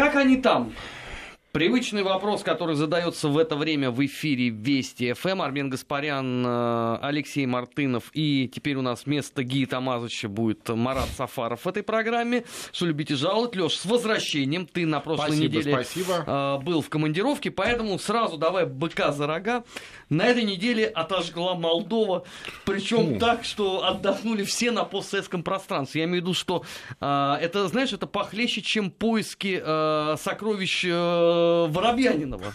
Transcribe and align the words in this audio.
Как 0.00 0.16
они 0.16 0.38
там? 0.38 0.72
Привычный 1.52 2.04
вопрос, 2.04 2.44
который 2.44 2.76
задается 2.76 3.26
в 3.26 3.36
это 3.36 3.56
время 3.56 3.90
в 3.90 4.04
эфире 4.06 4.50
Вести 4.50 5.12
ФМ. 5.14 5.42
Армен 5.42 5.68
Гаспарян, 5.68 6.46
э, 6.46 6.98
Алексей 7.02 7.44
Мартынов 7.44 8.04
и 8.12 8.48
теперь 8.54 8.76
у 8.76 8.82
нас 8.82 9.04
вместо 9.04 9.42
Гии 9.42 9.64
Тамазыча 9.64 10.28
будет 10.28 10.68
Марат 10.68 11.08
Сафаров 11.16 11.64
в 11.64 11.68
этой 11.68 11.82
программе. 11.82 12.44
Что 12.70 12.86
любите 12.86 13.16
жаловать. 13.16 13.56
Леш, 13.56 13.78
с 13.78 13.84
возвращением. 13.84 14.64
Ты 14.64 14.86
на 14.86 15.00
прошлой 15.00 15.32
спасибо, 15.32 15.44
неделе 15.44 15.72
спасибо. 15.72 16.24
Э, 16.24 16.64
был 16.64 16.82
в 16.82 16.88
командировке, 16.88 17.50
поэтому 17.50 17.98
сразу 17.98 18.36
давай 18.36 18.64
быка 18.66 19.10
за 19.10 19.26
рога. 19.26 19.64
На 20.08 20.26
этой 20.26 20.44
неделе 20.44 20.86
отожгла 20.86 21.56
Молдова, 21.56 22.24
причем 22.64 23.18
так, 23.18 23.42
что 23.42 23.84
отдохнули 23.84 24.44
все 24.44 24.70
на 24.70 24.84
постсоветском 24.84 25.42
пространстве. 25.42 26.02
Я 26.02 26.06
имею 26.06 26.22
в 26.22 26.26
виду, 26.26 26.34
что 26.34 26.62
э, 27.00 27.36
это, 27.40 27.66
знаешь, 27.66 27.92
это 27.92 28.06
похлеще, 28.06 28.62
чем 28.62 28.92
поиски 28.92 29.60
сокровищ 30.16 30.84
Воробьянинова. 31.68 32.54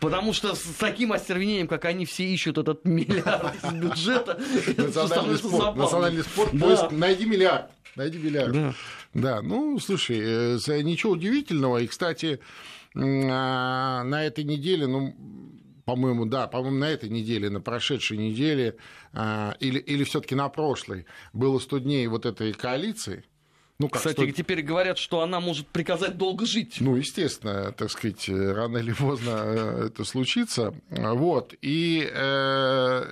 Потому 0.00 0.32
что 0.32 0.54
с 0.54 0.62
таким 0.78 1.12
остервенением, 1.12 1.68
как 1.68 1.84
они 1.84 2.06
все 2.06 2.24
ищут 2.24 2.56
этот 2.56 2.86
миллиард 2.86 3.54
из 3.62 3.70
бюджета, 3.72 4.40
Национальный 4.78 5.36
спорт, 5.36 5.52
забавно. 5.52 5.82
национальный 5.82 6.22
спорт, 6.22 6.50
Да. 6.54 6.66
поиск, 6.66 6.90
найди 6.92 7.26
миллиард. 7.26 7.70
Найди 7.96 8.18
миллиард. 8.18 8.52
Да. 8.52 8.74
Да, 9.12 9.42
ну, 9.42 9.78
слушай, 9.78 10.18
э, 10.18 10.82
ничего 10.82 11.12
удивительного. 11.12 11.78
И, 11.78 11.86
кстати, 11.86 12.40
а, 12.94 14.02
на 14.04 14.24
этой 14.24 14.44
неделе, 14.44 14.86
ну, 14.86 15.14
по-моему, 15.84 16.24
да, 16.24 16.46
по-моему, 16.46 16.78
на 16.78 16.88
этой 16.88 17.08
неделе, 17.08 17.50
на 17.50 17.60
прошедшей 17.60 18.16
неделе, 18.16 18.76
а, 19.12 19.54
или, 19.60 19.78
или 19.78 20.04
все-таки 20.04 20.34
на 20.34 20.48
прошлой, 20.48 21.06
было 21.32 21.58
100 21.58 21.78
дней 21.78 22.06
вот 22.06 22.24
этой 22.26 22.52
коалиции. 22.52 23.24
Ну, 23.80 23.88
как 23.88 24.02
Кстати, 24.02 24.16
100 24.16 24.32
теперь 24.32 24.60
говорят, 24.60 24.98
что 24.98 25.22
она 25.22 25.40
может 25.40 25.66
приказать 25.66 26.18
долго 26.18 26.44
жить. 26.44 26.76
ну, 26.80 26.96
естественно, 26.96 27.72
так 27.72 27.90
сказать, 27.90 28.28
э, 28.28 28.52
рано 28.52 28.76
или 28.76 28.92
поздно 28.92 29.30
э, 29.30 29.86
это 29.86 30.04
случится. 30.04 30.74
Вот. 30.90 31.54
И 31.62 32.06
э, 32.12 33.04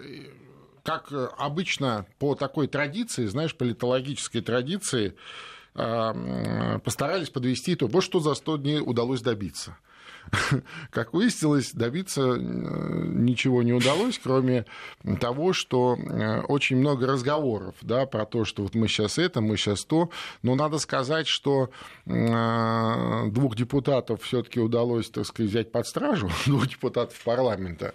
как 0.83 1.11
обычно 1.39 2.05
по 2.19 2.35
такой 2.35 2.67
традиции, 2.67 3.25
знаешь, 3.25 3.55
политологической 3.55 4.43
традиции, 4.43 5.15
э, 5.75 6.79
постарались 6.85 7.31
подвести 7.31 7.73
итог. 7.73 7.91
Вот 7.91 8.05
что 8.05 8.21
за 8.21 8.35
100 8.35 8.59
дней 8.59 8.81
удалось 8.81 9.23
добиться. 9.23 9.79
Как 10.91 11.13
выяснилось, 11.13 11.73
добиться 11.73 12.23
э, 12.23 12.37
ничего 12.39 13.63
не 13.63 13.73
удалось, 13.73 14.19
кроме 14.23 14.67
того, 15.21 15.53
что 15.53 15.97
э, 15.97 16.41
очень 16.43 16.77
много 16.77 17.07
разговоров 17.07 17.75
да, 17.83 18.07
про 18.07 18.27
то, 18.27 18.45
что 18.45 18.63
вот 18.63 18.75
мы 18.75 18.89
сейчас 18.89 19.19
это, 19.19 19.41
мы 19.41 19.57
сейчас 19.57 19.85
то. 19.85 20.11
Но 20.43 20.55
надо 20.55 20.79
сказать, 20.79 21.27
что 21.27 21.71
э, 22.07 23.31
двух 23.31 23.57
депутатов 23.57 24.23
все-таки 24.23 24.61
удалось, 24.61 25.11
так 25.11 25.27
сказать, 25.27 25.51
взять 25.51 25.73
под 25.73 25.87
стражу, 25.87 26.31
двух 26.47 26.69
депутатов 26.69 27.19
парламента. 27.25 27.95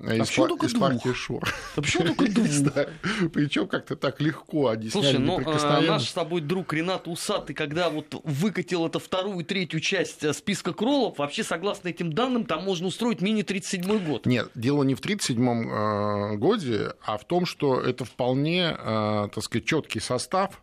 Из, 0.00 0.18
почему 0.28 0.44
пар- 0.44 0.48
только 0.50 0.66
из 0.66 0.72
двух? 0.74 0.88
партии 0.88 1.12
Шор. 1.12 1.42
Да 1.76 1.82
почему 1.82 2.04
только 2.14 2.28
двух? 2.30 3.32
Причем 3.32 3.66
как-то 3.66 3.96
так 3.96 4.20
легко 4.20 4.68
они 4.68 4.90
Слушай, 4.90 5.18
ну 5.18 5.36
а, 5.36 5.40
неприкосновенность. 5.40 5.88
наш 5.88 6.08
с 6.08 6.12
тобой 6.12 6.40
друг 6.40 6.72
Ренат 6.72 7.08
Усатый, 7.08 7.54
когда 7.54 7.90
вот 7.90 8.14
выкатил 8.22 8.86
это 8.86 9.00
вторую 9.00 9.40
и 9.40 9.44
третью 9.44 9.80
часть 9.80 10.22
э, 10.22 10.32
списка 10.32 10.72
кролов, 10.72 11.18
вообще, 11.18 11.42
согласно 11.42 11.88
этим 11.88 12.12
данным, 12.12 12.44
там 12.44 12.62
можно 12.64 12.86
устроить 12.86 13.20
мини-37 13.20 14.06
год. 14.06 14.26
Нет, 14.26 14.50
дело 14.54 14.84
не 14.84 14.94
в 14.94 15.00
1937 15.00 15.68
э, 15.72 16.36
годе, 16.36 16.92
а 17.04 17.18
в 17.18 17.26
том, 17.26 17.44
что 17.44 17.80
это 17.80 18.04
вполне, 18.04 18.76
э, 18.78 19.28
так 19.34 19.42
сказать, 19.42 19.66
четкий 19.66 20.00
состав 20.00 20.62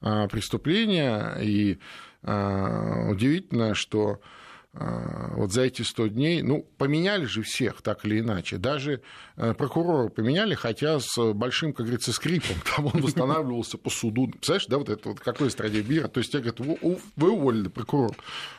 э, 0.00 0.28
преступления. 0.30 1.36
И 1.42 1.78
э, 2.22 3.10
удивительно, 3.10 3.74
что 3.74 4.12
э, 4.12 4.26
вот 4.78 5.52
за 5.52 5.62
эти 5.62 5.82
100 5.82 6.06
дней, 6.08 6.42
ну, 6.42 6.66
поменяли 6.78 7.24
же 7.24 7.42
всех 7.42 7.82
так 7.82 8.04
или 8.04 8.20
иначе. 8.20 8.56
Даже 8.58 9.00
э, 9.36 9.54
прокурора 9.54 10.08
поменяли, 10.08 10.54
хотя 10.54 10.98
с 11.00 11.32
большим, 11.32 11.72
как 11.72 11.86
говорится, 11.86 12.12
скрипом. 12.12 12.56
Там 12.76 12.86
он 12.86 13.00
восстанавливался 13.00 13.78
по 13.78 13.90
суду. 13.90 14.28
Представляешь, 14.28 14.66
да, 14.66 14.78
вот 14.78 14.88
это 14.88 15.08
вот 15.08 15.20
какой 15.20 15.50
стране 15.50 15.82
мира. 15.82 16.08
То 16.08 16.18
есть 16.18 16.32
тебе 16.32 16.50
говорят, 16.52 16.60
«Вы- 16.82 16.98
вы 17.16 17.30
уволили 17.30 17.68
прокурора. 17.68 18.14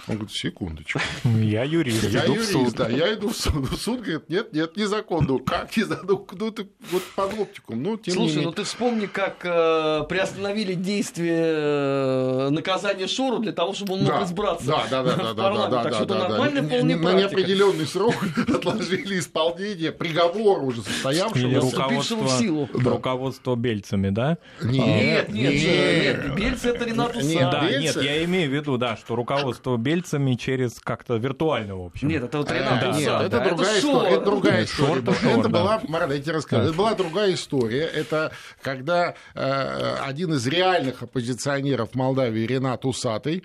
Он 0.07 0.15
говорит, 0.15 0.31
секундочку. 0.31 0.99
Я 1.23 1.63
юрист, 1.63 2.03
Я 2.09 2.25
иду 2.25 2.33
в 2.33 2.35
юрист, 2.37 2.51
суд. 2.51 2.73
да, 2.75 2.89
я 2.89 3.13
иду 3.13 3.29
в 3.29 3.37
суд. 3.37 3.67
Суд 3.79 4.01
говорит, 4.01 4.29
нет, 4.29 4.53
нет, 4.53 4.75
незаконно. 4.77 5.27
Ну, 5.27 5.39
как 5.39 5.75
незаконно? 5.77 6.07
Ну, 6.11 6.27
ну, 6.39 6.51
ты 6.51 6.67
вот 6.91 7.03
под 7.15 7.37
лоптиком. 7.37 7.83
Ну, 7.83 7.97
тем 7.97 8.15
не 8.17 8.29
Слушай, 8.29 8.43
ну 8.43 8.51
ты 8.51 8.63
вспомни, 8.63 9.05
как 9.05 9.37
э, 9.43 10.03
приостановили 10.09 10.73
действие 10.73 11.43
э, 11.45 12.49
наказания 12.49 13.07
Шору 13.07 13.39
для 13.39 13.51
того, 13.51 13.73
чтобы 13.73 13.93
он 13.93 13.99
мог 14.03 14.09
Да, 14.09 14.23
избраться 14.23 14.65
да, 14.67 14.87
да, 14.89 15.03
да, 15.03 15.15
да, 15.15 15.33
да, 15.33 15.43
парламент. 15.43 15.71
да, 15.71 15.83
да, 15.83 16.05
да, 16.15 16.21
да. 16.21 16.29
нормальная 16.29 16.61
Не- 16.61 16.67
вполне 16.67 16.93
не- 16.95 16.99
На 17.01 17.13
неопределенный 17.13 17.85
срок 17.85 18.15
отложили 18.47 19.19
исполнение 19.19 19.91
приговора 19.91 20.61
уже 20.61 20.81
состоявшегося. 20.81 21.67
вступившего 21.67 22.23
в 22.23 22.29
силу. 22.31 22.61
руководство, 22.67 22.91
руководство 22.91 23.55
бельцами, 23.55 24.09
да? 24.09 24.37
Нет, 24.61 25.29
нет, 25.29 25.53
э, 25.53 26.23
нет, 26.27 26.35
Бельцы 26.35 26.69
это 26.69 26.85
Ренат 26.85 27.15
Нет, 27.15 27.25
Усатый. 27.25 27.51
Да, 27.51 27.69
Бельцы? 27.69 27.81
нет, 27.81 27.95
я 28.03 28.23
имею 28.25 28.49
в 28.49 28.53
виду, 28.53 28.77
да, 28.77 28.95
что 28.97 29.15
руководство 29.15 29.77
бельцами 29.77 30.35
через 30.35 30.79
как-то 30.79 31.15
виртуально, 31.15 31.75
в 31.75 31.85
общем. 31.85 32.07
Нет, 32.07 32.23
это 32.23 32.37
вот 32.39 32.51
Ренат 32.51 32.79
да, 32.81 32.89
Усатый. 32.89 33.01
Нет, 33.05 33.21
это 33.33 33.41
а 33.41 33.45
другая 33.49 33.81
Шор. 33.81 33.91
история. 33.95 34.15
Это 34.15 34.25
другая 34.25 34.59
Нет, 34.61 34.69
история. 34.69 34.87
шор-то 34.93 35.11
Это 35.11 35.21
шор, 35.21 35.43
да. 35.43 35.49
была, 35.49 35.81
Марат, 35.87 36.11
я 36.13 36.19
тебе 36.21 36.31
расскажу, 36.33 36.61
Да. 36.63 36.67
это 36.69 36.77
была 36.77 36.93
другая 36.93 37.33
история. 37.33 37.83
Это 37.85 38.31
когда 38.61 39.13
э, 39.35 39.95
один 40.05 40.33
из 40.33 40.45
реальных 40.47 41.03
оппозиционеров 41.03 41.95
Молдавии, 41.95 42.45
Ренат 42.45 42.85
Усатый, 42.85 43.43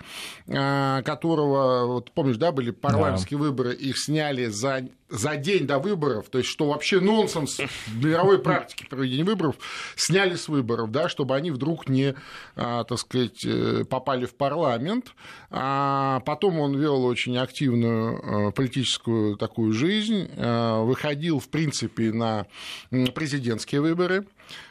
э, 0.48 1.02
которого, 1.04 1.86
вот 1.86 2.10
помнишь, 2.12 2.36
да, 2.42 2.50
были 2.50 2.72
парламентские 2.72 3.38
выборы, 3.38 3.72
их 3.72 3.96
сняли 3.96 4.46
за 4.46 4.88
за 5.12 5.36
день 5.36 5.66
до 5.66 5.78
выборов, 5.78 6.28
то 6.30 6.38
есть 6.38 6.50
что 6.50 6.70
вообще 6.70 6.98
нонсенс 6.98 7.58
в 7.58 8.04
мировой 8.04 8.38
практике 8.38 8.86
проведения 8.86 9.24
выборов, 9.24 9.56
сняли 9.94 10.36
с 10.36 10.48
выборов, 10.48 10.90
да, 10.90 11.08
чтобы 11.08 11.36
они 11.36 11.50
вдруг 11.50 11.88
не, 11.88 12.14
а, 12.56 12.84
так 12.84 12.98
сказать, 12.98 13.44
э, 13.44 13.84
попали 13.88 14.24
в 14.24 14.34
парламент. 14.34 15.14
А 15.50 16.20
потом 16.20 16.58
он 16.58 16.78
вел 16.78 17.04
очень 17.04 17.36
активную 17.36 18.48
э, 18.48 18.52
политическую 18.52 19.36
такую 19.36 19.74
жизнь, 19.74 20.30
э, 20.34 20.82
выходил, 20.82 21.40
в 21.40 21.48
принципе, 21.48 22.10
на 22.10 22.46
президентские 22.90 23.82
выборы. 23.82 24.24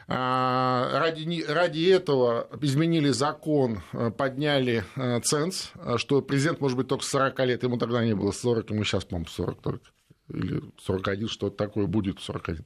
А, 0.07 0.99
Ради, 0.99 1.45
ради 1.47 1.89
этого 1.89 2.49
изменили 2.61 3.09
закон, 3.09 3.81
э, 3.93 4.11
подняли 4.11 4.83
э, 4.95 5.21
ценз, 5.21 5.71
э, 5.75 5.97
что 5.97 6.21
президент 6.21 6.59
может 6.59 6.77
быть 6.77 6.87
только 6.87 7.05
с 7.05 7.09
40 7.09 7.39
лет, 7.45 7.63
ему 7.63 7.77
тогда 7.77 8.03
не 8.03 8.13
было 8.13 8.31
40, 8.31 8.71
ему 8.71 8.83
сейчас, 8.83 9.05
по-моему, 9.05 9.27
40 9.27 9.61
только, 9.61 9.85
или 10.27 10.61
41, 10.83 11.27
что-то 11.29 11.55
такое 11.55 11.85
будет 11.85 12.19
41. 12.19 12.65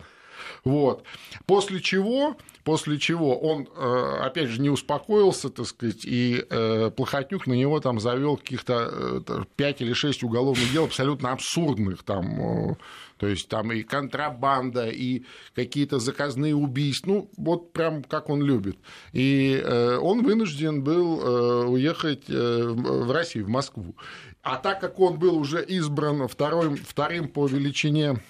Вот. 0.64 1.04
После 1.46 1.80
чего, 1.82 2.38
после 2.64 2.98
чего 2.98 3.38
он, 3.38 3.68
э, 3.76 4.18
опять 4.22 4.50
же, 4.50 4.62
не 4.62 4.70
успокоился, 4.70 5.50
так 5.50 5.66
сказать, 5.66 6.06
и 6.06 6.46
э, 6.50 6.92
Плохотнюк 6.96 7.48
на 7.48 7.54
него 7.54 7.80
там 7.80 8.00
завел 8.00 8.38
каких-то 8.38 9.46
5 9.56 9.82
или 9.82 9.94
6 9.94 10.24
уголовных 10.24 10.72
дел 10.72 10.86
абсолютно 10.86 11.32
абсурдных 11.32 12.04
там, 12.04 12.72
э, 12.72 12.76
то 13.18 13.28
есть 13.28 13.48
там 13.48 13.72
и 13.72 13.84
контрабанда, 13.84 14.90
и 14.90 15.24
какие-то 15.54 16.00
заказные 16.00 16.56
убийства, 16.56 17.06
ну, 17.06 17.30
вот 17.38 17.72
прям 17.72 18.04
как 18.04 18.30
он 18.30 18.42
любит. 18.42 18.78
И 19.14 19.62
э, 19.64 19.98
он 19.98 20.24
вынужден 20.24 20.84
был 20.84 21.22
э, 21.22 21.66
уехать 21.66 22.24
э, 22.30 22.68
в 22.68 23.12
Россию, 23.12 23.46
в 23.46 23.50
Москву. 23.50 23.96
А 24.42 24.58
так 24.58 24.80
как 24.80 25.00
он 25.00 25.18
был 25.18 25.38
уже 25.38 25.64
избран 25.64 26.28
вторым, 26.28 26.78
вторым 26.78 27.28
по 27.28 27.48
величине 27.48 28.22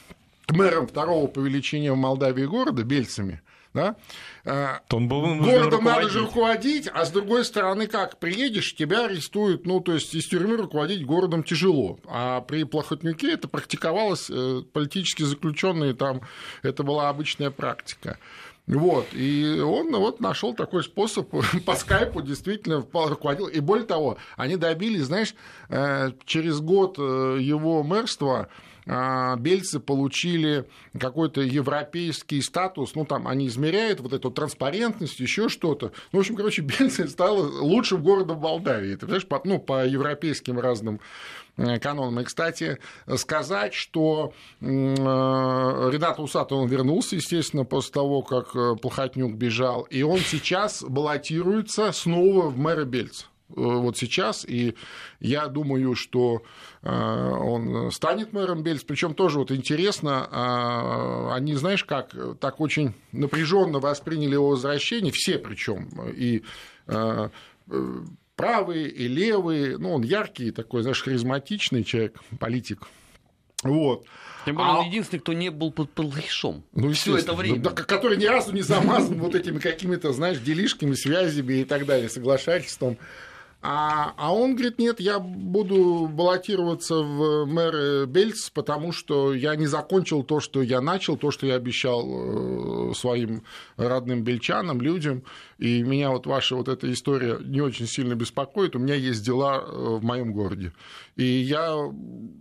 мэром 0.52 0.88
второго 0.88 1.28
по 1.28 1.40
величине 1.40 1.92
в 1.92 1.98
Молдавии 1.98 2.46
города, 2.46 2.84
Бельцами, 2.84 3.42
да, 3.74 3.98
э, 4.46 4.80
То 4.88 4.98
он 4.98 5.08
был 5.10 5.36
городом 5.36 5.84
надо 5.84 6.10
же 6.10 6.20
руководить. 6.20 6.88
а 6.92 7.06
с 7.06 7.12
другой 7.12 7.44
стороны, 7.44 7.88
как 7.88 8.20
приедешь, 8.20 8.74
тебя 8.74 9.06
арестуют, 9.06 9.66
ну, 9.66 9.82
то 9.82 9.94
есть 9.94 10.16
из 10.16 10.26
тюрьмы 10.28 10.56
руководить 10.58 11.06
городом 11.06 11.44
тяжело. 11.44 12.00
А 12.06 12.42
при 12.42 12.64
Плохотнюке 12.64 13.34
это 13.34 13.48
практиковалось, 13.48 14.30
э, 14.30 14.62
политически 14.72 15.24
заключенные 15.24 15.94
там, 15.94 16.22
это 16.64 16.84
была 16.84 17.10
обычная 17.10 17.52
практика. 17.52 18.18
Вот, 18.66 19.08
и 19.14 19.60
он 19.60 19.96
вот 19.96 20.22
нашел 20.22 20.56
такой 20.56 20.84
способ 20.84 21.30
по 21.66 21.76
скайпу 21.76 22.22
действительно 22.22 22.86
руководил. 22.94 23.48
И 23.48 23.60
более 23.60 23.86
того, 23.86 24.18
они 24.38 24.56
добились, 24.56 25.04
знаешь, 25.04 25.36
э, 25.70 26.12
через 26.26 26.62
год 26.62 26.98
его 26.98 27.84
мэрства 27.84 28.48
бельцы 28.86 29.80
получили 29.80 30.66
какой-то 31.00 31.42
европейский 31.42 32.42
статус, 32.42 32.94
ну, 32.96 33.06
там 33.06 33.28
они 33.28 33.48
измеряют 33.48 34.00
вот 34.00 34.14
эту 34.14 34.30
транспарентность, 34.30 35.20
еще 35.20 35.50
что-то. 35.50 35.92
Ну, 36.12 36.20
в 36.20 36.22
общем, 36.22 36.36
короче, 36.36 36.62
Бельцы 36.80 37.08
стало 37.08 37.62
лучшим 37.62 38.04
городом 38.04 38.40
Молдавии. 38.40 38.94
Ты 38.94 39.02
понимаешь, 39.02 39.28
по, 39.28 39.42
ну, 39.44 39.60
по 39.60 39.86
европейским 39.86 40.60
разным 40.60 41.00
э, 41.58 41.80
канонам. 41.80 42.20
И, 42.20 42.24
кстати, 42.24 42.80
сказать, 43.16 43.74
что 43.74 44.34
э, 44.62 44.66
Ренат 44.66 46.20
Усатый, 46.20 46.58
он 46.58 46.68
вернулся, 46.68 47.16
естественно, 47.16 47.66
после 47.66 47.94
того, 47.94 48.22
как 48.22 48.56
э, 48.56 48.76
Плохотнюк 48.76 49.34
бежал, 49.34 49.84
и 49.84 50.04
он 50.04 50.20
сейчас 50.20 50.84
баллотируется 50.84 51.92
снова 51.92 52.48
в 52.50 52.58
мэра 52.58 52.86
Бельца. 52.86 53.26
Вот 53.50 53.98
сейчас, 53.98 54.46
и 54.46 54.76
я 55.20 55.48
думаю, 55.48 55.96
что 55.96 56.44
он 56.84 57.92
станет 57.92 58.34
мэром 58.34 58.64
Бельц. 58.64 58.84
Причем 58.84 59.14
тоже 59.14 59.40
вот 59.40 59.52
интересно, 59.52 61.32
они, 61.34 61.56
знаешь, 61.56 61.84
как 61.84 62.16
так 62.40 62.60
очень 62.60 62.94
напряженно 63.12 63.80
восприняли 63.80 64.34
его 64.34 64.50
возвращение, 64.50 65.12
все 65.12 65.38
причем, 65.38 65.90
и 66.12 66.44
правые 68.36 68.90
и 68.90 69.08
левые, 69.08 69.78
ну, 69.78 69.94
он 69.94 70.04
яркий 70.04 70.52
такой, 70.52 70.82
знаешь, 70.82 71.02
харизматичный 71.02 71.84
человек, 71.84 72.20
политик. 72.40 72.88
Вот. 73.64 74.06
Тем 74.46 74.58
более, 74.58 74.74
а... 74.74 74.80
он 74.80 74.88
единственный, 74.88 75.20
кто 75.20 75.34
не 75.34 75.50
был 75.50 75.72
под 75.72 75.92
плохишом 75.92 76.64
ну, 76.74 76.92
все 76.92 77.18
это 77.18 77.34
время. 77.34 77.60
Да, 77.60 77.72
который 77.72 78.18
ни 78.18 78.26
разу 78.26 78.54
не 78.54 78.62
замазан 78.62 79.18
вот 79.20 79.34
этими 79.34 79.60
какими-то, 79.60 80.14
знаешь, 80.14 80.40
делишками, 80.40 80.94
связями 80.94 81.62
и 81.62 81.66
так 81.66 81.86
далее, 81.86 82.10
соглашательством. 82.10 82.98
А, 83.62 84.14
а 84.18 84.34
он 84.34 84.54
говорит, 84.54 84.78
нет, 84.78 85.00
я 85.00 85.20
буду 85.20 86.08
баллотироваться 86.08 86.96
в 86.98 87.46
мэр 87.46 88.06
Бельц, 88.06 88.50
потому 88.52 88.92
что 88.92 89.34
я 89.34 89.56
не 89.56 89.66
закончил 89.66 90.24
то, 90.24 90.40
что 90.40 90.62
я 90.62 90.82
начал, 90.82 91.18
то, 91.18 91.32
что 91.32 91.48
я 91.48 91.56
обещал 91.56 92.92
э, 92.92 92.94
своим 92.94 93.44
родным 93.76 94.24
бельчанам, 94.24 94.82
людям. 94.82 95.24
И 95.58 95.82
меня 95.82 96.12
вот 96.12 96.28
ваша 96.28 96.56
вот 96.56 96.68
эта 96.68 96.92
история 96.92 97.40
не 97.44 97.62
очень 97.62 97.88
сильно 97.88 98.14
беспокоит. 98.14 98.76
У 98.76 98.80
меня 98.80 98.96
есть 98.96 99.26
дела 99.26 99.64
э, 99.66 99.98
в 100.00 100.04
моем 100.04 100.32
городе. 100.32 100.72
И 101.16 101.24
я 101.24 101.76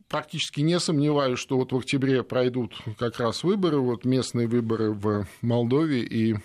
практически 0.09 0.61
не 0.61 0.79
сомневаюсь, 0.79 1.39
что 1.39 1.57
вот 1.57 1.73
в 1.73 1.77
октябре 1.77 2.23
пройдут 2.23 2.75
как 2.99 3.19
раз 3.19 3.45
выборы, 3.45 3.79
вот 3.79 4.05
местные 4.05 4.47
выборы 4.47 4.93
в 4.93 5.27
Молдове, 5.41 6.01
и 6.01 6.37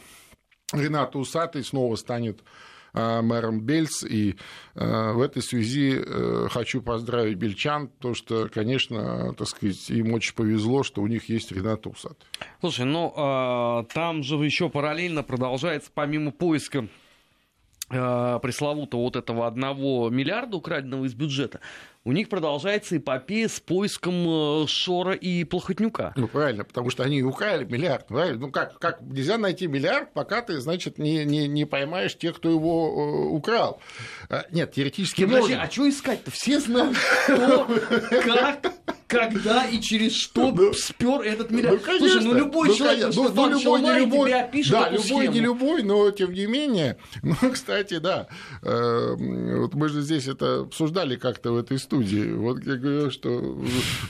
Ренат 0.71 1.15
Усатый 1.15 1.63
снова 1.63 1.95
станет 1.95 2.43
мэром 2.93 3.61
Бельц. 3.61 4.03
И 4.03 4.35
э, 4.75 5.13
в 5.13 5.21
этой 5.21 5.41
связи 5.41 5.95
э, 5.97 6.47
хочу 6.49 6.81
поздравить 6.81 7.37
бельчан, 7.37 7.89
то 7.99 8.13
что, 8.13 8.49
конечно, 8.53 9.33
так 9.35 9.47
сказать, 9.47 9.89
им 9.89 10.13
очень 10.13 10.33
повезло, 10.33 10.83
что 10.83 11.01
у 11.01 11.07
них 11.07 11.29
есть 11.29 11.51
Ренат 11.51 11.87
Усат. 11.87 12.17
Слушай, 12.59 12.85
ну 12.85 13.85
там 13.93 14.23
же 14.23 14.35
еще 14.35 14.69
параллельно 14.69 15.23
продолжается, 15.23 15.91
помимо 15.93 16.31
поиска 16.31 16.87
пресловутого 17.89 19.01
вот 19.01 19.15
этого 19.15 19.47
одного 19.47 20.09
миллиарда 20.09 20.57
украденного 20.57 21.05
из 21.05 21.15
бюджета, 21.15 21.59
у 22.05 22.13
них 22.13 22.29
продолжается 22.29 22.97
эпопея 22.97 23.49
с 23.49 23.59
поиском 23.59 24.63
э, 24.63 24.67
Шора 24.67 25.13
и 25.13 25.43
Плохотнюка. 25.43 26.13
Ну, 26.15 26.27
правильно, 26.27 26.63
потому 26.63 26.89
что 26.89 27.03
они 27.03 27.21
украли 27.21 27.65
миллиард. 27.65 28.07
Правильно? 28.07 28.39
Ну, 28.39 28.51
как, 28.51 28.79
как 28.79 29.01
нельзя 29.01 29.37
найти 29.37 29.67
миллиард, 29.67 30.13
пока 30.13 30.41
ты, 30.41 30.59
значит, 30.61 30.97
не, 30.97 31.25
не, 31.25 31.47
не 31.47 31.65
поймаешь 31.65 32.17
тех, 32.17 32.37
кто 32.37 32.49
его 32.49 32.87
э, 32.87 33.35
украл. 33.35 33.81
А, 34.29 34.45
нет, 34.51 34.71
теоретически 34.73 35.25
Подожди, 35.25 35.53
можно. 35.53 35.63
а 35.63 35.71
что 35.71 35.89
искать-то? 35.89 36.31
Все 36.31 36.59
знают, 36.59 36.97
кто, 37.25 37.65
как, 38.23 38.78
когда 39.09 39.65
и 39.65 39.81
через 39.81 40.15
что 40.15 40.51
ну, 40.51 40.71
спер 40.71 41.21
этот 41.21 41.49
миллиард. 41.49 41.79
Ну, 41.79 41.85
конечно, 41.85 42.09
Слушай, 42.09 42.25
ну 42.25 42.33
любой 42.35 42.67
ну, 42.69 42.75
человек, 42.75 42.99
конечно, 43.01 43.23
ну, 43.23 43.29
ну, 43.33 43.49
любой, 43.49 43.81
не 43.81 43.99
любой, 43.99 44.29
тебе 44.29 44.39
опишет 44.39 44.71
Да, 44.71 44.89
любой, 44.89 45.03
схему. 45.03 45.33
не 45.33 45.39
любой, 45.39 45.83
но 45.83 46.11
тем 46.11 46.31
не 46.31 46.45
менее. 46.45 46.97
Ну, 47.41 47.51
кстати, 47.51 47.97
да, 47.97 48.27
э, 48.61 49.15
вот 49.57 49.73
мы 49.73 49.89
же 49.89 50.01
здесь 50.01 50.27
это 50.27 50.61
обсуждали 50.61 51.15
как-то 51.15 51.53
в 51.53 51.57
этой 51.57 51.79
студии. 51.79 52.31
Вот 52.33 52.63
я 52.65 52.75
говорю, 52.75 53.09
что 53.09 53.57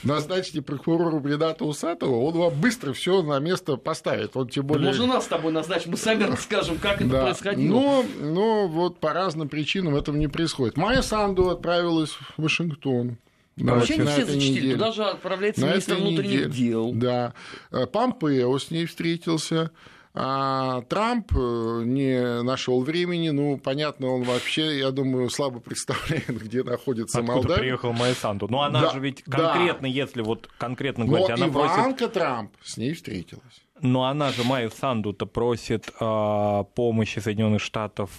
назначите 0.02 0.60
прокурора 0.60 1.22
Рената 1.26 1.64
Усатова, 1.64 2.16
он 2.16 2.34
вам 2.34 2.60
быстро 2.60 2.92
все 2.92 3.22
на 3.22 3.38
место 3.38 3.76
поставит. 3.76 4.36
Он 4.36 4.48
тем 4.48 4.66
более... 4.66 4.88
Можно 4.88 5.06
нас 5.06 5.24
с 5.24 5.28
тобой 5.28 5.52
назначить, 5.52 5.86
мы 5.86 5.96
сами 5.96 6.24
расскажем, 6.24 6.76
как 6.76 7.00
это 7.00 7.10
да. 7.10 7.22
происходило. 7.24 7.72
Но, 7.72 8.04
но 8.20 8.68
вот 8.68 8.98
по 8.98 9.14
разным 9.14 9.48
причинам 9.48 9.96
этого 9.96 10.16
не 10.16 10.28
происходит. 10.28 10.76
Майя 10.76 11.00
Санду 11.00 11.48
отправилась 11.48 12.10
в 12.10 12.42
Вашингтон. 12.42 13.16
Да, 13.56 13.74
Вообще 13.74 13.98
не 13.98 14.06
все 14.06 14.24
зачтили. 14.24 14.72
Туда 14.72 14.92
же 14.92 15.04
отправляется 15.04 15.66
министр 15.66 15.96
внутренних 15.96 16.46
неделе. 16.46 16.50
дел. 16.50 16.92
Да. 16.94 17.34
Помпео 17.92 18.58
с 18.58 18.70
ней 18.70 18.86
встретился. 18.86 19.70
А 20.12 20.82
Трамп 20.88 21.30
э, 21.36 21.82
не 21.84 22.42
нашел 22.42 22.82
времени, 22.82 23.30
ну, 23.30 23.58
понятно, 23.58 24.08
он 24.08 24.24
вообще, 24.24 24.80
я 24.80 24.90
думаю, 24.90 25.30
слабо 25.30 25.60
представляет, 25.60 26.26
где 26.42 26.64
находится 26.64 27.18
Откуда 27.18 27.34
Молдавия. 27.34 27.58
приехал 27.58 27.92
Майя 27.92 28.14
Санду. 28.14 28.48
Но 28.48 28.62
она 28.62 28.80
да, 28.80 28.90
же 28.90 28.98
ведь 28.98 29.22
конкретно, 29.22 29.82
да. 29.82 29.88
если 29.88 30.22
вот 30.22 30.48
конкретно 30.58 31.04
говорить, 31.04 31.28
Но 31.28 31.34
она 31.34 31.46
Иванка 31.46 31.96
просит... 31.98 32.12
Трамп 32.12 32.52
с 32.60 32.76
ней 32.76 32.94
встретилась. 32.94 33.62
Но 33.80 34.04
она 34.04 34.32
же, 34.32 34.42
Майя 34.42 34.68
Санду-то 34.68 35.26
просит 35.26 35.92
э, 36.00 36.64
помощи 36.74 37.20
Соединенных 37.20 37.62
Штатов 37.62 38.10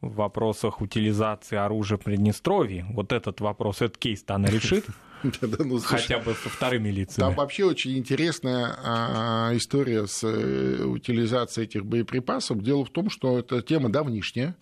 в 0.00 0.14
вопросах 0.14 0.80
утилизации 0.80 1.56
оружия 1.56 1.98
в 1.98 2.02
Приднестровье. 2.02 2.86
Вот 2.90 3.12
этот 3.12 3.40
вопрос, 3.40 3.82
этот 3.82 3.98
кейс-то 3.98 4.34
она 4.34 4.48
решит. 4.48 4.86
Ну, 5.22 5.80
Хотя 5.80 6.20
бы 6.20 6.32
со 6.34 6.48
вторыми 6.48 6.90
лицами. 6.90 7.24
Там 7.24 7.34
вообще 7.34 7.64
очень 7.64 7.98
интересная 7.98 8.72
а, 8.84 9.50
история 9.52 10.06
с 10.06 10.22
э, 10.22 10.84
утилизацией 10.84 11.66
этих 11.66 11.84
боеприпасов. 11.84 12.62
Дело 12.62 12.84
в 12.84 12.90
том, 12.90 13.10
что 13.10 13.36
эта 13.36 13.60
тема 13.60 13.88
давнишняя. 13.88 14.54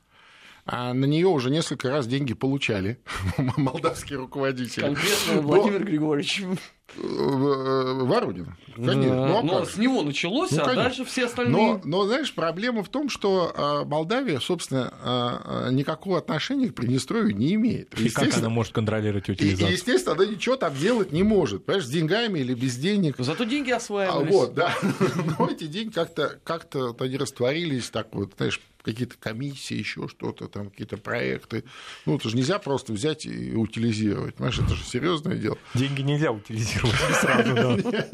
А 0.66 0.92
на 0.92 1.04
нее 1.04 1.28
уже 1.28 1.50
несколько 1.50 1.90
раз 1.90 2.08
деньги 2.08 2.34
получали 2.34 2.98
молдавские 3.56 4.18
руководители. 4.18 4.82
Конкретно 4.82 5.40
Владимир 5.40 5.84
Григорьевич. 5.84 6.42
Воронин. 6.96 8.56
Конечно. 8.74 9.02
Да. 9.02 9.26
Ну, 9.26 9.38
а 9.38 9.42
но 9.42 9.64
с 9.64 9.76
него 9.76 10.02
началось, 10.02 10.50
ну, 10.52 10.58
а 10.58 10.64
конечно. 10.64 10.82
дальше 10.82 11.04
все 11.04 11.26
остальные. 11.26 11.54
Но, 11.54 11.80
но, 11.84 12.06
знаешь, 12.06 12.32
проблема 12.32 12.82
в 12.82 12.88
том, 12.88 13.08
что 13.08 13.52
а, 13.54 13.84
Молдавия, 13.84 14.38
собственно, 14.38 14.92
а, 15.02 15.70
никакого 15.70 16.18
отношения 16.18 16.68
к 16.68 16.74
Приднестровью 16.74 17.36
не 17.36 17.54
имеет. 17.54 17.98
И 17.98 18.08
как 18.08 18.36
она 18.36 18.48
может 18.48 18.72
контролировать 18.72 19.28
утилизацию? 19.28 19.68
И, 19.68 19.72
естественно, 19.72 20.14
она 20.14 20.26
ничего 20.26 20.56
там 20.56 20.74
делать 20.74 21.12
не 21.12 21.22
может. 21.22 21.64
Понимаешь, 21.64 21.86
с 21.86 21.90
деньгами 21.90 22.38
или 22.38 22.54
без 22.54 22.76
денег. 22.76 23.16
Зато 23.18 23.44
деньги 23.44 23.72
осваивались. 23.72 24.32
А, 24.32 24.36
вот, 24.36 24.54
да. 24.54 24.74
Но 25.38 25.48
эти 25.48 25.66
деньги 25.66 25.92
как-то 25.92 26.38
как 26.44 26.66
они 26.98 27.16
растворились, 27.16 27.90
так 27.90 28.14
вот, 28.14 28.32
знаешь, 28.36 28.60
какие-то 28.86 29.16
комиссии, 29.18 29.74
еще 29.74 30.06
что-то, 30.06 30.46
там 30.46 30.70
какие-то 30.70 30.96
проекты. 30.96 31.64
Ну, 32.06 32.16
это 32.16 32.28
же 32.28 32.36
нельзя 32.36 32.60
просто 32.60 32.92
взять 32.92 33.26
и 33.26 33.54
утилизировать. 33.54 34.36
Понимаешь, 34.36 34.60
это 34.60 34.74
же 34.76 34.84
серьезное 34.84 35.36
дело. 35.36 35.58
Деньги 35.74 36.02
нельзя 36.02 36.30
утилизировать 36.30 36.94
сразу, 37.20 37.54
да. 37.54 38.06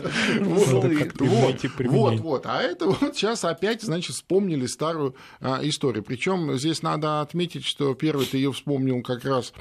Вот, 1.91 2.21
вот. 2.21 2.47
А 2.47 2.63
это 2.63 2.87
вот 2.87 3.15
сейчас 3.15 3.45
опять, 3.45 3.83
значит, 3.83 4.15
вспомнили 4.15 4.65
старую 4.65 5.15
а, 5.41 5.61
историю. 5.63 6.03
Причем 6.03 6.57
здесь 6.57 6.83
надо 6.83 7.21
отметить, 7.21 7.67
что 7.67 7.95
первый 7.95 8.25
ты 8.25 8.39
ее 8.39 8.51
вспомнил 8.53 9.03
как 9.03 9.27
раз 9.27 9.53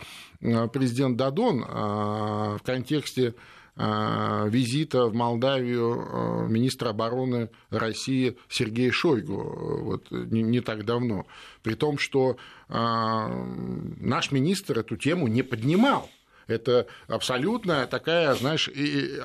а, 0.41 0.67
президент 0.67 1.17
Дадон 1.17 1.61
в 1.61 2.61
контексте 2.63 3.35
визита 3.77 5.05
в 5.05 5.13
Молдавию 5.13 5.93
э, 5.93 6.47
министра 6.49 6.89
обороны 6.89 7.49
России 7.69 8.37
Сергея 8.49 8.91
Шойгу 8.91 9.41
э, 9.41 9.81
вот, 9.83 10.11
не, 10.11 10.41
не 10.43 10.59
так 10.59 10.85
давно. 10.85 11.25
При 11.63 11.75
том, 11.75 11.97
что 11.97 12.37
наш 12.69 14.31
министр 14.31 14.79
эту 14.79 14.95
тему 14.95 15.27
не 15.27 15.41
поднимал. 15.43 16.09
Это 16.47 16.87
абсолютно 17.07 17.87
такая, 17.87 18.33
знаешь, 18.35 18.69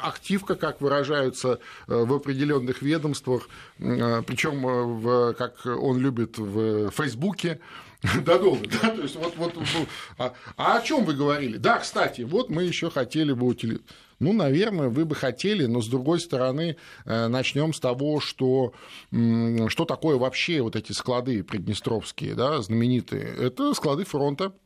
активка, 0.03 0.55
как 0.55 0.81
выражаются 0.81 1.59
в 1.87 2.15
определенных 2.15 2.83
ведомствах, 2.83 3.49
причем, 3.79 5.01
в, 5.01 5.35
как 5.35 5.67
он 5.67 5.99
любит 5.99 6.39
в 6.39 6.91
Фейсбуке, 6.91 7.61
да, 8.25 8.39
долго, 8.39 8.67
да, 8.83 8.91
то 8.91 9.03
есть 9.03 9.17
вот, 9.17 9.35
вот, 9.37 9.55
а, 10.19 10.35
а 10.57 10.79
о 10.79 10.83
чем 10.83 11.05
вы 11.05 11.15
говорили? 11.15 11.57
Да, 11.57 11.79
кстати, 11.79 12.23
вот 12.23 12.51
мы 12.51 12.65
еще 12.65 12.91
хотели 12.91 13.33
бы 13.33 13.47
утилизировать 13.47 13.87
ну, 14.19 14.33
наверное, 14.33 14.89
вы 14.89 15.05
бы 15.05 15.15
хотели, 15.15 15.67
но 15.67 15.83
с 15.83 15.89
другой 15.89 16.21
стороны, 16.21 16.77
э, 17.05 17.29
начнем 17.29 17.73
с 17.75 17.81
того, 17.81 18.21
что, 18.21 18.73
что 19.11 19.85
такое 19.85 20.17
вообще 20.17 20.63
вот 20.63 20.75
эти 20.75 20.93
склады 20.93 21.45
приднестровские, 21.45 22.35
да, 22.35 22.63
знаменитые. 22.63 23.25
Это 23.25 23.75
склады 23.75 24.05
фронта, 24.05 24.47
э, 24.47 24.66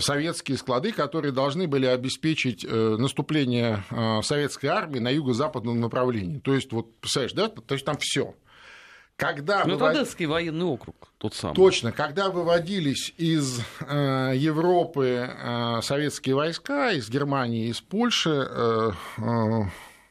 советские 0.00 0.58
склады, 0.58 0.92
которые 0.92 1.32
должны 1.32 1.66
были 1.66 1.86
обеспечить 1.86 2.64
э, 2.64 2.96
наступление 2.98 3.84
советской 4.22 4.66
армии 4.66 4.98
на 4.98 5.08
юго-западном 5.08 5.80
направлении. 5.80 6.38
То 6.38 6.54
есть, 6.54 6.72
вот, 6.72 6.94
представляешь, 7.00 7.32
да, 7.32 7.48
то 7.48 7.74
есть 7.74 7.86
там 7.86 7.96
все. 7.98 8.34
Когда 9.20 9.64
ну, 9.66 9.74
вывод... 9.74 9.90
это 9.90 10.00
Одесский 10.00 10.24
военный 10.24 10.64
округ, 10.64 11.12
тот 11.18 11.34
самый. 11.34 11.54
Точно, 11.54 11.92
когда 11.92 12.30
выводились 12.30 13.12
из 13.18 13.60
э, 13.86 14.32
Европы 14.34 15.28
э, 15.30 15.80
советские 15.82 16.36
войска, 16.36 16.92
из 16.92 17.10
Германии, 17.10 17.68
из 17.68 17.82
Польши, 17.82 18.30
э, 18.30 18.90
э, 19.18 19.62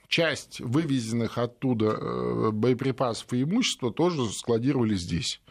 часть 0.08 0.60
вывезенных 0.60 1.40
оттуда 1.40 1.88
э, 1.88 2.50
боеприпасов 2.52 3.34
и 3.34 3.42
имущества 3.42 3.92
тоже 3.92 4.30
складировали 4.30 4.94
здесь. 4.94 5.42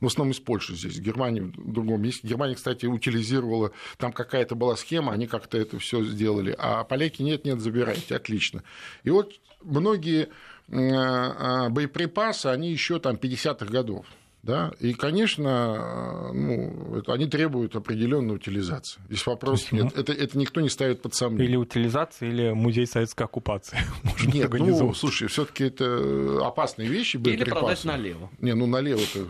В 0.00 0.06
основном 0.06 0.32
из 0.32 0.40
Польши 0.40 0.74
здесь, 0.74 0.98
Германия 0.98 1.42
в 1.42 1.72
другом 1.72 2.02
месте. 2.02 2.26
Германия, 2.26 2.54
кстати, 2.54 2.86
утилизировала, 2.86 3.72
там 3.96 4.12
какая-то 4.12 4.54
была 4.54 4.76
схема, 4.76 5.12
они 5.12 5.26
как-то 5.26 5.58
это 5.58 5.78
все 5.78 6.04
сделали. 6.04 6.54
А 6.58 6.84
поляки 6.84 7.22
нет-нет, 7.22 7.60
забирайте, 7.60 8.16
отлично. 8.16 8.62
И 9.04 9.10
вот 9.10 9.32
многие 9.62 10.28
Э, 10.70 10.76
э, 10.76 11.68
боеприпасы, 11.70 12.46
они 12.46 12.70
еще 12.70 12.98
там 12.98 13.16
50-х 13.16 13.66
годов. 13.66 14.06
Да? 14.42 14.72
И, 14.80 14.92
конечно, 14.92 16.30
ну, 16.32 16.96
это, 16.96 17.12
они 17.12 17.26
требуют 17.26 17.74
определенной 17.74 18.36
утилизации. 18.36 19.00
Здесь 19.08 19.26
вопрос 19.26 19.72
нет. 19.72 19.96
Это, 19.96 20.12
это 20.12 20.38
никто 20.38 20.60
не 20.60 20.68
ставит 20.68 21.02
под 21.02 21.14
сомнение. 21.14 21.48
Или 21.48 21.56
утилизация, 21.56 22.28
или 22.28 22.52
музей 22.52 22.86
советской 22.86 23.24
оккупации. 23.24 23.78
Можно 24.04 24.30
нет, 24.30 24.52
ну, 24.52 24.94
слушай, 24.94 25.26
все 25.28 25.44
таки 25.44 25.64
это 25.64 26.46
опасные 26.46 26.88
вещи. 26.88 27.16
Или 27.16 27.44
продать 27.44 27.84
налево. 27.84 28.30
Не, 28.38 28.54
ну 28.54 28.66
налево-то 28.66 29.28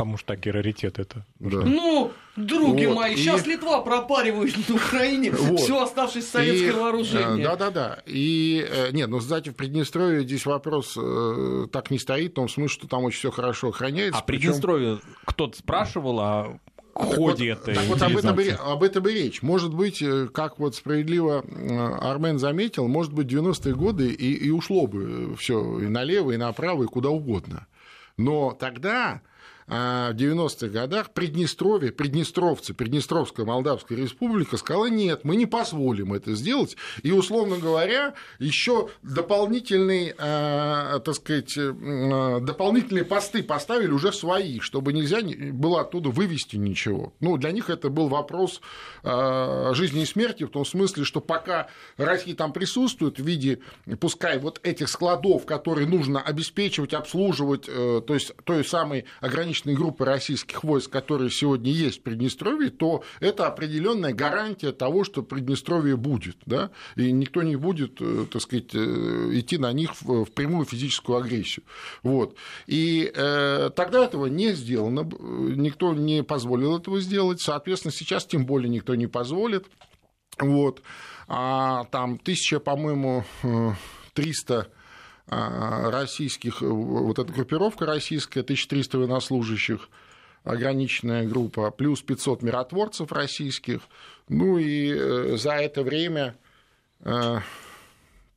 Кому 0.00 0.16
ж 0.16 0.22
такие 0.24 0.54
раритеты 0.54 1.02
это? 1.02 1.26
Да. 1.40 1.58
Ну, 1.58 2.10
други 2.34 2.86
вот. 2.86 2.96
мои, 2.96 3.16
сейчас 3.16 3.46
и... 3.46 3.50
Литва 3.50 3.82
пропаривает 3.82 4.56
на 4.66 4.76
Украине 4.76 5.30
вот. 5.38 5.60
все 5.60 5.82
оставшееся 5.82 6.26
советское 6.26 6.68
и... 6.68 6.72
вооружение. 6.72 7.44
Да-да-да. 7.44 8.02
И 8.06 8.66
э, 8.66 8.92
нет, 8.92 9.10
ну, 9.10 9.18
кстати, 9.18 9.50
в 9.50 9.56
Приднестровье 9.56 10.22
здесь 10.22 10.46
вопрос 10.46 10.96
э, 10.96 11.66
так 11.70 11.90
не 11.90 11.98
стоит, 11.98 12.30
в 12.30 12.34
том 12.36 12.48
смысле, 12.48 12.72
что 12.72 12.88
там 12.88 13.04
очень 13.04 13.18
все 13.18 13.30
хорошо 13.30 13.68
охраняется. 13.68 14.18
А 14.18 14.22
причем... 14.22 14.52
Приднестровье 14.52 15.00
кто-то 15.26 15.58
спрашивал 15.58 16.20
о 16.20 16.58
ходе 16.94 17.54
так 17.54 17.66
вот, 17.66 17.68
этой 17.68 17.74
так 17.74 17.84
вот 17.84 18.02
об 18.02 18.16
этом, 18.16 18.40
и, 18.40 18.48
об 18.48 18.82
этом 18.82 19.06
и 19.06 19.12
речь. 19.12 19.42
Может 19.42 19.74
быть, 19.74 20.00
э, 20.00 20.28
как 20.32 20.58
вот 20.58 20.76
справедливо 20.76 21.44
Армен 22.00 22.38
заметил, 22.38 22.88
может 22.88 23.12
быть, 23.12 23.26
90-е 23.26 23.74
годы 23.74 24.10
и, 24.10 24.46
и 24.46 24.48
ушло 24.48 24.86
бы 24.86 25.36
все 25.36 25.78
и 25.78 25.88
налево, 25.88 26.30
и 26.30 26.38
направо, 26.38 26.84
и 26.84 26.86
куда 26.86 27.10
угодно. 27.10 27.66
Но 28.16 28.56
тогда 28.58 29.20
а 29.20 29.29
в 29.70 30.16
90-х 30.16 30.68
годах 30.68 31.10
Приднестровье, 31.10 31.92
приднестровцы, 31.92 32.74
Приднестровская 32.74 33.46
Молдавская 33.46 33.96
Республика 33.96 34.56
сказала, 34.56 34.86
нет, 34.86 35.20
мы 35.24 35.36
не 35.36 35.46
позволим 35.46 36.12
это 36.12 36.34
сделать. 36.34 36.76
И, 37.02 37.12
условно 37.12 37.56
говоря, 37.56 38.14
еще 38.38 38.88
дополнительные, 39.02 40.14
а, 40.18 40.98
так 41.00 41.14
сказать, 41.14 41.56
а, 41.56 42.40
дополнительные 42.40 43.04
посты 43.04 43.42
поставили 43.42 43.92
уже 43.92 44.12
свои, 44.12 44.60
чтобы 44.60 44.92
нельзя 44.92 45.20
было 45.52 45.82
оттуда 45.82 46.10
вывести 46.10 46.56
ничего. 46.56 47.12
Ну, 47.20 47.36
для 47.36 47.52
них 47.52 47.70
это 47.70 47.90
был 47.90 48.08
вопрос 48.08 48.60
жизни 49.02 50.02
и 50.02 50.06
смерти, 50.06 50.44
в 50.44 50.50
том 50.50 50.64
смысле, 50.64 51.04
что 51.04 51.20
пока 51.20 51.68
Россия 51.96 52.34
там 52.34 52.52
присутствует 52.52 53.18
в 53.18 53.24
виде, 53.24 53.60
пускай 54.00 54.38
вот 54.38 54.60
этих 54.62 54.88
складов, 54.88 55.46
которые 55.46 55.86
нужно 55.86 56.20
обеспечивать, 56.20 56.94
обслуживать, 56.94 57.66
э, 57.68 58.02
то 58.06 58.14
есть 58.14 58.32
той 58.44 58.64
самой 58.64 59.04
ограниченной 59.20 59.59
пограничной 59.60 59.74
группы 59.74 60.04
российских 60.04 60.64
войск, 60.64 60.90
которые 60.90 61.30
сегодня 61.30 61.70
есть 61.70 62.00
в 62.00 62.02
Приднестровье, 62.02 62.70
то 62.70 63.02
это 63.20 63.46
определенная 63.46 64.12
гарантия 64.12 64.72
того, 64.72 65.04
что 65.04 65.22
Приднестровье 65.22 65.96
будет, 65.96 66.36
да, 66.46 66.70
и 66.96 67.12
никто 67.12 67.42
не 67.42 67.56
будет, 67.56 68.00
э, 68.00 68.26
так 68.30 68.42
сказать, 68.42 68.74
э, 68.74 69.30
идти 69.32 69.58
на 69.58 69.72
них 69.72 69.90
в 70.00 70.26
прямую 70.26 70.64
физическую 70.64 71.18
агрессию. 71.18 71.64
Вот. 72.02 72.36
И 72.66 73.10
э, 73.14 73.70
тогда 73.74 74.04
этого 74.04 74.26
не 74.26 74.52
сделано, 74.52 75.00
никто 75.02 75.94
не 75.94 76.22
позволил 76.22 76.76
этого 76.76 77.00
сделать, 77.00 77.40
соответственно, 77.40 77.92
сейчас 77.92 78.26
тем 78.26 78.46
более 78.46 78.68
никто 78.68 78.94
не 78.94 79.06
позволит. 79.06 79.66
Вот. 80.38 80.82
А 81.28 81.84
там 81.90 82.18
тысяча, 82.18 82.58
по-моему, 82.60 83.24
300 84.14 84.54
а, 84.54 84.79
российских, 85.30 86.62
э, 86.62 86.66
вот 86.66 87.18
эта 87.18 87.32
группировка 87.32 87.86
российская, 87.86 88.40
1300 88.40 88.98
военнослужащих, 88.98 89.88
ограниченная 90.42 91.26
группа, 91.26 91.70
плюс 91.70 92.02
500 92.02 92.42
миротворцев 92.42 93.12
российских. 93.12 93.82
Ну 94.28 94.58
и 94.58 94.92
э, 94.92 95.36
за 95.36 95.52
это 95.52 95.82
время 95.82 96.36
э, 97.00 97.38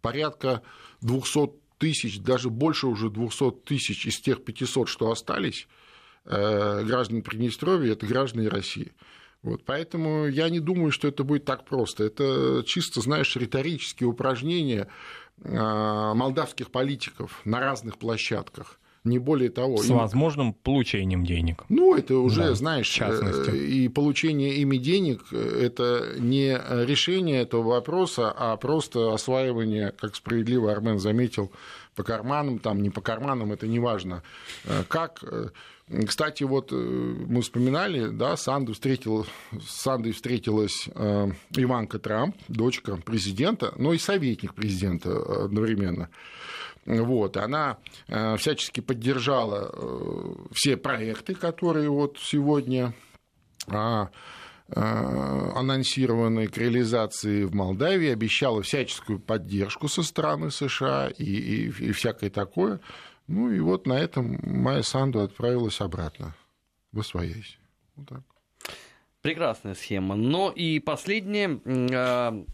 порядка 0.01 0.61
200 1.01 1.51
тысяч, 1.79 2.19
даже 2.19 2.49
больше 2.49 2.87
уже 2.87 3.09
200 3.09 3.51
тысяч 3.65 4.05
из 4.05 4.19
тех 4.19 4.43
500, 4.43 4.87
что 4.87 5.11
остались, 5.11 5.67
граждан 6.25 7.21
Приднестровья, 7.21 7.91
это 7.91 8.05
граждане 8.05 8.47
России. 8.47 8.93
Вот, 9.41 9.65
поэтому 9.65 10.25
я 10.27 10.49
не 10.49 10.61
думаю, 10.61 10.93
что 10.93 11.09
это 11.09 11.25
будет 11.25 11.43
так 11.43 11.65
просто. 11.65 12.05
Это 12.05 12.63
чисто, 12.65 13.01
знаешь, 13.01 13.35
риторические 13.35 14.07
упражнения 14.07 14.87
молдавских 15.43 16.71
политиков 16.71 17.41
на 17.43 17.59
разных 17.59 17.97
площадках. 17.97 18.79
Не 19.03 19.19
более 19.19 19.49
того. 19.49 19.77
С 19.77 19.89
им... 19.89 19.97
возможным 19.97 20.53
получением 20.53 21.25
денег. 21.25 21.65
Ну, 21.67 21.93
это 21.93 22.17
уже, 22.17 22.43
да, 22.43 22.55
знаешь, 22.55 23.01
э, 23.01 23.57
и 23.57 23.89
получение 23.89 24.55
ими 24.55 24.77
денег– 24.77 25.21
это 25.33 26.15
не 26.19 26.57
решение 26.85 27.41
этого 27.41 27.63
вопроса, 27.63 28.33
а 28.35 28.55
просто 28.55 29.13
осваивание, 29.13 29.91
как 29.99 30.15
справедливо 30.15 30.71
Армен 30.71 30.99
заметил, 30.99 31.51
по 31.95 32.03
карманам, 32.03 32.59
там 32.59 32.81
не 32.81 32.89
по 32.89 33.01
карманам, 33.01 33.51
это 33.51 33.67
не 33.67 33.79
важно. 33.79 34.23
Э, 34.63 34.83
как 34.87 35.21
кстати, 36.07 36.43
вот 36.43 36.71
э, 36.71 36.75
мы 36.75 37.41
вспоминали, 37.41 38.07
да, 38.07 38.37
Санду 38.37 38.73
встретил, 38.73 39.25
с 39.51 39.81
Сандой 39.81 40.13
встретилась 40.13 40.87
э, 40.95 41.27
Иванка 41.51 41.99
Трамп, 41.99 42.35
дочка 42.47 42.95
президента, 42.95 43.73
но 43.77 43.93
и 43.93 43.97
советник 43.97 44.53
президента 44.53 45.43
одновременно. 45.43 46.09
Вот, 46.85 47.35
она 47.37 47.77
э, 48.07 48.37
всячески 48.37 48.79
поддержала 48.79 49.73
все 50.53 50.77
проекты, 50.77 51.35
которые 51.35 51.89
вот 51.89 52.17
сегодня 52.19 52.93
а, 53.67 54.09
анонсированы 54.75 56.47
к 56.47 56.57
реализации 56.57 57.43
в 57.43 57.53
Молдавии, 57.53 58.09
обещала 58.09 58.61
всяческую 58.61 59.19
поддержку 59.19 59.87
со 59.87 60.03
стороны 60.03 60.49
США 60.51 61.09
и, 61.09 61.23
и, 61.23 61.67
и 61.67 61.91
всякое 61.91 62.29
такое. 62.29 62.79
Ну 63.27 63.51
и 63.51 63.59
вот 63.59 63.87
на 63.87 63.93
этом 63.93 64.39
Майя 64.43 64.81
Санду 64.81 65.21
отправилась 65.21 65.79
обратно 65.81 66.35
в 66.91 66.99
Освоясь. 66.99 67.57
Вот 67.95 68.09
так. 68.09 68.21
Прекрасная 69.21 69.75
схема. 69.75 70.15
Но 70.15 70.51
и 70.51 70.79
последнее. 70.79 71.61
А, 71.93 72.45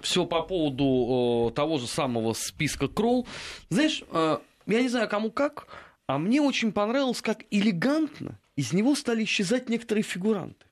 все 0.00 0.24
по 0.24 0.42
поводу 0.42 1.52
того 1.54 1.78
же 1.78 1.86
самого 1.86 2.32
списка 2.32 2.88
Кролл. 2.88 3.26
Знаешь, 3.68 4.02
а, 4.10 4.40
я 4.66 4.82
не 4.82 4.88
знаю, 4.88 5.08
кому 5.08 5.30
как, 5.30 5.66
а 6.06 6.18
мне 6.18 6.40
очень 6.40 6.72
понравилось, 6.72 7.20
как 7.20 7.44
элегантно 7.50 8.38
из 8.56 8.72
него 8.72 8.94
стали 8.94 9.24
исчезать 9.24 9.68
некоторые 9.68 10.04
фигуранты. 10.04 10.66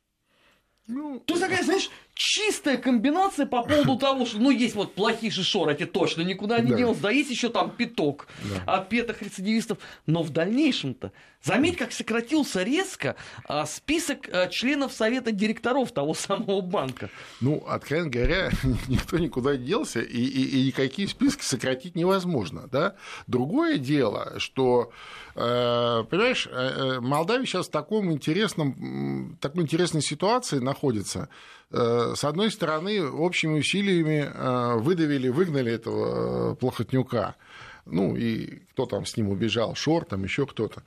Ну... 0.86 1.22
Есть 1.26 1.40
такая, 1.40 1.62
знаешь, 1.64 1.90
чистая 2.18 2.76
комбинация 2.76 3.46
по 3.46 3.62
поводу 3.62 3.96
того, 4.00 4.26
что, 4.26 4.38
ну, 4.38 4.50
есть 4.50 4.74
вот 4.74 4.94
плохие 4.94 5.30
шишор, 5.30 5.68
эти 5.70 5.86
точно 5.86 6.22
никуда 6.22 6.58
не 6.58 6.72
да. 6.72 6.76
делся, 6.76 7.02
да 7.02 7.10
есть 7.10 7.30
еще 7.30 7.48
там 7.48 7.70
пяток 7.70 8.26
да. 8.42 8.78
отпетых 8.78 9.22
рецидивистов, 9.22 9.78
но 10.06 10.24
в 10.24 10.30
дальнейшем-то, 10.30 11.12
заметь, 11.44 11.76
как 11.76 11.92
сократился 11.92 12.64
резко 12.64 13.14
а, 13.44 13.66
список 13.66 14.28
а, 14.32 14.48
членов 14.48 14.92
совета 14.92 15.30
директоров 15.30 15.92
того 15.92 16.12
самого 16.14 16.60
банка. 16.60 17.08
Ну, 17.40 17.64
откровенно 17.66 18.10
говоря, 18.10 18.50
никто 18.88 19.18
никуда 19.18 19.56
не 19.56 19.64
делся, 19.64 20.00
и, 20.00 20.20
и, 20.20 20.60
и 20.60 20.66
никакие 20.66 21.06
списки 21.06 21.44
сократить 21.44 21.94
невозможно, 21.94 22.68
да. 22.70 22.96
Другое 23.28 23.78
дело, 23.78 24.34
что, 24.38 24.90
э, 25.36 26.04
понимаешь, 26.10 26.48
э, 26.50 26.96
э 26.96 27.00
Молдавия 27.00 27.46
сейчас 27.46 27.68
в 27.68 27.70
таком 27.70 28.10
интересном, 28.10 29.38
такой 29.40 29.62
интересной 29.62 30.02
ситуации 30.02 30.58
находится, 30.58 31.28
с 31.70 32.24
одной 32.24 32.50
стороны, 32.50 33.04
общими 33.04 33.58
усилиями 33.58 34.30
э, 34.32 34.76
выдавили, 34.78 35.28
выгнали 35.28 35.72
этого 35.72 36.52
э, 36.52 36.54
плохотнюка. 36.56 37.36
Ну, 37.84 38.16
и 38.16 38.60
кто 38.72 38.86
там 38.86 39.06
с 39.06 39.16
ним 39.16 39.28
убежал, 39.28 39.74
Шор, 39.74 40.04
там 40.04 40.24
еще 40.24 40.46
кто-то. 40.46 40.82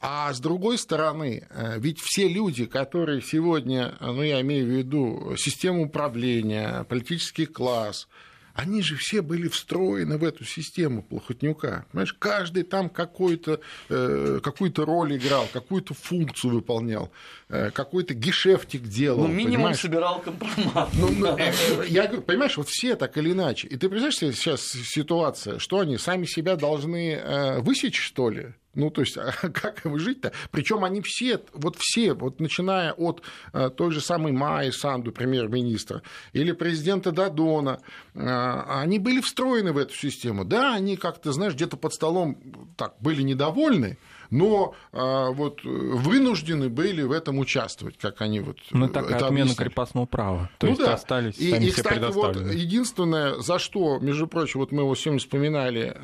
А 0.00 0.32
с 0.32 0.38
другой 0.38 0.78
стороны, 0.78 1.48
ведь 1.78 1.98
все 2.00 2.28
люди, 2.28 2.66
которые 2.66 3.22
сегодня, 3.22 3.96
ну, 4.00 4.22
я 4.22 4.40
имею 4.42 4.66
в 4.66 4.68
виду 4.68 5.34
систему 5.36 5.86
управления, 5.86 6.84
политический 6.84 7.46
класс, 7.46 8.06
они 8.54 8.82
же 8.82 8.96
все 8.96 9.20
были 9.20 9.48
встроены 9.48 10.16
в 10.16 10.24
эту 10.24 10.44
систему 10.44 11.02
Плохотнюка. 11.02 11.86
Понимаешь, 11.90 12.14
каждый 12.14 12.62
там 12.62 12.88
какую-то 12.88 13.60
э, 13.88 14.40
какую 14.42 14.72
роль 14.76 15.16
играл, 15.16 15.48
какую-то 15.52 15.92
функцию 15.94 16.54
выполнял, 16.54 17.10
э, 17.48 17.70
какой-то 17.72 18.14
гешефтик 18.14 18.82
делал. 18.82 19.26
Ну, 19.26 19.28
минимум 19.28 19.56
понимаешь? 19.56 19.80
собирал 19.80 20.20
компромат. 20.20 20.88
Ну, 20.94 21.08
ну, 21.10 21.36
э, 21.36 21.52
я 21.88 22.06
говорю, 22.06 22.22
понимаешь, 22.22 22.56
вот 22.56 22.68
все 22.68 22.94
так 22.94 23.16
или 23.18 23.32
иначе. 23.32 23.66
И 23.66 23.76
ты 23.76 23.88
представляешь 23.88 24.18
себе 24.18 24.32
сейчас 24.32 24.62
ситуация, 24.62 25.58
что 25.58 25.80
они 25.80 25.98
сами 25.98 26.24
себя 26.24 26.54
должны 26.54 27.14
э, 27.14 27.60
высечь, 27.60 28.00
что 28.00 28.30
ли? 28.30 28.54
Ну, 28.74 28.90
то 28.90 29.00
есть, 29.00 29.16
а 29.18 29.32
как 29.50 29.84
им 29.86 29.98
жить-то? 29.98 30.32
Причем 30.50 30.84
они 30.84 31.00
все, 31.02 31.40
вот 31.52 31.76
все, 31.78 32.14
вот 32.14 32.40
начиная 32.40 32.92
от 32.92 33.22
э, 33.52 33.70
той 33.70 33.92
же 33.92 34.00
самой 34.00 34.32
Майи 34.32 34.70
Санду, 34.70 35.12
премьер-министра, 35.12 36.02
или 36.32 36.52
президента 36.52 37.12
Дадона, 37.12 37.80
э, 38.14 38.62
они 38.68 38.98
были 38.98 39.20
встроены 39.20 39.72
в 39.72 39.78
эту 39.78 39.94
систему. 39.94 40.44
Да, 40.44 40.74
они 40.74 40.96
как-то, 40.96 41.32
знаешь, 41.32 41.54
где-то 41.54 41.76
под 41.76 41.94
столом 41.94 42.38
так 42.76 42.94
были 43.00 43.22
недовольны, 43.22 43.98
но 44.30 44.74
а, 44.92 45.30
вот 45.30 45.60
вынуждены 45.64 46.68
были 46.68 47.02
в 47.02 47.12
этом 47.12 47.38
участвовать, 47.38 47.96
как 47.98 48.20
они 48.20 48.40
вот 48.40 48.58
Ну, 48.70 48.88
так 48.88 49.06
это 49.06 49.26
отмена 49.26 49.42
объясняли. 49.42 49.68
крепостного 49.68 50.06
права. 50.06 50.50
То 50.58 50.66
ну, 50.66 50.72
есть 50.72 50.84
да. 50.84 50.94
остались 50.94 51.38
и, 51.38 51.50
сами 51.50 51.64
и, 51.64 51.70
кстати, 51.70 52.12
вот 52.12 52.36
единственное, 52.36 53.40
за 53.40 53.58
что, 53.58 53.98
между 53.98 54.26
прочим, 54.26 54.60
вот 54.60 54.72
мы 54.72 54.82
его 54.82 54.94
сегодня 54.94 55.20
вспоминали, 55.20 55.96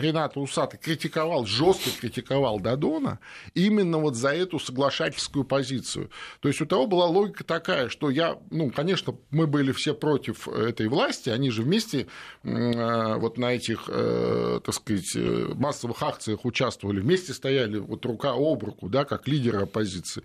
Ренат 0.00 0.36
Усатый 0.36 0.78
критиковал, 0.78 1.46
жестко 1.46 1.90
критиковал 2.00 2.60
Дадона 2.60 3.18
именно 3.54 3.98
вот 3.98 4.16
за 4.16 4.30
эту 4.34 4.58
соглашательскую 4.58 5.44
позицию. 5.44 6.10
То 6.40 6.48
есть 6.48 6.60
у 6.60 6.66
того 6.66 6.86
была 6.86 7.06
логика 7.06 7.44
такая, 7.44 7.88
что 7.88 8.10
я, 8.10 8.38
ну, 8.50 8.70
конечно, 8.70 9.16
мы 9.30 9.46
были 9.46 9.72
все 9.72 9.94
против 9.94 10.48
этой 10.48 10.88
власти, 10.88 11.30
они 11.30 11.50
же 11.50 11.62
вместе 11.62 12.06
вот 12.42 13.38
на 13.38 13.54
этих, 13.54 13.84
э, 13.88 14.60
так 14.64 14.74
сказать, 14.74 15.12
э, 15.16 15.52
массовых 15.54 16.02
акциях 16.02 16.44
участвовали, 16.44 17.00
вместе 17.00 17.13
стояли 17.16 17.78
вот 17.78 18.04
рука 18.06 18.32
об 18.32 18.64
руку, 18.64 18.88
да, 18.88 19.04
как 19.04 19.28
лидеры 19.28 19.62
оппозиции. 19.62 20.22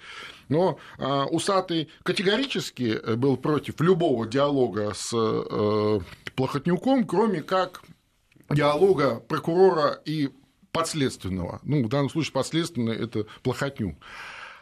Но 0.47 0.79
а, 0.97 1.25
Усатый 1.25 1.89
категорически 2.03 3.15
был 3.15 3.37
против 3.37 3.79
любого 3.81 4.27
диалога 4.27 4.93
с 4.95 5.11
э, 5.13 5.99
Плохотнюком, 6.35 7.05
кроме 7.05 7.41
как 7.41 7.81
диалога 8.49 9.19
прокурора 9.19 9.99
и 10.05 10.29
подследственного. 10.71 11.59
Ну, 11.63 11.83
в 11.83 11.89
данном 11.89 12.09
случае 12.09 12.33
подследственный– 12.33 12.95
это 13.03 13.25
Плохотнюк. 13.43 13.95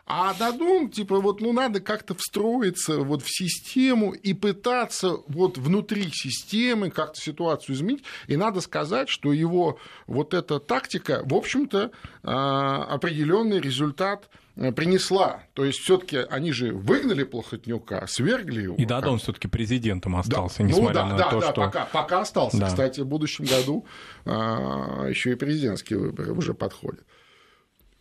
А 0.10 0.34
Дадон, 0.34 0.90
типа, 0.90 1.20
вот, 1.20 1.42
ну, 1.42 1.52
надо 1.52 1.82
как-то 1.82 2.16
встроиться 2.16 3.00
вот 3.00 3.22
в 3.24 3.28
систему 3.30 4.14
и 4.14 4.34
пытаться 4.34 5.18
вот 5.28 5.58
внутри 5.58 6.10
системы 6.14 6.90
как-то 6.92 7.20
ситуацию 7.20 7.76
изменить. 7.76 8.04
И 8.28 8.38
надо 8.38 8.62
сказать, 8.62 9.10
что 9.10 9.34
его 9.34 9.80
вот 10.08 10.34
эта 10.34 10.60
тактика, 10.60 11.24
в 11.26 11.34
общем-то, 11.34 11.92
а, 12.24 12.86
определенный 12.86 13.60
результат 13.60 14.30
э, 14.56 14.72
принесла. 14.72 15.44
То 15.54 15.66
есть 15.66 15.80
все-таки 15.80 16.20
они 16.30 16.54
же 16.54 16.72
выгнали 16.72 17.26
Плохотнюка, 17.26 18.08
свергли 18.08 18.62
его. 18.62 18.76
И 18.78 18.86
Дадон 18.86 19.20
все-таки 19.20 19.50
президентом 19.50 20.16
остался, 20.16 20.60
да. 20.60 20.64
Ну 20.64 20.70
несмотря 20.70 21.04
ну, 21.04 21.10
да, 21.10 21.16
на 21.16 21.18
да, 21.18 21.30
то, 21.32 21.40
да, 21.42 21.52
что... 21.52 21.62
Пока, 21.62 21.86
пока 21.86 22.22
остался. 22.22 22.58
Да. 22.58 22.68
Кстати, 22.68 23.02
в 23.02 23.08
будущем 23.08 23.44
году 23.44 23.86
а, 24.24 25.06
еще 25.10 25.34
и 25.34 25.36
президентские 25.36 26.00
выборы 26.00 26.32
уже 26.32 26.54
подходят. 26.54 27.04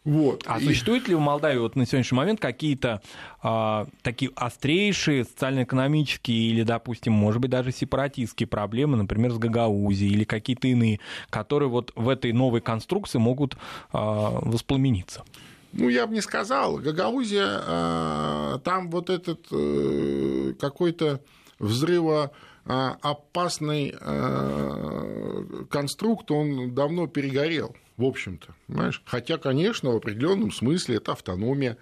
Вот. 0.06 0.44
А 0.46 0.60
и... 0.60 0.64
существует 0.64 1.08
ли 1.08 1.16
в 1.16 1.20
Молдавии 1.20 1.58
вот 1.58 1.75
на 1.75 1.84
сегодняшний 1.84 2.16
момент 2.16 2.38
какие-то 2.38 3.02
а, 3.42 3.88
такие 4.02 4.30
острейшие 4.36 5.25
социально-экономические 5.25 6.50
или, 6.50 6.62
допустим, 6.62 7.12
может 7.12 7.40
быть, 7.40 7.50
даже 7.50 7.72
сепаратистские 7.72 8.46
проблемы, 8.46 8.96
например, 8.96 9.32
с 9.32 9.38
Гагаузией 9.38 10.12
или 10.12 10.22
какие-то 10.22 10.68
иные, 10.68 11.00
которые 11.28 11.68
вот 11.68 11.92
в 11.96 12.08
этой 12.08 12.32
новой 12.32 12.60
конструкции 12.60 13.18
могут 13.18 13.56
а, 13.92 14.38
воспламениться? 14.42 15.25
Ну, 15.72 15.88
я 15.88 16.06
бы 16.06 16.14
не 16.14 16.20
сказал. 16.20 16.76
Гагаузия, 16.76 17.44
а, 17.66 18.58
там 18.60 18.90
вот 18.90 19.10
этот 19.10 19.48
э, 19.50 20.54
какой-то 20.60 21.20
взрыва 21.58 22.30
опасный 22.64 23.94
э, 24.00 25.64
конструкт, 25.70 26.32
он 26.32 26.75
давно 26.75 27.06
перегорел 27.06 27.76
в 27.96 28.04
общем-то. 28.04 28.54
Понимаешь? 28.66 29.02
Хотя, 29.06 29.38
конечно, 29.38 29.90
в 29.90 29.96
определенном 29.96 30.52
смысле 30.52 30.96
это 30.96 31.12
автономия. 31.12 31.76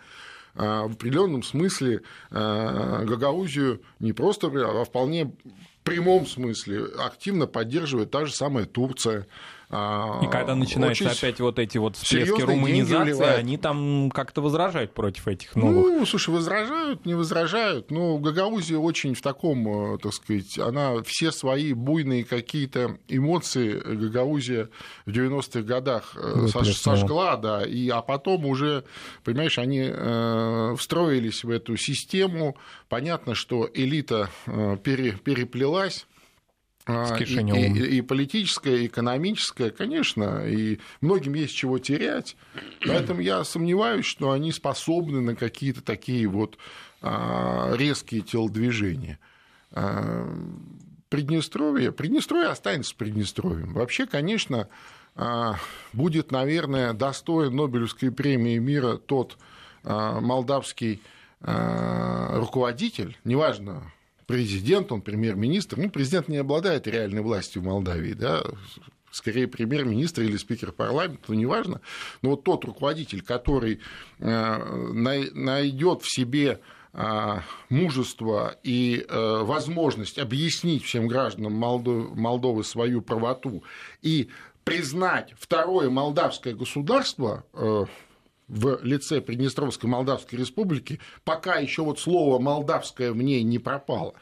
А, 0.57 0.87
в 0.87 0.93
определенном 0.93 1.43
смысле 1.43 2.03
а, 2.31 3.05
Гагаузию 3.05 3.83
не 3.99 4.13
просто, 4.13 4.49
а 4.49 4.85
вполне 4.85 5.33
прямом 5.85 6.27
смысле 6.27 6.87
активно 6.99 7.47
поддерживает 7.47 8.11
та 8.11 8.25
же 8.25 8.33
самая 8.33 8.65
Турция. 8.65 9.27
А, 9.77 10.21
И 10.23 10.29
когда 10.29 10.55
начинаются 10.55 11.11
опять 11.11 11.41
вот 11.41 11.59
эти 11.59 11.79
вот 11.79 11.97
всплески 11.97 12.43
руманизации, 12.43 13.25
они 13.25 13.57
там 13.59 14.09
как-то 14.15 14.41
возражают 14.41 14.95
против 14.95 15.27
этих 15.27 15.57
новых. 15.57 15.75
Ну, 15.75 16.07
слушай, 16.07 16.31
возражают, 16.31 17.05
не 17.05 17.15
возражают. 17.15 17.91
Но 17.91 18.19
Гагаузия 18.19 18.79
очень 18.79 19.15
в 19.15 19.21
таком, 19.21 19.95
э, 19.95 19.99
так 19.99 20.13
сказать, 20.13 20.59
она 20.59 21.03
все 21.03 21.33
свои 21.33 21.73
буйные 21.73 22.25
какие-то 22.25 22.99
эмоции 23.09 23.73
Гагаузия 23.73 24.69
в 25.07 25.11
90-х 25.11 25.63
годах 25.63 26.13
э, 26.15 26.21
Выплеснула. 26.21 26.65
сожгла, 26.97 27.37
да, 27.37 27.67
и, 27.67 27.89
а 27.89 28.01
потом 28.01 28.47
уже, 28.47 28.85
понимаешь, 29.25 29.59
они 29.59 29.83
э, 29.85 30.75
встроились 30.79 31.43
в 31.43 31.51
эту 31.51 31.77
систему. 31.77 32.57
Понятно, 32.89 33.35
что 33.35 33.69
элита 33.75 34.31
пере, 34.85 35.13
переплелась 35.13 36.07
и, 36.87 37.79
и, 37.79 37.97
и 37.97 38.03
политическое, 38.03 38.77
и 38.83 38.87
экономическое, 38.89 39.71
конечно, 39.71 40.47
и 40.47 40.79
многим 41.01 41.35
есть 41.35 41.55
чего 41.55 41.79
терять. 41.79 42.37
Поэтому 42.87 43.21
я 43.21 43.43
сомневаюсь, 43.45 44.05
что 44.05 44.33
они 44.33 44.53
способны 44.53 45.23
на 45.23 45.35
какие-то 45.35 45.83
такие 45.83 46.27
вот 46.27 46.59
а, 47.01 47.73
резкие 47.75 48.21
телодвижения. 48.21 49.19
А, 49.73 50.29
Приднестровье, 51.09 51.91
Приднестровье 51.91 52.49
останется 52.49 52.95
Приднестровьем. 52.97 53.73
Вообще, 53.73 54.05
конечно, 54.07 54.69
будет, 55.93 56.33
наверное, 56.33 56.93
достоин 56.93 57.55
Нобелевской 57.55 58.11
премии 58.11 58.59
мира 58.59 58.97
тот 58.97 59.39
молдавский 59.85 61.01
руководитель, 61.41 63.17
неважно, 63.23 63.93
президент, 64.27 64.93
он 64.93 65.03
премьер-министр. 65.03 65.79
Ну, 65.79 65.91
президент 65.91 66.29
не 66.29 66.39
обладает 66.39 66.87
реальной 66.87 67.23
властью 67.23 67.63
в 67.63 67.65
Молдавии, 67.65 68.13
да, 68.13 68.43
скорее 69.11 69.47
премьер-министр 69.47 70.23
или 70.23 70.37
спикер 70.37 70.73
парламента, 70.73 71.23
ну, 71.29 71.35
неважно. 71.35 71.81
Но 72.23 72.31
вот 72.31 72.45
тот 72.45 72.65
руководитель, 72.65 73.23
который 73.23 73.81
э, 74.19 75.29
найдет 75.35 76.03
в 76.03 76.13
себе 76.13 76.61
э, 76.93 77.39
мужество 77.69 78.57
и 78.63 79.05
э, 79.09 79.43
возможность 79.43 80.19
объяснить 80.19 80.85
всем 80.85 81.07
гражданам 81.07 81.53
Молдовы 81.55 82.65
свою 82.65 83.03
правоту 83.03 83.63
и 84.03 84.29
признать 84.65 85.35
второе 85.39 85.91
молдавское 85.91 86.55
государство 86.55 87.45
в 88.49 88.81
лице 88.83 89.21
Приднестровской 89.21 89.89
Молдавской 89.89 90.39
Республики, 90.39 91.01
пока 91.25 91.57
еще 91.57 91.83
вот 91.83 91.99
слово 91.99 92.39
молдавское 92.39 93.13
в 93.13 93.17
ней 93.17 93.43
не 93.43 93.59
пропало, 93.59 94.15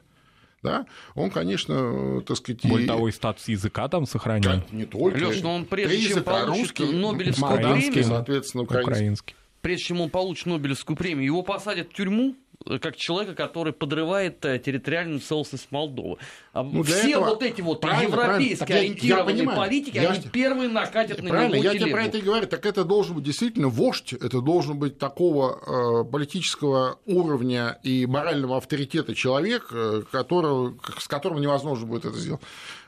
да, 0.63 0.87
он, 1.15 1.31
конечно, 1.31 2.23
так 2.23 2.37
сказать... 2.37 2.65
Более 2.65 2.85
и... 2.85 2.89
того, 2.89 3.09
и 3.09 3.13
статус 3.13 3.49
языка 3.49 3.89
там 3.89 4.07
сохранен. 4.07 4.63
Не 4.71 4.85
только. 4.85 5.19
Леш, 5.19 5.43
но 5.43 5.57
он 5.57 5.65
прежде 5.65 6.01
чем 6.01 6.23
получит 6.23 6.79
русский, 6.79 6.93
Нобелевскую 6.93 7.57
премию... 7.57 8.05
соответственно, 8.05 8.63
украинский. 8.63 8.93
украинский. 8.93 9.37
Прежде 9.61 9.85
чем 9.87 10.01
он 10.01 10.11
получит 10.11 10.47
Нобелевскую 10.47 10.97
премию, 10.97 11.27
его 11.27 11.43
посадят 11.43 11.91
в 11.91 11.95
тюрьму, 11.95 12.37
как 12.81 12.96
человека, 12.96 13.35
который 13.35 13.72
подрывает 13.72 14.44
э, 14.44 14.59
территориальную 14.59 15.20
целостность 15.20 15.70
Молдовы. 15.70 16.18
А 16.53 16.62
ну, 16.62 16.83
Все 16.83 17.11
этого... 17.11 17.31
вот 17.31 17.42
эти 17.42 17.61
вот 17.61 17.85
европейские 17.85 18.79
ориентированные 18.79 19.48
политики, 19.48 19.96
я... 19.96 20.11
они 20.11 20.22
первые 20.22 20.68
накатят 20.68 21.22
на 21.22 21.31
правильно, 21.31 21.55
него 21.57 21.64
я 21.64 21.79
тебе 21.79 21.92
про 21.92 22.05
это 22.05 22.18
и 22.18 22.20
говорю. 22.20 22.46
Так 22.46 22.66
это 22.66 22.85
должен 22.85 23.16
быть 23.16 23.25
действительно 23.25 23.68
вождь, 23.68 24.12
это 24.12 24.40
должен 24.40 24.79
быть 24.79 24.98
такого 24.98 26.03
э, 26.03 26.11
политического 26.11 26.98
уровня 27.07 27.79
и 27.83 28.07
морального 28.07 28.57
авторитета 28.57 29.14
человек, 29.14 29.68
э, 29.72 30.03
которого, 30.11 30.77
с 30.98 31.09
которым 31.09 31.40
невозможно 31.40 31.87
будет 31.87 32.05
это 32.05 32.18
сделать 32.18 32.40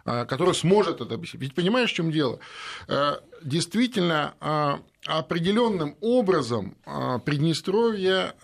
который 0.04 0.52
сможет 0.52 1.00
это 1.00 1.14
объяснить. 1.14 1.40
Ведь 1.40 1.54
понимаешь, 1.54 1.90
в 1.90 1.94
чем 1.94 2.12
дело? 2.12 2.38
Действительно, 3.42 4.82
определенным 5.06 5.96
образом 6.02 6.76
Приднестровье 7.24 8.34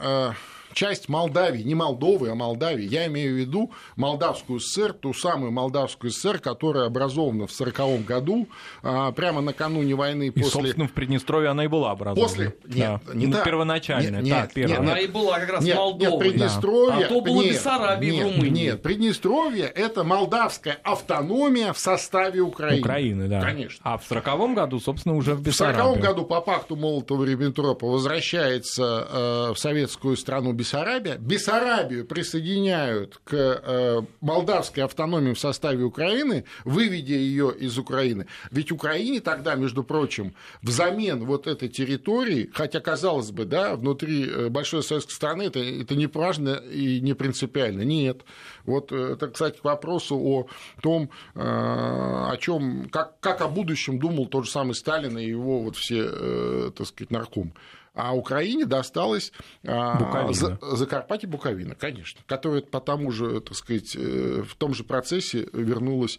часть 0.73 1.09
Молдавии, 1.09 1.63
не 1.63 1.75
Молдовы, 1.75 2.31
а 2.31 2.35
Молдавии, 2.35 2.85
я 2.85 3.07
имею 3.07 3.35
в 3.35 3.39
виду 3.39 3.73
Молдавскую 3.97 4.61
ССР, 4.61 4.93
ту 4.93 5.13
самую 5.13 5.53
Молдавскую 5.53 6.11
ССР, 6.11 6.39
которая 6.39 6.87
образована 6.87 7.47
в 7.47 7.53
1940 7.53 8.05
году, 8.05 8.49
а, 8.83 9.13
прямо 9.13 9.41
накануне 9.41 9.95
войны. 9.95 10.29
И, 10.29 10.31
после... 10.31 10.51
собственно, 10.51 10.89
в 10.89 10.93
Приднестровье 10.93 11.51
она 11.51 11.65
и 11.65 11.69
была 11.69 11.91
образована. 11.91 12.29
После... 12.29 12.55
Нет, 12.67 13.01
да. 13.07 13.15
не 13.15 13.27
ну, 13.27 13.33
так. 13.35 13.45
Первоначальная, 13.45 14.21
нет, 14.21 14.37
так, 14.37 14.57
нет, 14.57 14.69
нет, 14.69 14.79
Она 14.79 14.99
и 14.99 15.07
была 15.07 15.39
как 15.39 15.51
раз 15.51 15.65
нет, 15.65 15.77
Молдовой. 15.77 16.11
Нет, 16.11 16.21
Приднестровье... 16.21 17.01
Да. 17.01 17.07
А 17.07 17.09
то 17.09 17.21
было 17.21 17.43
нет, 17.43 17.53
Бессарабия 17.53 18.13
нет, 18.13 18.23
в 18.23 18.37
Румынии. 18.37 18.63
Нет, 18.63 18.83
Приднестровье– 18.83 19.65
это 19.75 20.05
молдавская 20.05 20.79
автономия 20.83 21.73
в 21.73 21.79
составе 21.79 22.41
Украины. 22.41 22.81
Украины, 22.81 23.29
да. 23.29 23.41
Конечно. 23.41 23.81
А 23.85 23.99
в 23.99 24.05
1940 24.05 24.55
году, 24.55 24.81
собственно, 24.81 25.17
уже 25.17 25.35
в 25.35 25.43
Бессарабию. 25.43 25.85
В 25.85 25.99
1940 25.99 26.17
году 26.17 26.27
по 26.27 26.41
пакту 26.41 26.77
Молотова-Риббентропа 26.77 27.87
возвращается 27.87 29.07
э, 29.11 29.53
в 29.55 29.59
советскую 29.59 30.17
страну 30.17 30.53
Бессарабия 30.53 30.70
Бессарабия. 30.71 31.19
Бессарабию 31.19 32.07
присоединяют 32.07 33.21
к 33.25 33.35
э, 33.35 34.03
молдавской 34.21 34.85
автономии 34.85 35.33
в 35.33 35.39
составе 35.39 35.83
Украины, 35.83 36.45
выведя 36.65 37.15
ее 37.15 37.53
из 37.59 37.77
Украины. 37.77 38.27
Ведь 38.53 38.71
Украине 38.71 39.21
тогда, 39.21 39.57
между 39.57 39.83
прочим, 39.83 40.33
взамен 40.63 41.25
вот 41.25 41.49
этой 41.49 41.69
территории, 41.69 42.51
хотя, 42.55 42.79
казалось 42.79 43.33
бы, 43.33 43.47
да, 43.47 43.75
внутри 43.75 44.25
э, 44.25 44.49
большой 44.49 44.85
советской 44.85 45.13
страны 45.13 45.43
это, 45.43 45.59
это 45.59 45.97
не 45.97 46.07
важно 46.07 46.51
и 46.51 47.01
не 47.01 47.15
принципиально. 47.15 47.83
Нет. 47.83 48.23
Вот 48.65 48.93
это, 48.93 49.27
кстати, 49.27 49.59
к 49.59 49.65
вопросу 49.65 50.17
о 50.17 50.47
том, 50.81 51.11
о 51.35 52.37
чем, 52.39 52.89
как, 52.91 53.19
как 53.19 53.41
о 53.41 53.49
будущем 53.49 53.99
думал 53.99 54.27
тот 54.27 54.45
же 54.45 54.51
самый 54.51 54.75
Сталин 54.75 55.19
и 55.19 55.25
его 55.25 55.63
вот 55.63 55.77
все, 55.77 56.71
так 56.71 56.87
сказать, 56.87 57.11
нарком. 57.11 57.55
А 57.95 58.15
Украине 58.15 58.67
досталось 58.67 59.33
а, 59.67 59.99
Буковина. 59.99 60.33
За, 60.33 60.59
Закарпатье 60.77 61.29
Буковина, 61.29 61.75
конечно, 61.75 62.21
которая 62.27 62.63
по 62.63 62.81
тому 62.81 63.11
же, 63.11 63.41
так 63.41 63.57
сказать, 63.57 63.97
э, 63.97 64.43
в 64.47 64.55
том 64.55 64.75
же 64.75 64.85
процессе 64.85 65.49
вернулась 65.53 66.19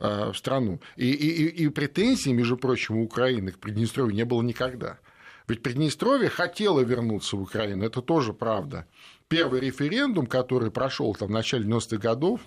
а, 0.00 0.32
в 0.32 0.36
страну. 0.36 0.80
И, 0.96 1.10
и, 1.10 1.46
и 1.46 1.68
претензий, 1.68 2.32
между 2.32 2.56
прочим, 2.56 2.96
у 2.96 3.04
Украины 3.04 3.52
к 3.52 3.58
Приднестровью 3.58 4.14
не 4.14 4.24
было 4.24 4.42
никогда. 4.42 4.98
Ведь 5.46 5.62
Приднестровье 5.62 6.28
хотело 6.28 6.80
вернуться 6.80 7.36
в 7.36 7.42
Украину, 7.42 7.84
это 7.84 8.02
тоже 8.02 8.32
правда. 8.32 8.86
Первый 9.28 9.60
референдум, 9.60 10.26
который 10.26 10.70
прошел 10.70 11.14
там 11.14 11.28
в 11.28 11.30
начале 11.30 11.64
90-х 11.64 11.96
годов, 11.98 12.40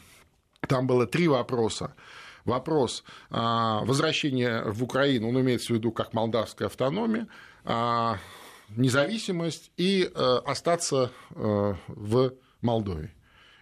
там 0.68 0.86
было 0.86 1.08
три 1.08 1.28
вопроса. 1.28 1.96
Вопрос 2.44 3.04
а, 3.32 3.84
возвращения 3.86 4.64
в 4.66 4.84
Украину, 4.84 5.30
он 5.30 5.40
имеется 5.42 5.74
в 5.74 5.78
виду 5.78 5.92
как 5.92 6.14
молдавская 6.14 6.68
автономия, 6.68 7.28
независимость 8.70 9.72
и 9.78 10.04
э, 10.04 10.38
остаться 10.46 11.12
э, 11.32 11.74
в 11.88 12.34
Молдове. 12.62 13.14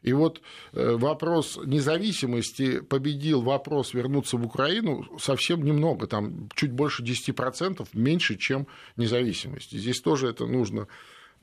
И 0.01 0.11
вот 0.11 0.41
э, 0.73 0.95
вопрос 0.95 1.59
независимости 1.63 2.81
победил 2.81 3.41
вопрос 3.41 3.93
вернуться 3.93 4.37
в 4.37 4.45
Украину 4.45 5.07
совсем 5.19 5.63
немного, 5.63 6.07
там 6.07 6.49
чуть 6.55 6.71
больше 6.71 7.03
10%, 7.03 7.87
меньше, 7.93 8.35
чем 8.35 8.67
независимость. 8.97 9.71
здесь 9.71 10.01
тоже 10.01 10.27
это 10.27 10.45
нужно, 10.45 10.87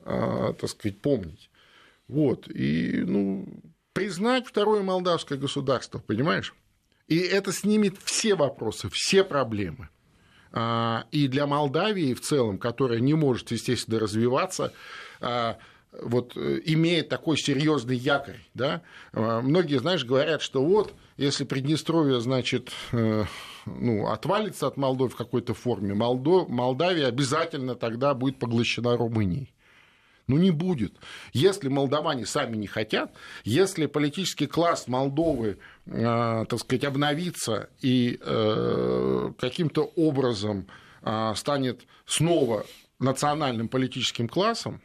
так 0.03 0.67
сказать, 0.67 0.99
помнить. 0.99 1.49
Вот. 2.07 2.47
И, 2.49 3.03
ну, 3.05 3.47
признать 3.93 4.47
второе 4.47 4.83
молдавское 4.83 5.37
государство, 5.37 5.99
понимаешь? 5.99 6.55
И 7.07 7.17
это 7.17 7.51
снимет 7.51 7.97
все 8.03 8.35
вопросы, 8.35 8.89
все 8.91 9.23
проблемы. 9.23 9.89
А, 10.53 11.05
и 11.11 11.27
для 11.27 11.47
Молдавии 11.47 12.13
в 12.13 12.21
целом, 12.21 12.57
которая 12.57 12.99
не 12.99 13.13
может, 13.13 13.51
естественно, 13.51 13.99
развиваться, 13.99 14.73
а, 15.21 15.57
вот 16.01 16.33
э, 16.35 16.61
имеет 16.65 17.09
такой 17.09 17.37
серьезный 17.37 17.97
якорь, 17.97 18.39
да, 18.53 18.81
а, 19.13 19.41
многие, 19.41 19.79
знаешь, 19.79 20.05
говорят, 20.05 20.41
что 20.41 20.63
вот, 20.63 20.93
если 21.17 21.43
Приднестровье, 21.43 22.21
значит, 22.21 22.71
э, 22.91 23.25
ну, 23.65 24.07
отвалится 24.07 24.67
от 24.67 24.77
Молдовы 24.77 25.09
в 25.09 25.15
какой-то 25.15 25.53
форме, 25.53 25.93
Молдо... 25.93 26.45
Молдавия 26.47 27.07
обязательно 27.07 27.75
тогда 27.75 28.13
будет 28.13 28.39
поглощена 28.39 28.97
Румынией. 28.97 29.53
Ну, 30.27 30.37
не 30.37 30.51
будет. 30.51 30.93
Если 31.33 31.67
молдаване 31.67 32.25
сами 32.25 32.55
не 32.55 32.67
хотят, 32.67 33.13
если 33.43 33.85
политический 33.85 34.47
класс 34.47 34.87
Молдовы, 34.87 35.57
э, 35.85 36.45
так 36.47 36.59
сказать, 36.59 36.85
обновится 36.85 37.69
и 37.81 38.19
э, 38.21 39.31
каким-то 39.37 39.91
образом 39.95 40.67
э, 41.01 41.33
станет 41.35 41.81
снова 42.05 42.65
национальным 42.99 43.67
политическим 43.67 44.27
классом, 44.27 44.81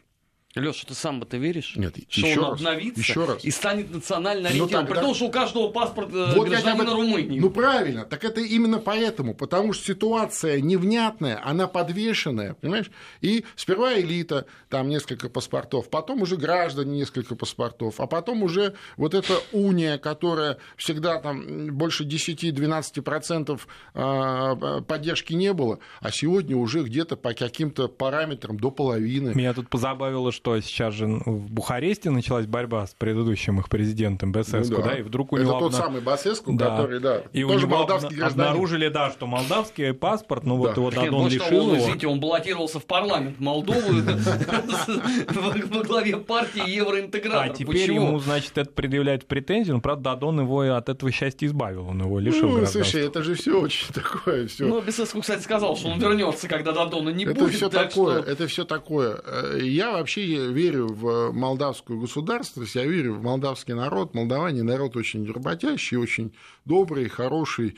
Леша, 0.56 0.86
ты 0.86 0.94
сам 0.94 1.20
в 1.20 1.24
это 1.24 1.36
веришь? 1.36 1.74
Нет, 1.76 1.96
что 2.08 2.26
еще 2.26 2.40
он 2.40 2.50
раз, 2.50 2.60
обновится 2.60 3.00
еще 3.00 3.24
раз. 3.26 3.44
и 3.44 3.50
станет 3.50 3.92
национально 3.92 4.48
ориентированным, 4.48 4.80
ну, 4.80 4.86
тогда... 4.86 4.94
при 4.94 5.06
том, 5.06 5.14
что 5.14 5.26
у 5.26 5.30
каждого 5.30 5.68
паспорт 5.68 6.08
э, 6.14 6.32
вот 6.34 6.48
гражданина 6.48 6.82
этом... 6.82 6.94
Румынии. 6.94 7.38
Ну 7.38 7.50
правильно, 7.50 8.06
так 8.06 8.24
это 8.24 8.40
именно 8.40 8.78
поэтому, 8.78 9.34
потому 9.34 9.74
что 9.74 9.84
ситуация 9.84 10.60
невнятная, 10.62 11.40
она 11.44 11.66
подвешенная, 11.66 12.54
понимаешь? 12.54 12.90
И 13.20 13.44
сперва 13.54 14.00
элита, 14.00 14.46
там 14.70 14.88
несколько 14.88 15.28
паспортов, 15.28 15.90
потом 15.90 16.22
уже 16.22 16.36
граждане 16.36 17.00
несколько 17.00 17.36
паспортов, 17.36 18.00
а 18.00 18.06
потом 18.06 18.42
уже 18.42 18.74
вот 18.96 19.12
эта 19.12 19.34
уния, 19.52 19.98
которая 19.98 20.56
всегда 20.78 21.18
там 21.20 21.76
больше 21.76 22.04
10-12% 22.04 23.60
а, 23.92 24.80
поддержки 24.80 25.34
не 25.34 25.52
было, 25.52 25.80
а 26.00 26.10
сегодня 26.10 26.56
уже 26.56 26.82
где-то 26.82 27.16
по 27.16 27.34
каким-то 27.34 27.88
параметрам 27.88 28.58
до 28.58 28.70
половины. 28.70 29.32
Меня 29.34 29.52
тут 29.52 29.68
позабавило, 29.68 30.32
что 30.32 30.45
что 30.46 30.60
сейчас 30.60 30.94
же 30.94 31.06
в 31.06 31.50
Бухаресте 31.50 32.10
началась 32.10 32.46
борьба 32.46 32.86
с 32.86 32.94
предыдущим 32.94 33.58
их 33.58 33.68
президентом 33.68 34.30
Басеску, 34.30 34.76
ну, 34.76 34.82
да. 34.82 34.90
да, 34.90 34.98
и 34.98 35.02
вдруг 35.02 35.32
у 35.32 35.36
Это 35.36 35.44
него... 35.44 35.58
тот 35.58 35.72
обна... 35.72 35.78
самый 35.78 36.00
Басеску, 36.00 36.52
да. 36.52 36.76
который, 36.76 37.00
да, 37.00 37.22
и 37.32 37.42
тоже 37.42 37.66
у 37.66 37.68
него 37.68 37.78
молдавский 37.78 38.16
гражданин. 38.16 38.48
Обнаружили, 38.50 38.88
да, 38.88 39.10
что 39.10 39.26
молдавский 39.26 39.92
паспорт, 39.92 40.44
ну 40.44 40.54
да. 40.54 40.68
вот 40.68 40.76
его 40.76 40.90
Дадон 40.92 41.22
вот 41.24 41.32
лишил 41.32 41.68
он, 41.68 41.74
его. 41.74 41.78
Извините, 41.78 42.06
он 42.06 42.20
баллотировался 42.20 42.78
в 42.78 42.84
парламент 42.84 43.40
Молдовы 43.40 44.02
во 45.68 45.82
главе 45.82 46.16
партии 46.18 46.70
евроинтегратор. 46.70 47.50
А 47.50 47.54
теперь 47.54 47.90
ему, 47.90 48.20
значит, 48.20 48.56
это 48.56 48.70
предъявляет 48.70 49.26
претензию, 49.26 49.74
но, 49.74 49.80
правда, 49.80 50.10
Дадон 50.10 50.42
его 50.42 50.60
от 50.60 50.88
этого 50.88 51.10
счастья 51.10 51.48
избавил, 51.48 51.88
он 51.88 52.02
его 52.02 52.20
лишил 52.20 52.50
Ну, 52.50 52.66
слушай, 52.66 53.04
это 53.04 53.24
же 53.24 53.34
все 53.34 53.60
очень 53.60 53.92
такое. 53.92 54.46
Всё. 54.46 54.68
Ну, 54.68 54.80
Бесеску, 54.80 55.22
кстати, 55.22 55.42
сказал, 55.42 55.76
что 55.76 55.88
он 55.88 55.98
вернется, 55.98 56.46
когда 56.46 56.70
Дадона 56.70 57.08
не 57.08 57.24
это 57.24 57.34
будет. 57.34 57.54
Все 57.56 57.68
такое, 57.68 58.22
Это 58.22 58.46
все 58.46 58.64
такое. 58.64 59.20
Я 59.60 59.90
вообще 59.90 60.35
верю 60.38 60.88
в 60.88 61.32
молдавскую 61.32 62.00
государственность, 62.00 62.74
я 62.74 62.84
верю 62.84 63.14
в 63.14 63.22
молдавский 63.22 63.74
народ. 63.74 64.14
Молдаване 64.14 64.62
народ 64.62 64.96
очень 64.96 65.30
работящий, 65.30 65.96
очень 65.96 66.32
добрый, 66.64 67.08
хороший, 67.08 67.76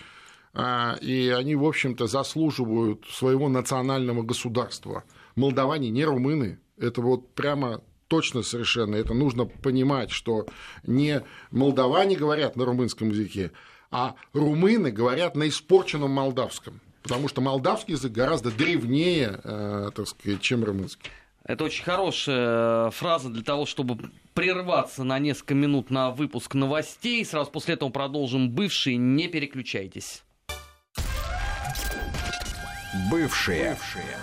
а, 0.54 0.96
и 1.00 1.28
они, 1.28 1.54
в 1.54 1.64
общем-то, 1.64 2.06
заслуживают 2.06 3.04
своего 3.10 3.48
национального 3.48 4.22
государства. 4.22 5.04
Молдаване 5.36 5.90
не 5.90 6.04
румыны, 6.04 6.58
это 6.76 7.00
вот 7.00 7.34
прямо 7.34 7.82
точно 8.08 8.42
совершенно. 8.42 8.96
Это 8.96 9.14
нужно 9.14 9.44
понимать, 9.44 10.10
что 10.10 10.46
не 10.84 11.22
молдаване 11.50 12.16
говорят 12.16 12.56
на 12.56 12.64
румынском 12.64 13.10
языке, 13.10 13.52
а 13.90 14.16
румыны 14.32 14.90
говорят 14.90 15.36
на 15.36 15.48
испорченном 15.48 16.10
молдавском. 16.10 16.80
Потому 17.02 17.28
что 17.28 17.40
молдавский 17.40 17.94
язык 17.94 18.12
гораздо 18.12 18.50
древнее, 18.50 19.40
э, 19.42 19.90
так 19.94 20.08
сказать, 20.08 20.40
чем 20.40 20.64
румынский. 20.64 21.10
Это 21.48 21.64
очень 21.64 21.82
хорошая 21.82 22.90
фраза 22.90 23.30
для 23.30 23.42
того, 23.42 23.64
чтобы 23.64 24.10
прерваться 24.34 25.02
на 25.02 25.18
несколько 25.18 25.54
минут 25.54 25.88
на 25.88 26.10
выпуск 26.10 26.52
новостей. 26.52 27.24
Сразу 27.24 27.50
после 27.50 27.72
этого 27.72 27.88
продолжим 27.88 28.50
бывшие. 28.50 28.98
Не 28.98 29.28
переключайтесь. 29.28 30.24
Бывшие. 33.10 33.70
Бывшие. 33.70 34.16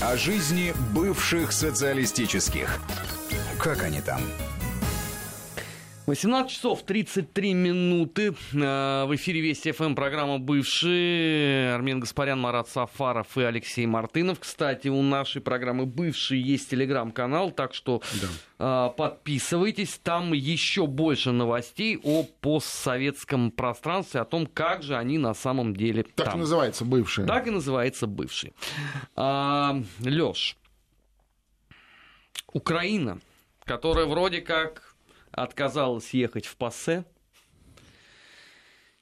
О 0.00 0.16
жизни 0.16 0.72
бывших 0.94 1.50
социалистических. 1.50 2.80
Как 3.58 3.82
они 3.82 4.00
там? 4.00 4.20
18 6.06 6.50
часов 6.52 6.82
33 6.82 7.54
минуты. 7.54 8.34
Э, 8.52 9.06
в 9.06 9.14
эфире 9.16 9.40
Вести 9.40 9.72
ФМ 9.72 9.94
программа 9.94 10.38
«Бывшие». 10.38 11.72
Армен 11.74 12.00
Гаспарян, 12.00 12.38
Марат 12.38 12.68
Сафаров 12.68 13.38
и 13.38 13.42
Алексей 13.42 13.86
Мартынов. 13.86 14.38
Кстати, 14.40 14.88
у 14.88 15.00
нашей 15.00 15.40
программы 15.40 15.86
«Бывшие» 15.86 16.42
есть 16.42 16.68
телеграм-канал, 16.68 17.52
так 17.52 17.72
что 17.72 18.02
да. 18.58 18.88
Э, 18.88 18.90
подписывайтесь. 18.94 19.98
Там 20.02 20.34
еще 20.34 20.86
больше 20.86 21.30
новостей 21.32 21.98
о 22.02 22.24
постсоветском 22.24 23.50
пространстве, 23.50 24.20
о 24.20 24.26
том, 24.26 24.46
как 24.46 24.82
же 24.82 24.96
они 24.96 25.16
на 25.16 25.32
самом 25.32 25.74
деле 25.74 26.02
Так 26.02 26.26
там. 26.26 26.34
и 26.36 26.40
называется 26.40 26.84
«Бывшие». 26.84 27.26
Так 27.26 27.46
и 27.46 27.50
называется 27.50 28.06
«Бывшие». 28.06 28.52
А, 29.16 29.80
Лёш, 30.00 30.58
Украина, 32.52 33.20
которая 33.64 34.04
вроде 34.04 34.42
как 34.42 34.93
отказалась 35.34 36.14
ехать 36.14 36.46
в 36.46 36.56
ПАСЕ. 36.56 37.04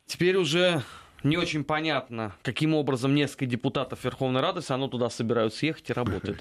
Теперь 0.07 0.37
уже 0.37 0.83
не 1.23 1.37
очень 1.37 1.63
понятно, 1.63 2.35
каким 2.43 2.75
образом 2.75 3.15
несколько 3.15 3.47
депутатов 3.47 4.03
Верховной 4.05 4.41
Рады 4.41 4.61
все 4.61 4.89
туда 4.89 5.09
собираются 5.09 5.67
ехать 5.67 5.89
и 5.89 5.93
работать. 5.93 6.41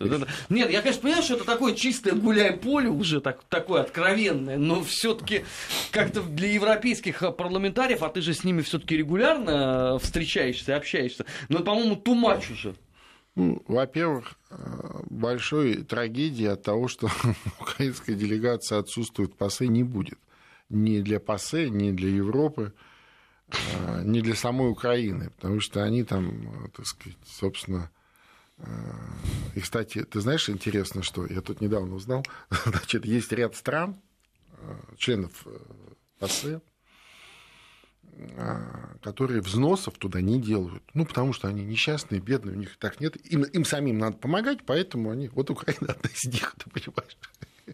Нет, 0.49 0.71
я, 0.71 0.81
конечно, 0.81 1.03
понимаю, 1.03 1.23
что 1.23 1.35
это 1.35 1.45
такое 1.45 1.75
чистое 1.75 2.13
гуляй-поле 2.13 2.89
уже 2.89 3.21
так, 3.21 3.43
такое 3.43 3.81
откровенное, 3.81 4.57
но 4.57 4.83
все-таки 4.83 5.45
как-то 5.91 6.23
для 6.23 6.51
европейских 6.51 7.19
парламентариев, 7.37 8.01
а 8.01 8.09
ты 8.09 8.21
же 8.21 8.33
с 8.33 8.43
ними 8.43 8.61
все-таки 8.61 8.97
регулярно 8.97 9.99
встречаешься, 9.99 10.75
общаешься, 10.75 11.25
но, 11.47 11.59
по-моему, 11.59 11.95
тумач 11.95 12.49
уже. 12.49 12.75
Ну, 13.35 13.63
во-первых, 13.67 14.33
э, 14.49 15.03
большой 15.09 15.83
трагедии 15.83 16.45
от 16.45 16.63
того, 16.63 16.87
что 16.87 17.09
украинская 17.61 18.15
делегация 18.15 18.79
отсутствует 18.79 19.35
ПАСЕ, 19.35 19.67
не 19.67 19.83
будет. 19.83 20.19
Ни 20.69 20.99
для 20.99 21.19
ПАСЕ, 21.19 21.69
ни 21.69 21.91
для 21.91 22.09
Европы, 22.09 22.73
э, 23.47 24.01
ни 24.03 24.19
для 24.19 24.35
самой 24.35 24.69
Украины, 24.69 25.29
потому 25.29 25.61
что 25.61 25.83
они 25.83 26.03
там, 26.03 26.65
э, 26.65 26.69
так 26.75 26.85
сказать, 26.85 27.17
собственно, 27.25 27.89
И, 29.55 29.59
кстати, 29.59 30.03
ты 30.03 30.19
знаешь, 30.19 30.47
интересно, 30.47 31.01
что 31.01 31.25
я 31.25 31.41
тут 31.41 31.61
недавно 31.61 31.95
узнал, 31.95 32.23
значит, 32.65 33.05
есть 33.05 33.31
ряд 33.31 33.55
стран, 33.55 33.99
членов 34.97 35.47
ПАСЕ, 36.19 36.61
которые 39.01 39.41
взносов 39.41 39.97
туда 39.97 40.21
не 40.21 40.39
делают. 40.39 40.83
Ну, 40.93 41.05
потому 41.05 41.33
что 41.33 41.47
они 41.47 41.63
несчастные, 41.63 42.21
бедные, 42.21 42.55
у 42.55 42.59
них 42.59 42.77
так 42.77 42.99
нет. 42.99 43.15
Им, 43.31 43.43
им 43.43 43.65
самим 43.65 43.97
надо 43.97 44.17
помогать, 44.17 44.59
поэтому 44.65 45.11
они... 45.11 45.29
Вот 45.29 45.49
Украина 45.49 45.93
одна 45.93 46.09
из 46.09 46.25
них, 46.25 46.55
ты 46.63 46.69
понимаешь. 46.69 47.17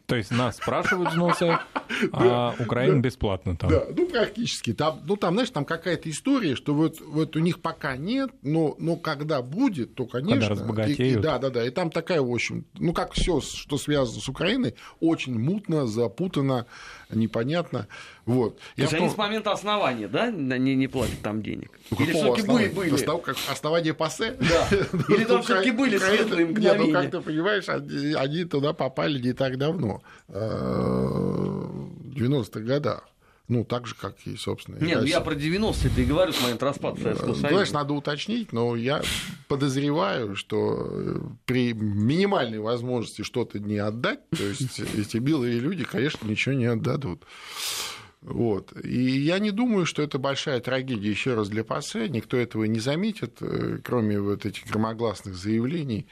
То 0.06 0.16
есть 0.16 0.32
нас 0.32 0.58
спрашивают 0.58 1.12
взносы, 1.12 1.58
а 2.12 2.56
Украина 2.60 3.00
бесплатно 3.00 3.56
там. 3.56 3.70
Да, 3.70 3.84
ну 3.96 4.08
практически. 4.08 4.74
Там, 4.74 5.02
ну 5.06 5.16
там, 5.16 5.34
знаешь, 5.34 5.50
там 5.50 5.66
какая-то 5.66 6.10
история, 6.10 6.56
что 6.56 6.74
вот, 6.74 7.00
вот 7.02 7.36
у 7.36 7.40
них 7.40 7.62
пока 7.62 7.96
нет, 7.98 8.32
но, 8.42 8.76
но 8.80 8.96
когда 8.96 9.42
будет, 9.42 9.96
то, 9.96 10.06
конечно... 10.06 10.36
Когда 10.36 10.50
разбогатеют. 10.50 11.00
И, 11.00 11.20
и, 11.20 11.22
да, 11.22 11.40
да, 11.40 11.50
да. 11.50 11.66
И 11.66 11.70
там 11.70 11.90
такая, 11.90 12.22
в 12.22 12.32
общем, 12.32 12.66
ну 12.76 12.94
как 12.94 13.14
все, 13.14 13.42
что 13.42 13.78
связано 13.78 14.20
с 14.20 14.30
Украиной, 14.30 14.76
очень 15.00 15.38
мутно, 15.40 15.88
запутано, 15.88 16.66
непонятно. 17.10 17.88
Вот. 18.26 18.60
То 18.76 18.82
есть 18.82 18.94
они 18.94 19.10
с 19.10 19.16
момента 19.16 19.52
основания, 19.52 20.10
да, 20.10 20.30
не, 20.30 20.76
не 20.76 20.88
платят 20.88 21.22
там 21.22 21.42
денег? 21.42 21.72
Ну, 21.92 21.98
Или 22.04 22.12
все-таки 22.12 22.46
были? 22.46 22.68
были? 22.68 22.94
Основ, 22.94 23.22
как 23.22 23.38
основание 23.50 23.94
ПАСЕ? 23.94 24.36
Да. 24.40 24.68
Или 25.16 25.24
там 25.24 25.42
все-таки 25.44 25.72
были 25.72 25.98
светлые 25.98 26.46
мгновения? 26.46 26.88
Нет, 26.88 26.88
ну 26.88 27.02
как 27.02 27.12
ты 27.12 27.22
понимаешь, 27.22 27.70
они, 27.70 28.14
они 28.14 28.44
туда 28.44 28.74
попали 28.74 29.20
не 29.20 29.32
так 29.32 29.58
давно, 29.58 29.77
э, 30.28 30.40
в 30.40 32.16
90-х 32.16 32.60
годах. 32.62 33.08
Ну, 33.48 33.64
так 33.64 33.88
же, 33.88 33.96
как 33.96 34.16
и, 34.26 34.36
собственно, 34.36 34.78
Нет, 34.78 35.00
ну 35.00 35.06
я 35.06 35.22
про 35.22 35.34
90-е-то 35.34 36.02
и 36.02 36.06
говорю 36.06 36.34
с 36.34 36.42
момента 36.42 36.66
распада 36.66 37.00
Советского 37.00 37.34
Союза. 37.34 37.48
Знаешь, 37.48 37.72
надо 37.72 37.94
уточнить, 37.94 38.52
но 38.52 38.76
я 38.76 39.02
подозреваю, 39.48 40.36
что 40.36 40.86
э, 40.90 41.20
при 41.46 41.72
минимальной 41.72 42.60
возможности 42.60 43.22
что-то 43.22 43.60
не 43.60 43.78
отдать, 43.78 44.20
то 44.32 44.44
есть 44.44 44.80
эти 44.98 45.18
белые 45.18 45.60
люди, 45.60 45.86
конечно, 45.86 46.28
ничего 46.28 46.56
не 46.56 46.66
отдадут. 46.66 47.24
Вот. 48.22 48.74
И 48.84 49.18
я 49.20 49.40
не 49.40 49.52
думаю, 49.52 49.86
что 49.86 50.02
это 50.02 50.20
большая 50.20 50.60
трагедия 50.60 51.10
еще 51.10 51.34
раз 51.34 51.48
для 51.48 51.64
ПАСЕ, 51.64 52.10
никто 52.10 52.36
этого 52.36 52.66
не 52.66 52.80
заметит, 52.80 53.38
э, 53.40 53.78
кроме 53.82 54.20
вот 54.20 54.46
этих 54.46 54.68
громогласных 54.68 55.36
заявлений. 55.36 56.08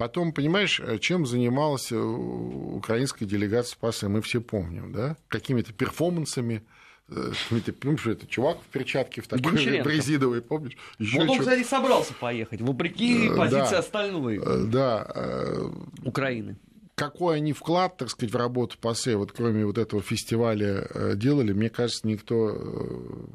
Потом, 0.00 0.32
понимаешь, 0.32 0.80
э, 0.80 0.98
чем 0.98 1.26
занималась 1.26 1.92
э, 1.92 1.94
украинская 1.94 3.28
делегация 3.28 3.76
ПАСЕ, 3.78 4.08
мы 4.08 4.22
все 4.22 4.40
помним, 4.40 4.92
да? 4.92 5.18
Какими-то 5.28 5.74
перформансами, 5.74 6.62
ты 7.06 7.72
помнишь, 7.72 8.06
это 8.06 8.26
чувак 8.26 8.60
в 8.62 8.72
перчатке 8.72 9.20
в 9.20 9.28
такой 9.28 9.52
резиновой, 9.52 10.40
помнишь? 10.40 10.78
Ещё 10.98 11.18
вот 11.18 11.28
он, 11.28 11.36
чё... 11.36 11.42
кстати, 11.42 11.64
собрался 11.64 12.14
поехать, 12.14 12.62
вопреки 12.62 13.28
позиции 13.28 13.72
да, 13.72 13.78
остальной 13.78 14.40
да, 14.68 15.70
Украины 16.02 16.56
какой 16.94 17.36
они 17.36 17.54
вклад, 17.54 17.96
так 17.96 18.10
сказать, 18.10 18.30
в 18.30 18.36
работу 18.36 18.76
ПАСЕ, 18.78 19.16
вот 19.16 19.32
кроме 19.32 19.64
вот 19.64 19.78
этого 19.78 20.02
фестиваля 20.02 20.86
э, 20.90 21.14
делали, 21.16 21.54
мне 21.54 21.70
кажется, 21.70 22.06
никто 22.06 22.50
э, 22.50 22.56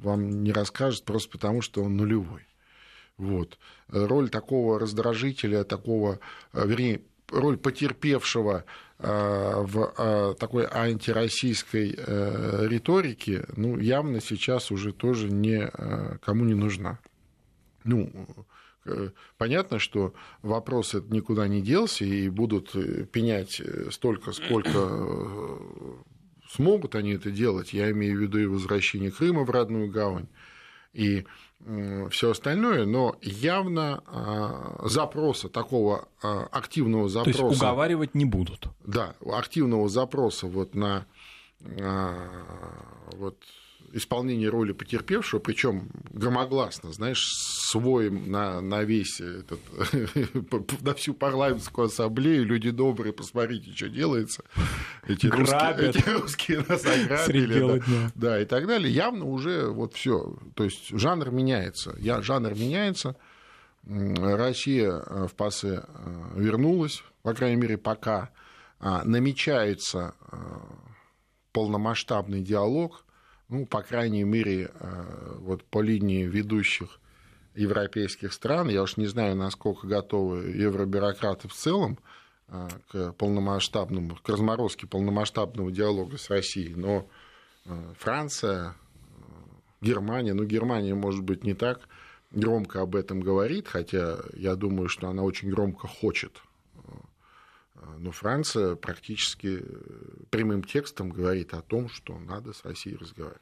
вам 0.04 0.43
не 0.43 0.51
расскажет, 0.51 1.04
просто 1.04 1.32
потому 1.32 1.63
что 1.63 1.84
он 1.84 1.97
нулевой. 1.97 2.45
Вот. 3.17 3.58
Роль 3.89 4.30
такого 4.30 4.80
раздражителя, 4.80 5.63
такого, 5.63 6.19
э, 6.54 6.67
вернее, 6.67 7.01
роль 7.32 7.58
потерпевшего 7.58 8.65
в 8.97 10.36
такой 10.39 10.65
антироссийской 10.71 11.89
риторике, 12.69 13.45
ну, 13.58 13.78
явно 13.78 14.21
сейчас 14.21 14.71
уже 14.71 14.93
тоже 14.93 15.30
не, 15.30 15.69
кому 16.21 16.45
не 16.45 16.54
нужна. 16.54 16.99
Ну, 17.84 18.10
Э, 18.86 19.10
понятно, 19.38 19.80
что 19.80 20.13
вопрос 20.41 20.93
этот 20.93 21.12
никуда 21.12 21.47
не 21.47 21.62
делся, 21.62 22.06
и 22.06 22.30
будут 22.30 22.75
э, 22.75 23.06
пенять 23.06 23.60
э, 23.60 23.89
столько, 23.91 24.32
сколько 24.32 25.58
смогут 26.49 26.95
они 26.95 27.13
это 27.13 27.32
делать. 27.32 27.73
Я 27.73 27.91
имею 27.91 28.17
в 28.17 28.21
виду 28.21 28.38
и 28.38 28.45
возвращение 28.45 29.12
Крыма 29.12 29.43
в 29.43 29.49
родную 29.49 29.89
гавань, 29.89 30.28
и 30.95 31.25
все 32.12 32.31
остальное, 32.31 32.86
но 32.86 33.15
явно 33.21 34.03
а, 34.05 34.88
запроса 34.88 35.49
такого 35.49 36.08
а, 36.21 36.47
активного 36.51 37.10
запроса. 37.10 37.39
То 37.39 37.47
есть 37.47 37.62
уговаривать 37.62 38.13
не 38.13 38.25
будут. 38.25 38.67
Да, 38.86 39.15
активного 39.25 39.89
запроса 39.89 40.45
вот 40.45 40.75
на 40.75 41.05
а, 41.79 42.13
вот 43.13 43.38
исполнение 43.93 44.50
роли 44.50 44.71
потерпевшего, 44.71 45.39
причем 45.39 45.89
громогласно, 46.12 46.91
знаешь, 46.91 47.26
свой 47.26 48.10
на, 48.10 48.62
на 48.62 48.84
весь 48.84 49.21
этот, 49.21 49.60
на 50.82 50.93
всю 50.93 51.13
парламентскую 51.13 51.88
ассамблею, 51.88 52.45
люди 52.45 52.71
добрые, 52.71 53.13
посмотрите, 53.13 53.71
что 53.74 53.89
делается. 53.89 54.43
Эти, 55.08 55.28
русские, 55.28 55.89
эти 55.89 56.10
русские 56.10 56.65
нас 56.67 56.86
ограбили. 56.86 57.80
Да, 57.80 58.12
да, 58.15 58.41
и 58.41 58.45
так 58.45 58.67
далее. 58.67 58.93
Явно 58.93 59.26
уже 59.26 59.67
вот 59.67 59.93
все. 59.93 60.38
То 60.56 60.63
есть 60.63 60.89
жанр 60.89 61.32
меняется. 61.32 61.95
Я, 62.00 62.21
жанр 62.21 62.54
меняется. 62.54 63.15
Россия 63.88 64.91
э, 64.91 65.28
в 65.28 65.36
ПАСе 65.36 65.84
э, 65.88 66.32
вернулась, 66.36 67.04
по 67.21 67.34
крайней 67.34 67.58
мере, 67.58 67.78
пока 67.78 68.32
а, 68.80 69.04
намечается 69.04 70.15
э, 70.32 70.38
полномасштабный 71.52 72.41
диалог 72.41 73.05
ну, 73.56 73.65
по 73.65 73.82
крайней 73.82 74.24
мере, 74.24 74.72
э, 74.74 75.36
вот 75.39 75.63
по 75.63 75.82
линии 75.82 76.24
ведущих 76.24 77.00
европейских 77.56 78.34
стран, 78.34 78.70
я 78.70 78.84
уж 78.84 78.98
не 78.98 79.08
знаю, 79.08 79.36
насколько 79.36 79.88
готовы 79.88 80.50
евробюрократы 80.50 81.48
в 81.48 81.54
целом 81.54 81.98
э, 82.50 82.68
к 82.91 83.13
полномасштабному, 83.13 84.18
к 84.22 84.28
разморозке 84.28 84.88
полномасштабного 84.88 85.72
диалога 85.72 86.18
с 86.18 86.30
Россией, 86.30 86.76
но 86.76 87.08
э, 87.65 87.94
Франция, 87.98 88.76
Германия, 89.82 90.34
ну, 90.34 90.44
Германия, 90.44 90.96
может 90.96 91.24
быть, 91.24 91.44
не 91.44 91.54
так 91.54 91.88
громко 92.32 92.82
об 92.82 92.96
этом 92.96 93.22
говорит, 93.22 93.68
хотя 93.68 94.18
я 94.34 94.56
думаю, 94.56 94.89
что 94.89 95.08
она 95.08 95.24
очень 95.24 95.50
громко 95.50 95.88
хочет 95.88 96.41
но 97.98 98.12
Франция 98.12 98.76
практически 98.76 99.60
э, 99.62 99.64
прямым 100.30 100.64
текстом 100.64 101.10
говорит 101.10 101.54
о 101.54 101.62
том, 101.62 101.90
что 101.90 102.18
надо 102.18 102.54
с 102.54 102.64
Россией 102.64 102.98
разговаривать. 102.98 103.42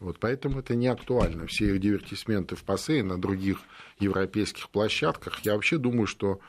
Вот 0.00 0.18
поэтому 0.18 0.58
это 0.58 0.74
не 0.74 0.88
актуально. 0.88 1.46
Все 1.46 1.74
их 1.74 1.80
дивертисменты 1.80 2.56
в 2.56 2.64
ПАСЕ 2.64 3.02
на 3.02 3.20
других 3.20 3.60
европейских 4.00 4.68
площадках, 4.70 5.40
я 5.40 5.54
вообще 5.54 5.78
думаю, 5.78 6.06
что 6.06 6.40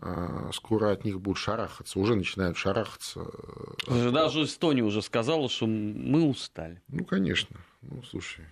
э, 0.00 0.50
скоро 0.52 0.92
от 0.92 1.04
них 1.04 1.20
будут 1.20 1.38
шарахаться, 1.38 1.98
уже 1.98 2.16
начинают 2.16 2.56
шарахаться. 2.56 3.26
Даже 3.86 4.42
Эстония 4.42 4.82
уже 4.82 5.00
сказала, 5.02 5.48
что 5.48 5.66
мы 5.66 6.24
устали. 6.24 6.82
Ну, 6.88 7.04
конечно. 7.04 7.56
Ну, 7.82 8.02
слушай, 8.02 8.44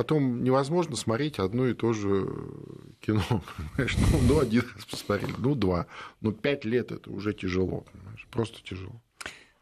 Потом 0.00 0.42
невозможно 0.42 0.96
смотреть 0.96 1.38
одно 1.38 1.66
и 1.66 1.74
то 1.74 1.92
же 1.92 2.26
кино. 3.02 3.22
Понимаешь? 3.76 3.98
Ну, 3.98 4.18
ну, 4.26 4.40
один 4.40 4.62
раз 4.74 4.86
посмотрели, 4.86 5.34
ну, 5.36 5.54
два. 5.54 5.88
Ну, 6.22 6.32
пять 6.32 6.64
лет 6.64 6.90
это 6.90 7.10
уже 7.10 7.34
тяжело. 7.34 7.84
Понимаешь? 7.92 8.26
Просто 8.30 8.62
тяжело. 8.62 9.02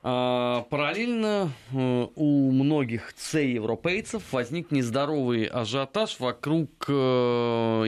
А, 0.00 0.62
параллельно 0.70 1.50
э, 1.72 2.06
у 2.14 2.52
многих 2.52 3.12
C-европейцев 3.16 4.22
возник 4.30 4.70
нездоровый 4.70 5.46
ажиотаж 5.46 6.20
вокруг 6.20 6.70
э, 6.86 6.92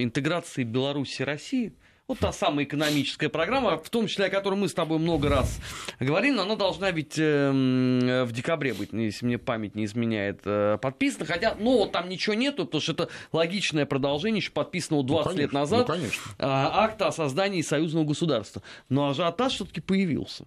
интеграции 0.00 0.64
Беларуси 0.64 1.22
России 1.22 1.72
вот 2.10 2.18
та 2.18 2.32
самая 2.32 2.64
экономическая 2.64 3.28
программа, 3.28 3.78
в 3.78 3.88
том 3.88 4.08
числе 4.08 4.26
о 4.26 4.30
которой 4.30 4.56
мы 4.56 4.68
с 4.68 4.74
тобой 4.74 4.98
много 4.98 5.28
раз 5.28 5.60
говорили, 6.00 6.34
но 6.34 6.42
она 6.42 6.56
должна 6.56 6.90
ведь 6.90 7.14
э, 7.16 8.24
в 8.26 8.32
декабре 8.32 8.74
быть, 8.74 8.92
если 8.92 9.24
мне 9.24 9.38
память 9.38 9.76
не 9.76 9.84
изменяет, 9.84 10.40
э, 10.44 10.76
подписана. 10.82 11.24
Хотя, 11.24 11.54
ну, 11.56 11.78
вот 11.78 11.92
там 11.92 12.08
ничего 12.08 12.34
нету, 12.34 12.66
потому 12.66 12.82
что 12.82 12.92
это 12.92 13.08
логичное 13.30 13.86
продолжение 13.86 14.40
еще 14.40 14.50
подписанного 14.50 15.04
20 15.04 15.24
ну, 15.24 15.30
конечно, 15.30 15.40
лет 15.40 15.52
назад 15.52 15.88
ну, 15.88 15.94
конечно. 15.94 16.22
А, 16.38 16.84
акта 16.84 17.06
о 17.06 17.12
создании 17.12 17.62
союзного 17.62 18.04
государства. 18.04 18.60
Но 18.88 19.10
ажиотаж 19.10 19.54
все-таки 19.54 19.80
появился. 19.80 20.46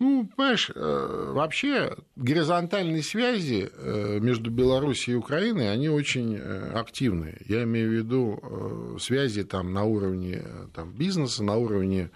Ну, 0.00 0.26
понимаешь, 0.26 0.70
э, 0.74 1.32
вообще 1.34 1.96
горизонтальные 2.16 3.02
связи 3.02 3.70
э, 3.72 4.18
между 4.18 4.50
Беларусью 4.50 5.14
и 5.14 5.18
Украиной, 5.18 5.72
они 5.72 5.88
очень 5.88 6.36
э, 6.36 6.72
активные. 6.72 7.40
Я 7.46 7.62
имею 7.62 7.90
в 7.90 7.92
виду 7.92 8.98
связи 8.98 9.44
там, 9.44 9.72
на 9.72 9.84
уровне 9.84 10.44
там, 10.74 10.92
бизнеса, 10.92 11.44
на 11.44 11.56
уровне 11.56 12.10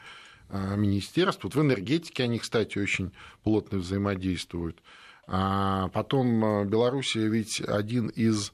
министерств. 0.50 1.44
Вот 1.44 1.54
в 1.54 1.60
энергетике 1.60 2.24
они, 2.24 2.38
кстати, 2.38 2.78
очень 2.78 3.12
плотно 3.42 3.78
взаимодействуют. 3.78 4.82
А 5.26 5.88
потом 5.88 6.66
Белоруссия 6.66 7.28
ведь 7.28 7.60
один 7.60 8.08
из 8.08 8.52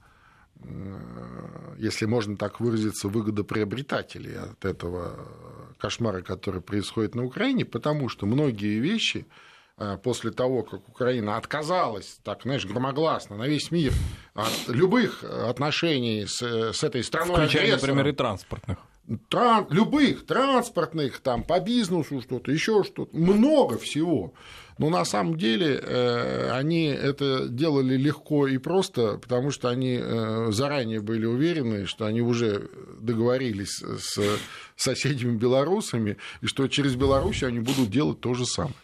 если 1.78 2.06
можно 2.06 2.36
так 2.36 2.58
выразиться, 2.58 3.08
выгодоприобретателей 3.08 4.38
от 4.38 4.64
этого 4.64 5.28
кошмара, 5.84 6.22
который 6.22 6.62
происходит 6.62 7.14
на 7.14 7.26
Украине, 7.26 7.66
потому 7.66 8.08
что 8.08 8.24
многие 8.24 8.78
вещи 8.78 9.26
э, 9.76 9.98
после 10.02 10.30
того, 10.30 10.62
как 10.62 10.88
Украина 10.88 11.36
отказалась, 11.36 12.20
так, 12.24 12.44
знаешь, 12.44 12.64
громогласно 12.64 13.36
на 13.36 13.46
весь 13.46 13.70
мир 13.70 13.92
от 14.32 14.68
любых 14.68 15.22
отношений 15.24 16.24
с, 16.26 16.40
с 16.40 16.82
этой 16.82 17.04
страной 17.04 17.34
Включая, 17.36 17.72
например, 17.72 18.08
и 18.08 18.12
транспортных. 18.12 18.78
Тран, 19.28 19.66
любых 19.70 20.26
транспортных, 20.26 21.20
там, 21.20 21.42
по 21.42 21.60
бизнесу 21.60 22.20
что-то, 22.20 22.50
еще 22.50 22.84
что-то, 22.84 23.16
много 23.16 23.78
всего. 23.78 24.34
Но 24.78 24.90
на 24.90 25.04
самом 25.04 25.36
деле 25.38 25.78
э, 25.80 26.50
они 26.50 26.86
это 26.86 27.48
делали 27.48 27.96
легко 27.96 28.48
и 28.48 28.58
просто, 28.58 29.18
потому 29.18 29.50
что 29.50 29.68
они 29.68 29.98
э, 30.00 30.48
заранее 30.50 31.00
были 31.00 31.26
уверены, 31.26 31.86
что 31.86 32.06
они 32.06 32.22
уже 32.22 32.68
договорились 33.00 33.80
с 33.80 34.18
соседями 34.74 35.36
белорусами, 35.36 36.16
и 36.40 36.46
что 36.46 36.66
через 36.66 36.96
Беларусь 36.96 37.44
они 37.44 37.60
будут 37.60 37.90
делать 37.90 38.20
то 38.20 38.34
же 38.34 38.46
самое. 38.46 38.74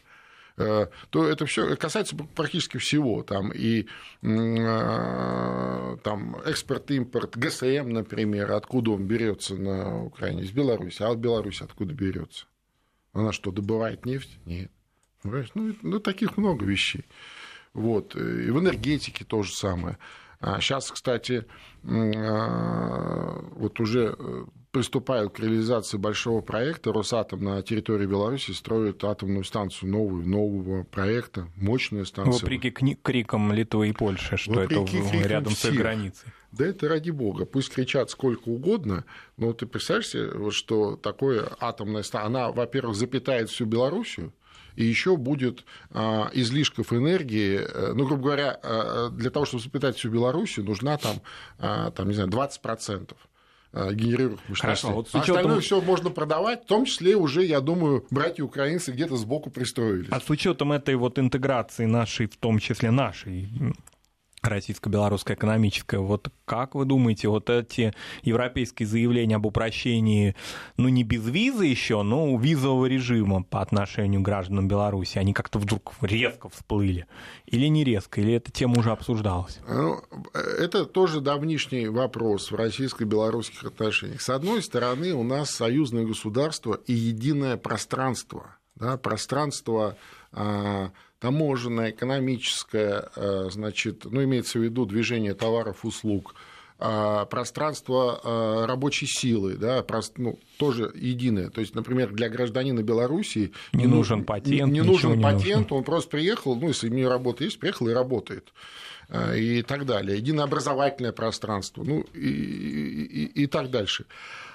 Э, 0.61 0.89
то 1.11 1.27
это 1.27 1.47
все 1.47 1.77
касается 1.77 2.17
практически 2.17 2.77
всего. 2.77 3.23
Там 3.23 3.51
и 3.53 3.87
э, 4.23 5.97
там, 6.03 6.37
экспорт, 6.45 6.91
импорт, 6.91 7.37
ГСМ, 7.37 7.89
например, 7.89 8.53
откуда 8.53 8.93
он 8.93 9.07
берется 9.07 9.55
на 9.55 10.05
Украине? 10.05 10.43
Из 10.43 10.51
Беларуси. 10.51 11.03
А 11.03 11.11
от 11.11 11.19
Беларуси 11.19 11.63
откуда 11.63 11.95
берется? 11.95 12.47
Она 13.13 13.33
что, 13.33 13.51
добывает 13.51 14.05
нефть? 14.05 14.39
Нет. 14.45 14.71
Ну, 15.25 15.75
ну, 15.83 16.01
таких 16.01 16.37
много 16.37 16.65
вещей. 16.65 17.05
Вот. 17.73 18.15
И 18.15 18.51
в 18.51 18.59
энергетике 18.59 19.25
то 19.25 19.43
же 19.43 19.53
самое. 19.53 19.99
А 20.41 20.61
сейчас, 20.61 20.91
кстати, 20.91 21.45
а, 21.85 23.45
вот 23.57 23.79
уже 23.81 24.17
э, 24.19 24.45
приступают 24.71 25.33
к 25.33 25.41
реализации 25.41 25.97
большого 25.97 26.41
проекта. 26.41 26.93
Росатом 26.93 27.43
на 27.43 27.63
территории 27.63 28.07
Беларуси 28.07 28.53
строит 28.53 29.03
атомную 29.05 29.45
станцию 29.45 29.91
новую, 29.91 30.27
нового 30.27 30.85
проекта, 30.85 31.49
мощная 31.57 32.05
станция. 32.05 32.41
Вопреки 32.41 32.71
крикам 32.71 33.53
Литвы 33.53 33.89
и 33.89 33.93
Польши, 33.93 34.37
что 34.37 34.53
Вопреки 34.53 34.99
это 34.99 35.29
рядом 35.29 35.55
всех. 35.55 35.75
с 35.75 35.77
границей. 35.77 36.29
Да 36.53 36.67
это 36.67 36.89
ради 36.89 37.11
бога. 37.11 37.45
Пусть 37.47 37.73
кричат 37.73 38.11
сколько 38.11 38.49
угодно, 38.49 39.05
но 39.37 39.53
ты 39.53 39.67
представляешь 39.67 40.09
себе, 40.09 40.51
что 40.51 40.97
такое 40.97 41.49
атомная 41.61 42.03
станция, 42.03 42.27
она, 42.27 42.53
во-первых, 42.53 42.97
запитает 42.97 43.51
всю 43.51 43.67
Белоруссию, 43.67 44.33
и 44.77 44.85
еще 44.85 45.17
будет 45.17 45.65
а, 45.91 46.31
излишков 46.33 46.93
энергии. 46.93 47.61
Э, 47.61 47.93
ну, 47.93 48.07
грубо 48.07 48.23
говоря, 48.23 48.59
а, 48.63 49.11
для 49.11 49.31
того, 49.31 49.45
чтобы 49.45 49.63
запитать 49.63 49.97
всю 49.97 50.11
Белоруссию, 50.11 50.65
нужна 50.65 50.97
там, 50.97 51.21
а, 51.59 51.91
там 51.91 52.09
не 52.09 52.15
знаю, 52.15 52.31
20% 52.31 53.15
генерируемых 53.73 54.41
мощностей. 54.49 54.63
Хорошо, 54.63 54.93
вот 54.93 55.09
учетом... 55.09 55.37
Остальное 55.37 55.61
все 55.61 55.81
можно 55.81 56.11
продавать, 56.11 56.65
в 56.65 56.67
том 56.67 56.85
числе 56.85 57.17
уже, 57.17 57.45
я 57.45 57.61
думаю, 57.61 58.05
братья 58.11 58.43
украинцы 58.43 58.93
где-то 58.93 59.17
сбоку 59.17 59.51
пристроились. 59.51 60.09
А 60.11 60.21
с 60.21 60.29
учетом 60.29 60.73
этой 60.73 60.97
вот 60.97 61.19
интеграции 61.19 61.87
нашей, 61.87 62.27
в 62.27 62.37
том 62.37 62.59
числе 62.59 62.91
нашей 62.91 63.49
российско-белорусская 64.43 65.35
экономическая. 65.35 65.99
Вот 65.99 66.29
как 66.45 66.75
вы 66.75 66.85
думаете, 66.85 67.29
вот 67.29 67.51
эти 67.51 67.93
европейские 68.23 68.87
заявления 68.87 69.37
об 69.37 69.47
упрощении, 69.47 70.35
ну 70.77 70.89
не 70.89 71.05
без 71.05 71.27
визы 71.27 71.67
еще, 71.67 72.03
но 72.03 72.37
визового 72.39 72.87
режима 72.87 73.43
по 73.43 73.61
отношению 73.61 74.21
к 74.21 74.25
гражданам 74.25 74.69
Беларуси, 74.69 75.19
они 75.19 75.33
как-то 75.33 75.59
вдруг 75.59 75.93
резко 76.01 76.49
всплыли? 76.49 77.07
Или 77.47 77.67
не 77.67 77.85
резко, 77.85 78.21
или 78.21 78.35
эта 78.35 78.51
тема 78.51 78.79
уже 78.79 78.91
обсуждалась? 78.91 79.61
Ну, 79.69 80.03
это 80.35 80.85
тоже 80.85 81.21
давнишний 81.21 81.89
вопрос 81.89 82.51
в 82.51 82.55
российско-белорусских 82.55 83.65
отношениях. 83.65 84.21
С 84.21 84.31
одной 84.31 84.63
стороны, 84.63 85.13
у 85.13 85.23
нас 85.23 85.51
союзное 85.51 86.05
государство 86.05 86.81
и 86.87 86.93
единое 86.93 87.57
пространство. 87.57 88.57
Да, 88.77 88.97
пространство 88.97 89.99
а, 90.33 90.91
таможенное, 91.21 91.91
экономическое, 91.91 93.11
э, 93.15 93.49
значит, 93.51 94.07
ну, 94.07 94.25
имеется 94.25 94.59
в 94.59 94.63
виду 94.63 94.87
движение 94.87 95.35
товаров, 95.35 95.85
услуг, 95.85 96.35
а, 96.83 97.27
пространство 97.27 98.21
э, 98.25 98.65
рабочей 98.65 99.07
силы, 99.07 99.57
да, 99.57 99.85
ну, 100.17 100.39
тоже 100.57 100.91
единое. 100.95 101.51
То 101.51 101.61
есть, 101.61 101.75
например, 101.75 102.11
для 102.13 102.31
гражданина 102.31 102.83
Беларуси 102.83 103.53
не, 103.75 103.85
не 103.85 103.87
нужен 103.87 104.25
патент, 104.25 104.73
не, 104.73 104.81
не 104.81 104.81
нужен 104.81 105.19
не 105.19 105.23
патент, 105.23 105.65
нужно. 105.65 105.77
он 105.77 105.85
просто 105.85 106.09
приехал, 106.09 106.57
ну, 106.57 106.69
если 106.69 106.89
у 106.89 106.95
него 106.95 107.11
работа 107.11 107.45
есть, 107.45 107.59
приехал 107.59 107.89
и 107.89 107.93
работает 107.93 108.55
э, 109.11 109.39
и 109.39 109.63
так 109.63 109.85
далее. 109.85 110.17
Единое 110.17 110.47
образовательное 110.47 111.13
пространство, 111.13 111.85
ну 111.85 112.01
и, 112.15 112.29
и, 112.29 113.43
и 113.43 113.47
так 113.47 113.71
дальше. 113.71 114.07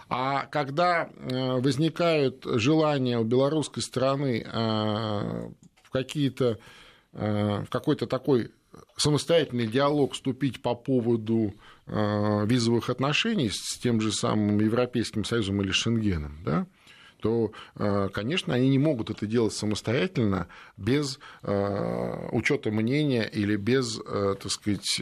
А 0.10 0.46
когда 0.48 1.10
возникают 1.18 2.44
желания 2.46 3.18
у 3.18 3.24
белорусской 3.24 3.82
стороны 3.82 4.46
какие-то, 5.96 6.60
э, 7.14 7.64
в 7.64 7.70
какой-то 7.70 8.06
такой 8.06 8.52
самостоятельный 8.98 9.68
диалог 9.68 10.14
вступить 10.14 10.62
по 10.62 10.76
поводу 10.76 11.54
э, 11.88 12.46
визовых 12.46 12.90
отношений 12.90 13.50
с 13.50 13.80
тем 13.80 14.02
же 14.02 14.12
самым 14.12 14.60
Европейским 14.60 15.24
Союзом 15.24 15.62
или 15.62 15.72
Шенгеном, 15.72 16.38
да, 16.44 16.68
то, 17.26 17.52
э, 17.78 18.10
конечно, 18.14 18.54
они 18.54 18.70
не 18.70 18.78
могут 18.78 19.10
это 19.10 19.26
делать 19.26 19.52
самостоятельно 19.52 20.48
без 20.78 21.18
э, 21.42 22.28
учета 22.32 22.70
мнения 22.70 23.24
или 23.24 23.56
без, 23.56 24.00
э, 24.00 24.36
так 24.40 24.52
сказать, 24.52 25.02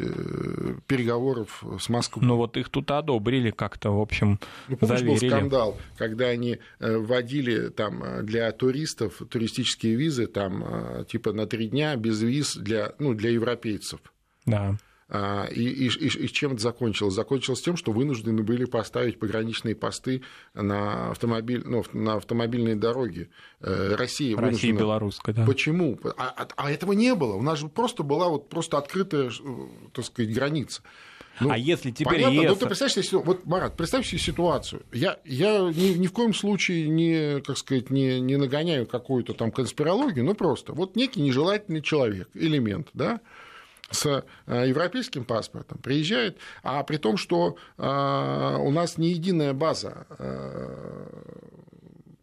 переговоров 0.88 1.65
с 1.81 1.89
Москвой. 1.89 2.25
Ну 2.25 2.38
вот 2.38 2.55
их 2.55 2.69
тут 2.69 2.91
одобрили 2.91 3.51
как-то, 3.51 3.91
в 3.91 3.99
общем, 3.99 4.39
ну, 4.69 4.77
помнишь, 4.77 4.99
заверили. 4.99 5.19
был 5.19 5.38
скандал, 5.38 5.77
когда 5.97 6.27
они 6.27 6.59
вводили 6.79 7.67
там 7.67 8.25
для 8.25 8.49
туристов 8.53 9.21
туристические 9.29 9.95
визы 9.95 10.27
там 10.27 11.05
типа 11.09 11.33
на 11.33 11.45
три 11.45 11.67
дня 11.67 11.97
без 11.97 12.21
виз 12.21 12.55
для, 12.55 12.93
ну, 12.99 13.15
для 13.15 13.31
европейцев. 13.31 13.99
Да. 14.45 14.77
А, 15.15 15.45
и, 15.45 15.62
и, 15.62 15.88
и 15.89 16.28
чем 16.28 16.54
это 16.54 16.63
закончилось? 16.63 17.13
Закончилось 17.13 17.62
тем, 17.62 17.78
что 17.78 17.91
вынуждены 17.91 18.41
были 18.41 18.65
поставить 18.65 19.19
пограничные 19.19 19.76
посты 19.76 20.23
на, 20.56 21.12
автомобиль, 21.12 21.62
ну, 21.63 21.86
на 21.93 22.15
автомобильные 22.15 22.76
дороги. 22.76 23.30
Э, 23.62 23.93
Россия 23.95 24.36
вынуждена... 24.36 24.80
Белорусская, 24.80 25.36
да. 25.36 25.45
Почему? 25.45 25.99
А, 26.17 26.34
а, 26.36 26.47
а 26.56 26.71
этого 26.71 26.93
не 26.93 27.13
было. 27.13 27.36
У 27.36 27.43
нас 27.43 27.60
же 27.60 27.67
просто 27.67 28.02
была 28.02 28.28
вот 28.28 28.49
просто 28.49 28.80
открытая, 28.80 29.32
так 29.93 30.04
сказать, 30.04 30.34
граница. 30.34 30.82
Ну, 31.39 31.52
а 31.52 31.60
если 31.60 31.91
теперь 31.91 32.23
понятно, 32.23 32.41
ЕС... 32.41 32.49
ну 32.49 32.56
ты 32.56 32.65
представь 32.65 32.93
себе, 32.93 33.19
вот, 33.19 33.45
Марат, 33.45 33.78
представь 33.78 34.08
себе 34.08 34.19
ситуацию. 34.19 34.82
Я, 34.91 35.19
я 35.26 35.60
ни, 35.60 35.93
ни 35.95 36.08
в 36.08 36.12
коем 36.12 36.34
случае 36.34 36.89
не, 36.89 37.39
как 37.41 37.60
сказать, 37.60 37.91
не, 37.91 38.19
не 38.19 38.38
нагоняю 38.38 38.88
какую-то 38.88 39.36
там 39.36 39.52
конспирологию, 39.52 40.26
но 40.26 40.34
просто 40.34 40.73
вот 40.73 40.95
некий 40.95 41.21
нежелательный 41.21 41.84
человек, 41.84 42.30
элемент, 42.34 42.88
да, 42.93 43.21
с 43.93 44.25
э, 44.47 44.67
европейским 44.67 45.23
паспортом, 45.23 45.77
приезжает, 45.77 46.38
а 46.63 46.84
при 46.84 46.97
том, 46.97 47.17
что 47.17 47.58
э, 47.77 48.58
у 48.60 48.71
нас 48.71 48.97
не 48.97 49.10
единая 49.10 49.53
база 49.53 50.06
э, 50.17 51.13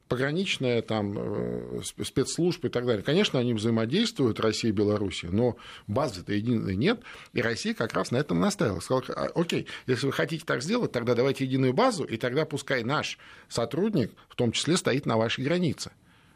пограничная, 0.08 0.82
там, 0.82 1.82
спецслужб 1.84 2.64
и 2.64 2.68
так 2.68 2.84
далее. 2.84 3.04
Конечно, 3.04 3.38
они 3.38 3.54
взаимодействуют, 3.54 4.40
Россия 4.40 4.72
и 4.72 4.74
Беларусь, 4.74 5.22
но 5.22 5.56
базы-то 5.86 6.32
единой 6.32 6.74
нет, 6.74 7.00
и 7.32 7.40
Россия 7.40 7.74
как 7.74 7.92
раз 7.92 8.10
на 8.10 8.16
этом 8.16 8.40
настаивала. 8.40 8.80
Сказала, 8.80 9.04
«А, 9.14 9.40
окей, 9.40 9.68
если 9.86 10.06
вы 10.06 10.12
хотите 10.12 10.44
так 10.44 10.64
сделать, 10.64 10.90
тогда 10.90 11.14
давайте 11.14 11.44
единую 11.44 11.72
базу, 11.72 12.02
и 12.02 12.16
тогда 12.16 12.44
пускай 12.44 12.82
наш 12.82 13.18
сотрудник 13.48 14.10
в 14.28 14.34
том 14.34 14.50
числе 14.50 14.76
стоит 14.76 15.06
на 15.06 15.16
вашей 15.16 15.44
границе. 15.44 15.92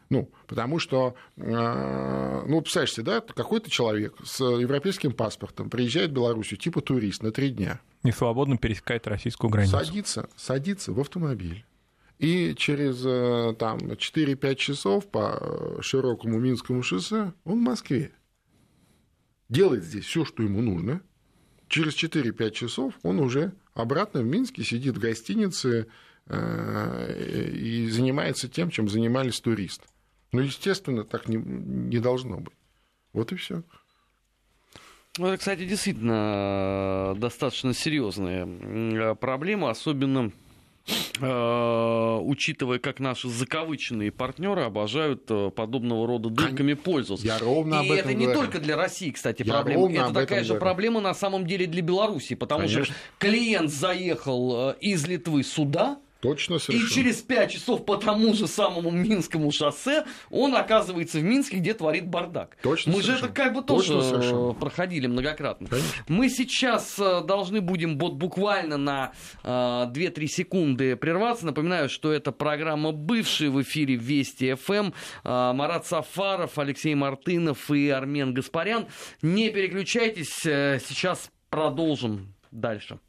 Ну, 0.09 0.29
потому 0.47 0.79
что, 0.79 1.15
э, 1.35 2.43
ну, 2.47 2.61
представляете, 2.61 3.01
да, 3.01 3.21
какой-то 3.21 3.71
человек 3.71 4.15
с 4.23 4.39
европейским 4.39 5.13
паспортом 5.13 5.69
приезжает 5.69 6.11
в 6.11 6.13
Белоруссию, 6.13 6.59
типа 6.59 6.81
турист, 6.81 7.23
на 7.23 7.31
три 7.31 7.49
дня. 7.49 7.81
И 8.03 8.11
свободно 8.11 8.57
пересекает 8.57 9.07
российскую 9.07 9.49
границу. 9.49 9.77
Садится, 9.77 10.29
садится 10.35 10.93
в 10.93 10.99
автомобиль. 10.99 11.65
И 12.19 12.53
через 12.55 13.03
э, 13.03 13.55
там, 13.57 13.79
4-5 13.79 14.55
часов 14.55 15.07
по 15.07 15.37
э, 15.39 15.81
широкому 15.81 16.39
Минскому 16.39 16.83
шоссе 16.83 17.33
он 17.43 17.59
в 17.59 17.63
Москве. 17.63 18.11
Делает 19.49 19.83
здесь 19.83 20.05
все, 20.05 20.23
что 20.23 20.43
ему 20.43 20.61
нужно. 20.61 21.01
Через 21.67 21.95
4-5 21.95 22.51
часов 22.51 22.93
он 23.01 23.19
уже 23.19 23.53
обратно 23.73 24.21
в 24.21 24.25
Минске 24.25 24.63
сидит 24.63 24.95
в 24.97 24.99
гостинице 24.99 25.87
и 26.27 27.87
занимается 27.91 28.47
тем, 28.47 28.71
чем 28.71 28.89
занимались 28.89 29.39
туристы. 29.39 29.85
Ну, 30.35 30.41
естественно, 30.41 31.03
так 31.03 31.27
не, 31.29 31.37
не 31.37 31.99
должно 31.99 32.37
быть. 32.37 32.53
Вот 33.13 33.31
и 33.31 33.35
все. 33.35 33.63
Ну, 35.17 35.27
это, 35.27 35.37
кстати, 35.37 35.65
действительно 35.65 37.13
э, 37.15 37.19
достаточно 37.19 37.73
серьезная 37.73 38.45
э, 38.45 39.15
проблема, 39.15 39.69
особенно 39.69 40.31
э, 41.21 42.17
учитывая, 42.21 42.79
как 42.79 42.99
наши 42.99 43.29
закавыченные 43.29 44.11
партнеры 44.11 44.63
обожают 44.63 45.25
подобного 45.55 46.05
рода 46.05 46.29
дырками 46.29 46.73
пользоваться. 46.73 47.25
Я 47.25 47.39
ровно 47.39 47.75
И 47.75 47.77
об 47.77 47.91
этом 47.93 48.09
это 48.09 48.13
не 48.13 48.25
говорю. 48.25 48.41
только 48.41 48.59
для 48.59 48.75
России, 48.75 49.11
кстати, 49.11 49.43
Я 49.43 49.53
проблема. 49.53 49.89
Это 49.89 50.13
такая 50.13 50.43
же 50.43 50.49
говорю. 50.49 50.59
проблема 50.61 50.99
на 50.99 51.13
самом 51.13 51.47
деле 51.47 51.65
для 51.67 51.81
Беларуси, 51.81 52.35
потому 52.35 52.63
Конечно. 52.63 52.83
что 52.83 52.93
клиент 53.17 53.71
заехал 53.71 54.71
из 54.81 55.07
Литвы 55.07 55.43
сюда, 55.43 55.97
Точно, 56.21 56.57
совершенно. 56.59 56.89
И 56.89 56.93
через 56.93 57.21
5 57.21 57.51
часов 57.51 57.85
по 57.85 57.97
тому 57.97 58.33
же 58.33 58.47
самому 58.47 58.89
Минскому 58.89 59.51
шоссе 59.51 60.05
он 60.29 60.55
оказывается 60.55 61.19
в 61.19 61.23
Минске, 61.23 61.57
где 61.57 61.73
творит 61.73 62.07
бардак. 62.07 62.57
Точно, 62.63 62.93
Мы 62.93 63.01
же 63.03 63.13
это 63.13 63.27
как 63.27 63.53
бы 63.53 63.61
тоже 63.61 63.93
Точно, 63.93 64.01
совершенно. 64.01 64.53
проходили 64.53 65.07
многократно. 65.07 65.67
Конечно. 65.67 65.91
Мы 66.07 66.29
сейчас 66.29 66.97
э, 66.97 67.21
должны 67.23 67.61
будем 67.61 67.99
вот 67.99 68.13
буквально 68.13 68.77
на 68.77 69.11
э, 69.43 69.47
2-3 69.47 70.27
секунды 70.27 70.95
прерваться. 70.95 71.45
Напоминаю, 71.45 71.89
что 71.89 72.11
это 72.11 72.31
программа 72.31 72.91
«Бывший» 72.91 73.49
в 73.49 73.61
эфире 73.61 73.95
Вести 73.95 74.53
ФМ. 74.55 74.91
Э, 75.23 75.53
Марат 75.53 75.85
Сафаров, 75.85 76.57
Алексей 76.57 76.95
Мартынов 76.95 77.69
и 77.69 77.89
Армен 77.89 78.33
Гаспарян. 78.33 78.87
Не 79.21 79.49
переключайтесь, 79.51 80.45
э, 80.45 80.79
сейчас 80.85 81.29
продолжим 81.49 82.33
дальше. 82.51 82.99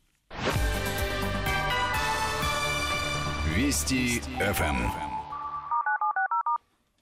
Вести 3.57 4.21
ФМ. 4.39 4.77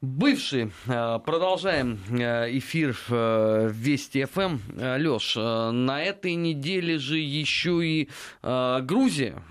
Бывший. 0.01 0.71
Э, 0.87 1.19
Продолжаем 1.19 1.99
э, 2.09 2.57
эфир 2.59 2.97
э, 3.09 3.71
Вести 3.73 4.25
ФМ. 4.25 4.59
Леш, 4.77 5.35
на 5.35 6.01
этой 6.01 6.37
неделе 6.37 6.99
же 6.99 7.19
еще 7.19 7.85
и 7.85 8.09
Грузия, 8.41 9.43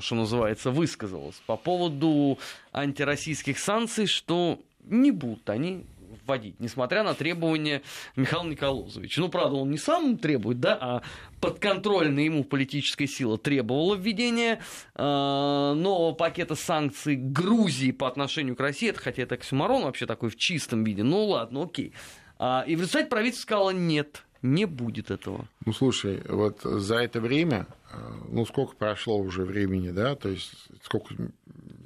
что 0.00 0.14
называется, 0.16 0.72
высказалась 0.72 1.40
по 1.46 1.56
поводу 1.56 2.40
антироссийских 2.72 3.60
санкций, 3.60 4.06
что 4.06 4.58
не 4.82 5.12
будут 5.12 5.48
они 5.48 5.86
вводить, 6.32 6.58
несмотря 6.60 7.02
на 7.02 7.14
требования 7.14 7.82
Михаила 8.16 8.44
Николозовича. 8.44 9.20
Ну, 9.20 9.28
правда, 9.28 9.56
он 9.56 9.70
не 9.70 9.76
сам 9.76 10.16
требует, 10.16 10.60
да, 10.60 10.78
а 10.80 11.02
подконтрольная 11.40 12.24
ему 12.24 12.44
политическая 12.44 13.06
сила 13.06 13.36
требовала 13.36 13.94
введения 13.96 14.60
э, 14.94 15.02
нового 15.02 16.12
пакета 16.12 16.54
санкций 16.54 17.16
Грузии 17.16 17.90
по 17.90 18.08
отношению 18.08 18.56
к 18.56 18.60
России. 18.60 18.88
Это, 18.88 19.00
хотя 19.00 19.22
это 19.22 19.34
оксюмарон 19.34 19.82
вообще 19.82 20.06
такой 20.06 20.30
в 20.30 20.36
чистом 20.36 20.84
виде. 20.84 21.02
Ну, 21.02 21.26
ладно, 21.26 21.64
окей. 21.64 21.92
А, 22.38 22.64
и 22.66 22.74
в 22.74 22.80
результате 22.80 23.08
правительство 23.08 23.42
сказало, 23.42 23.70
нет, 23.70 24.24
не 24.40 24.64
будет 24.64 25.10
этого. 25.10 25.46
Ну, 25.66 25.72
слушай, 25.74 26.22
вот 26.28 26.62
за 26.62 26.96
это 26.96 27.20
время, 27.20 27.66
э, 27.92 27.96
ну, 28.30 28.46
сколько 28.46 28.74
прошло 28.74 29.18
уже 29.18 29.44
времени, 29.44 29.90
да, 29.90 30.16
то 30.16 30.30
есть 30.30 30.50
сколько, 30.82 31.14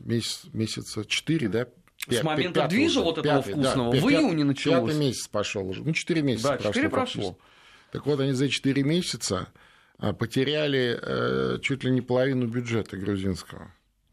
месяц, 0.05 0.45
месяца 0.53 1.05
четыре, 1.05 1.49
да, 1.49 1.67
с 2.09 2.23
момента 2.23 2.67
движа 2.69 3.01
вот 3.01 3.19
этого 3.19 3.43
пятый, 3.43 3.53
вкусного 3.53 3.93
да, 3.93 4.01
в 4.01 4.11
июне 4.11 4.45
началось. 4.45 4.91
Пятый 4.91 5.01
месяц 5.01 5.29
пошел 5.29 5.69
уже. 5.69 5.83
Ну, 5.83 5.93
четыре 5.93 6.23
месяца 6.23 6.51
да, 6.51 6.55
прошло. 6.55 6.73
4 6.73 6.89
прошло. 6.89 7.39
Так 7.93 8.07
вот, 8.07 8.21
они 8.21 8.33
за 8.33 8.49
четыре 8.49 8.83
месяца 8.83 9.49
а, 9.99 10.13
потеряли 10.13 10.99
э, 11.01 11.59
чуть 11.63 11.85
ли 11.85 11.91
не 11.91 12.01
половину 12.01 12.47
бюджета 12.47 12.97
грузинского. 12.97 13.73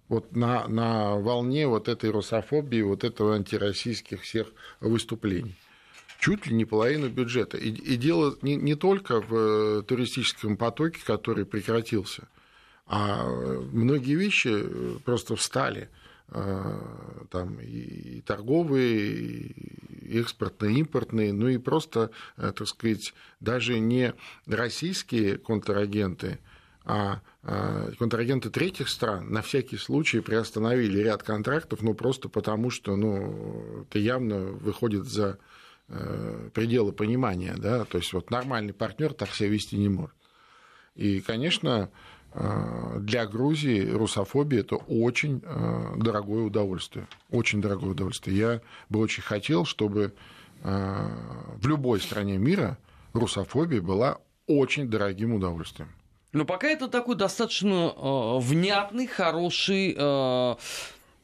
Вот 0.09 0.35
на, 0.35 0.67
на 0.67 1.15
волне 1.15 1.67
вот 1.67 1.87
этой 1.87 2.09
русофобии, 2.09 2.81
вот 2.81 3.03
этого 3.03 3.35
антироссийских 3.35 4.21
всех 4.21 4.47
выступлений. 4.79 5.55
Чуть 6.19 6.45
ли 6.47 6.53
не 6.53 6.65
половину 6.65 7.09
бюджета. 7.09 7.57
И, 7.57 7.69
и 7.69 7.97
дело 7.97 8.37
не, 8.41 8.55
не 8.55 8.75
только 8.75 9.21
в 9.21 9.35
э, 9.79 9.83
туристическом 9.83 10.57
потоке, 10.57 10.99
который 11.05 11.45
прекратился, 11.45 12.27
а 12.85 13.25
многие 13.25 14.15
вещи 14.15 14.49
э, 14.51 14.97
просто 15.03 15.35
встали– 15.35 15.89
там 16.33 17.59
и 17.59 18.21
торговые, 18.21 19.53
и 20.03 20.19
экспортные, 20.19 20.79
импортные, 20.79 21.33
ну 21.33 21.47
и 21.47 21.57
просто, 21.57 22.11
э, 22.37 22.51
так 22.55 22.67
сказать, 22.67 23.13
даже 23.39 23.79
не 23.79 24.13
российские 24.45 25.37
контрагенты, 25.37 26.39
а, 26.85 27.21
а 27.43 27.91
контрагенты 27.97 28.49
третьих 28.49 28.89
стран 28.89 29.31
на 29.31 29.41
всякий 29.41 29.77
случай 29.77 30.19
приостановили 30.19 30.99
ряд 30.99 31.23
контрактов, 31.23 31.81
ну 31.81 31.93
просто 31.93 32.29
потому, 32.29 32.69
что 32.69 32.95
ну, 32.95 33.83
это 33.83 33.99
явно 33.99 34.39
выходит 34.39 35.05
за 35.05 35.39
э, 35.87 36.49
пределы 36.53 36.91
понимания, 36.91 37.55
да, 37.57 37.85
то 37.85 37.97
есть 37.97 38.11
вот 38.13 38.31
нормальный 38.31 38.73
партнер 38.73 39.13
так 39.13 39.33
себя 39.33 39.49
вести 39.49 39.77
не 39.77 39.89
может. 39.89 40.15
И, 40.95 41.21
конечно, 41.21 41.89
Э, 41.89 41.89
для 42.99 43.25
Грузии 43.25 43.89
русофобия 43.89 44.61
это 44.61 44.75
очень 44.75 45.41
э, 45.43 45.93
дорогое 45.97 46.43
удовольствие. 46.43 47.07
Очень 47.29 47.61
дорогое 47.61 47.91
удовольствие. 47.91 48.37
Я 48.37 48.61
бы 48.89 48.99
очень 48.99 49.21
хотел, 49.21 49.65
чтобы 49.65 50.13
э, 50.63 51.07
в 51.57 51.67
любой 51.67 51.99
стране 51.99 52.37
мира 52.37 52.77
русофобия 53.13 53.81
была 53.81 54.17
очень 54.47 54.89
дорогим 54.89 55.33
удовольствием. 55.33 55.89
Но 56.31 56.45
пока 56.45 56.67
это 56.67 56.87
такой 56.87 57.15
достаточно 57.15 57.93
э, 57.95 58.39
внятный, 58.39 59.05
хороший 59.05 59.95
э, 59.95 60.55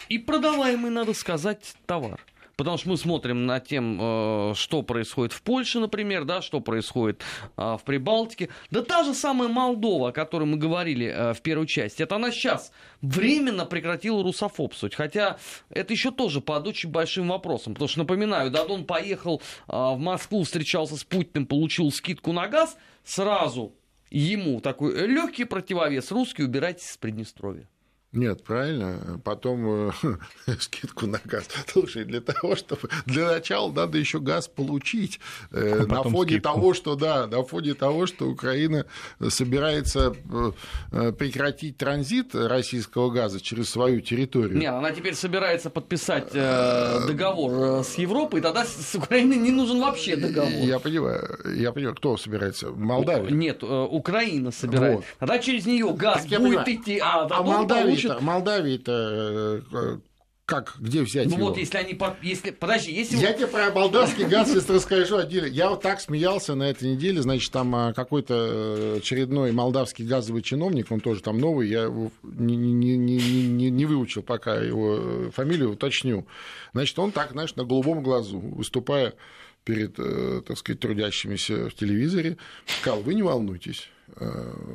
и 0.08 0.18
продаваемый, 0.20 0.92
надо 0.92 1.14
сказать, 1.14 1.76
товар. 1.88 2.20
Потому 2.60 2.78
что 2.78 2.90
мы 2.90 2.98
смотрим 2.98 3.46
на 3.46 3.62
тем, 3.62 3.98
э, 4.02 4.54
что 4.54 4.82
происходит 4.82 5.32
в 5.32 5.42
Польше, 5.44 5.80
например, 5.80 6.26
да, 6.26 6.42
что 6.42 6.60
происходит 6.60 7.22
э, 7.56 7.78
в 7.80 7.82
Прибалтике. 7.86 8.50
Да 8.70 8.82
та 8.82 9.06
же 9.06 9.14
самая 9.14 9.48
Молдова, 9.48 10.10
о 10.10 10.12
которой 10.12 10.44
мы 10.44 10.58
говорили 10.58 11.06
э, 11.06 11.34
в 11.34 11.42
первой 11.42 11.68
части, 11.68 12.04
это 12.04 12.18
она 12.18 12.32
сейчас 12.32 12.74
временно 13.02 13.66
прекратила 13.66 14.22
русофобствовать. 14.22 14.94
Хотя 14.94 15.38
это 15.70 15.94
еще 15.94 16.12
тоже 16.12 16.42
под 16.42 16.68
очень 16.68 16.90
большим 16.90 17.30
вопросом. 17.30 17.76
Потому 17.76 17.88
что, 17.88 18.00
напоминаю, 18.00 18.52
Дадон 18.52 18.84
поехал 18.84 19.42
в 19.68 19.98
Москву, 19.98 20.44
встречался 20.44 20.98
с 20.98 21.06
Путиным, 21.06 21.46
получил 21.46 21.90
скидку 21.92 22.34
на 22.34 22.50
газ, 22.50 22.76
сразу 23.06 23.72
ему 24.10 24.60
такой 24.60 25.08
легкий 25.08 25.46
противовес. 25.46 26.12
Русские 26.12 26.48
убирайтесь 26.48 26.90
с 26.90 26.98
Приднестровья. 26.98 27.70
Нет, 28.12 28.44
правильно. 28.44 29.22
Потом 29.24 29.90
э, 29.90 29.92
скидку 30.60 31.06
на 31.06 31.22
газ. 31.24 31.48
Слушай, 31.68 32.06
для 32.06 32.22
того, 32.22 32.56
чтобы 32.56 32.90
для 33.06 33.28
начала 33.28 33.72
надо 33.72 34.00
еще 34.00 34.20
газ 34.20 34.48
получить. 34.48 35.20
Э, 35.52 35.84
а 35.84 35.86
на 35.86 36.02
фоне 36.02 36.32
скидку. 36.32 36.54
того, 36.54 36.74
что 36.74 36.96
да, 36.96 37.28
на 37.28 37.44
фоне 37.44 37.76
того, 37.76 38.08
что 38.08 38.26
Украина 38.26 38.88
собирается 39.28 40.16
э, 40.92 41.12
прекратить 41.12 41.78
транзит 41.78 42.34
российского 42.34 43.12
газа 43.12 43.40
через 43.40 43.70
свою 43.70 44.02
территорию. 44.02 44.58
Нет, 44.58 44.74
она 44.74 44.92
теперь 44.92 45.14
собирается 45.14 45.70
подписать 45.70 46.34
договор 46.34 47.84
с 47.84 47.96
Европой, 47.96 48.42
тогда 48.42 48.66
с 48.66 48.96
Украиной 48.96 49.38
не 49.38 49.52
нужен 49.52 49.80
вообще 49.80 50.16
договор. 50.16 50.50
Я 50.52 50.80
понимаю, 50.80 51.38
я 51.56 51.72
понимаю, 51.72 51.96
кто 51.96 52.18
собирается? 52.18 52.72
Молдавия? 52.72 53.30
Нет, 53.30 53.64
Украина 53.64 54.52
собирается. 54.52 54.98
Вот. 54.98 55.06
Тогда 55.20 55.38
через 55.38 55.68
нее 55.68 55.94
газ 55.94 56.26
так 56.26 56.40
будет 56.40 56.68
идти, 56.68 56.98
а, 56.98 57.28
а 57.30 57.44
Молдавия 57.44 57.99
получит... 58.08 58.22
Молдавии-то 58.22 59.64
э, 59.72 59.98
как, 60.50 60.76
где 60.80 61.04
взять 61.04 61.28
ну 61.28 61.36
его? 61.36 61.48
вот, 61.50 61.58
если 61.58 61.78
они, 61.78 61.98
если, 62.24 62.50
подожди, 62.50 62.92
если... 62.92 63.18
Я 63.18 63.34
тебе 63.34 63.46
про 63.46 63.70
молдавский 63.72 64.26
газ 64.26 64.48
сейчас 64.52 64.68
расскажу 64.68 65.18
отдельно. 65.18 65.46
Я 65.46 65.70
вот 65.70 65.82
так 65.82 66.02
смеялся 66.02 66.56
на 66.56 66.64
этой 66.64 66.90
неделе, 66.90 67.22
значит, 67.22 67.52
там 67.52 67.76
а, 67.76 67.94
какой-то 67.94 68.34
э, 68.34 68.98
очередной 68.98 69.52
молдавский 69.52 70.06
газовый 70.06 70.42
чиновник, 70.42 70.92
он 70.92 71.02
тоже 71.02 71.22
там 71.22 71.38
новый, 71.38 71.70
я 71.70 71.86
не, 72.24 72.56
не, 72.56 72.98
не, 72.98 73.18
не, 73.18 73.70
не 73.70 73.86
выучил 73.86 74.24
пока 74.24 74.56
его 74.56 74.98
э, 75.00 75.30
фамилию, 75.32 75.74
уточню. 75.74 76.26
Значит, 76.74 76.98
он 76.98 77.12
так, 77.12 77.32
знаешь, 77.32 77.56
на 77.56 77.64
голубом 77.64 78.02
глазу, 78.02 78.40
выступая 78.40 79.14
перед, 79.64 79.98
так 80.46 80.58
сказать, 80.58 80.80
трудящимися 80.80 81.70
в 81.70 81.76
телевизоре, 81.76 82.38
сказал, 82.66 83.02
вы 83.02 83.14
не 83.14 83.22
волнуйтесь, 83.22 83.88
Э, 83.99 83.99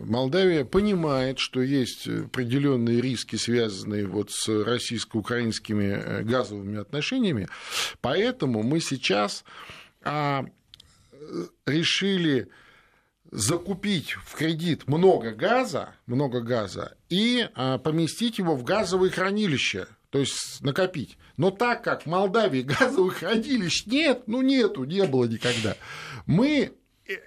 Молдавия 0.05 0.65
понимает, 0.65 1.39
что 1.39 1.61
есть 1.61 2.07
определенные 2.09 3.01
риски, 3.01 3.37
связанные 3.37 4.07
вот 4.07 4.31
с 4.31 4.49
российско-украинскими 4.49 5.85
э, 5.85 6.23
газовыми 6.23 6.79
отношениями, 6.79 7.49
поэтому 8.01 8.63
мы 8.63 8.81
сейчас 8.81 9.45
а, 10.03 10.45
решили 11.67 12.49
закупить 13.31 14.13
в 14.13 14.35
кредит 14.37 14.87
много 14.87 15.33
газа, 15.33 15.95
много 16.07 16.41
газа 16.41 16.97
и 17.09 17.49
а, 17.55 17.79
поместить 17.79 18.39
его 18.39 18.55
в 18.55 18.63
газовые 18.63 19.11
хранилища, 19.11 19.89
то 20.11 20.21
есть 20.21 20.61
накопить. 20.61 21.19
Но 21.37 21.51
так 21.51 21.83
как 21.83 22.03
в 22.03 22.07
Молдавии 22.07 22.63
газовых 22.79 23.17
хранилищ 23.17 23.87
нет, 23.87 24.25
ну 24.27 24.43
нету, 24.43 24.85
не 24.85 25.05
было 25.05 25.25
никогда, 25.25 25.77
мы 26.27 26.73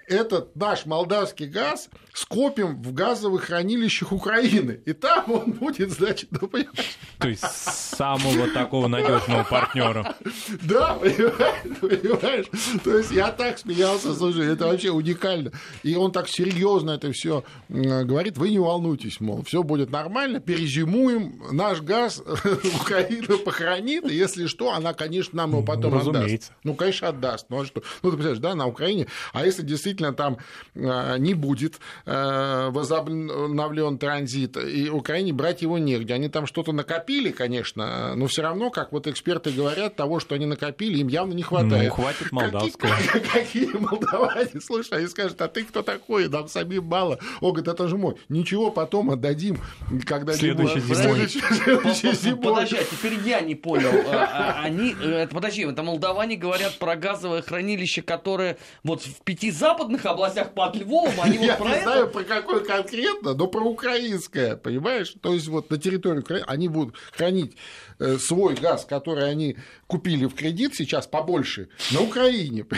этот 0.08 0.56
наш 0.56 0.86
молдавский 0.86 1.46
газ 1.46 1.88
скопим 2.12 2.82
в 2.82 2.92
газовых 2.92 3.44
хранилищах 3.44 4.12
Украины. 4.12 4.80
И 4.84 4.92
там 4.92 5.30
он 5.30 5.52
будет, 5.52 5.92
значит, 5.92 6.30
ну, 6.32 6.48
понимаешь? 6.48 6.98
То 7.18 7.28
есть 7.28 7.44
самого 7.44 8.48
такого 8.48 8.88
надежного 8.88 9.44
партнера. 9.44 10.16
Да, 10.62 10.94
понимаешь? 10.94 12.46
То 12.82 12.98
есть 12.98 13.10
я 13.12 13.30
так 13.30 13.58
смеялся, 13.58 14.14
слушай, 14.14 14.46
это 14.52 14.66
вообще 14.66 14.90
уникально. 14.90 15.52
И 15.82 15.94
он 15.94 16.10
так 16.10 16.28
серьезно 16.28 16.92
это 16.92 17.12
все 17.12 17.44
говорит, 17.68 18.36
вы 18.36 18.50
не 18.50 18.58
волнуйтесь, 18.58 19.20
мол, 19.20 19.42
все 19.44 19.62
будет 19.62 19.90
нормально, 19.90 20.40
перезимуем, 20.40 21.40
наш 21.52 21.80
газ 21.82 22.22
Украина 22.80 23.38
похоронит, 23.38 24.10
и 24.10 24.14
если 24.14 24.46
что, 24.46 24.72
она, 24.72 24.92
конечно, 24.94 25.36
нам 25.36 25.50
его 25.50 25.62
потом 25.62 25.94
Разумеется. 25.94 26.48
отдаст. 26.48 26.52
Ну, 26.64 26.74
конечно, 26.74 27.08
отдаст. 27.08 27.46
Ну, 27.48 27.60
а 27.60 27.64
что? 27.66 27.82
Ну, 28.02 28.10
ты 28.10 28.16
представляешь, 28.16 28.38
да, 28.38 28.54
на 28.54 28.66
Украине, 28.66 29.06
а 29.32 29.44
если 29.44 29.62
действительно 29.68 30.12
там 30.12 30.38
не 30.74 31.34
будет 31.34 31.78
возобновлен 32.04 33.98
транзит, 33.98 34.56
и 34.56 34.88
Украине 34.90 35.32
брать 35.32 35.62
его 35.62 35.78
негде. 35.78 36.14
Они 36.14 36.28
там 36.28 36.46
что-то 36.46 36.72
накопили, 36.72 37.30
конечно, 37.30 38.14
но 38.14 38.26
все 38.26 38.42
равно, 38.42 38.70
как 38.70 38.92
вот 38.92 39.06
эксперты 39.06 39.50
говорят, 39.50 39.96
того, 39.96 40.20
что 40.20 40.34
они 40.34 40.46
накопили, 40.46 40.98
им 40.98 41.08
явно 41.08 41.34
не 41.34 41.42
хватает. 41.42 41.88
Ну, 41.88 42.02
хватит 42.02 42.32
молдавского. 42.32 42.90
Какие, 43.12 43.22
какие 43.32 43.76
молдаване? 43.76 44.60
Слушай, 44.60 44.98
они 44.98 45.08
скажут, 45.08 45.40
а 45.42 45.48
ты 45.48 45.64
кто 45.64 45.82
такой? 45.82 46.28
Нам 46.28 46.48
самим 46.48 46.84
мало. 46.84 47.18
Он 47.40 47.52
говорит, 47.52 47.68
это 47.68 47.88
же 47.88 47.96
мой. 47.96 48.16
Ничего, 48.28 48.70
потом 48.70 49.10
отдадим, 49.10 49.58
когда 50.06 50.32
Следующий 50.34 50.80
зимой. 50.80 52.42
Подожди, 52.42 52.76
а 52.76 52.84
теперь 52.84 53.18
я 53.24 53.40
не 53.40 53.54
понял. 53.54 53.90
А, 54.08 54.58
а, 54.58 54.62
они, 54.62 54.94
э, 55.00 55.26
подожди, 55.28 55.62
это 55.62 55.82
молдаване 55.82 56.36
говорят 56.36 56.78
про 56.78 56.96
газовое 56.96 57.42
хранилище, 57.42 58.02
которое 58.02 58.58
вот 58.82 59.02
в 59.02 59.22
пяти 59.22 59.50
западных 59.58 60.06
областях 60.06 60.54
под 60.54 60.76
Львовом, 60.76 61.20
они 61.20 61.38
вот 61.38 61.58
про 61.58 61.68
Я 61.68 61.76
не 61.76 61.82
знаю, 61.82 62.10
про 62.10 62.24
какое 62.24 62.60
конкретно, 62.60 63.34
но 63.34 63.46
про 63.46 63.60
украинское, 63.60 64.56
понимаешь? 64.56 65.14
То 65.20 65.34
есть 65.34 65.48
вот 65.48 65.70
на 65.70 65.78
территории 65.78 66.20
Украины 66.20 66.44
они 66.48 66.68
будут 66.68 66.96
хранить 67.12 67.56
Э, 68.00 68.16
свой 68.18 68.54
газ, 68.54 68.84
который 68.84 69.28
они 69.28 69.56
купили 69.88 70.26
в 70.26 70.34
кредит 70.34 70.72
сейчас 70.76 71.08
побольше, 71.08 71.68
на 71.92 72.00
Украине. 72.00 72.64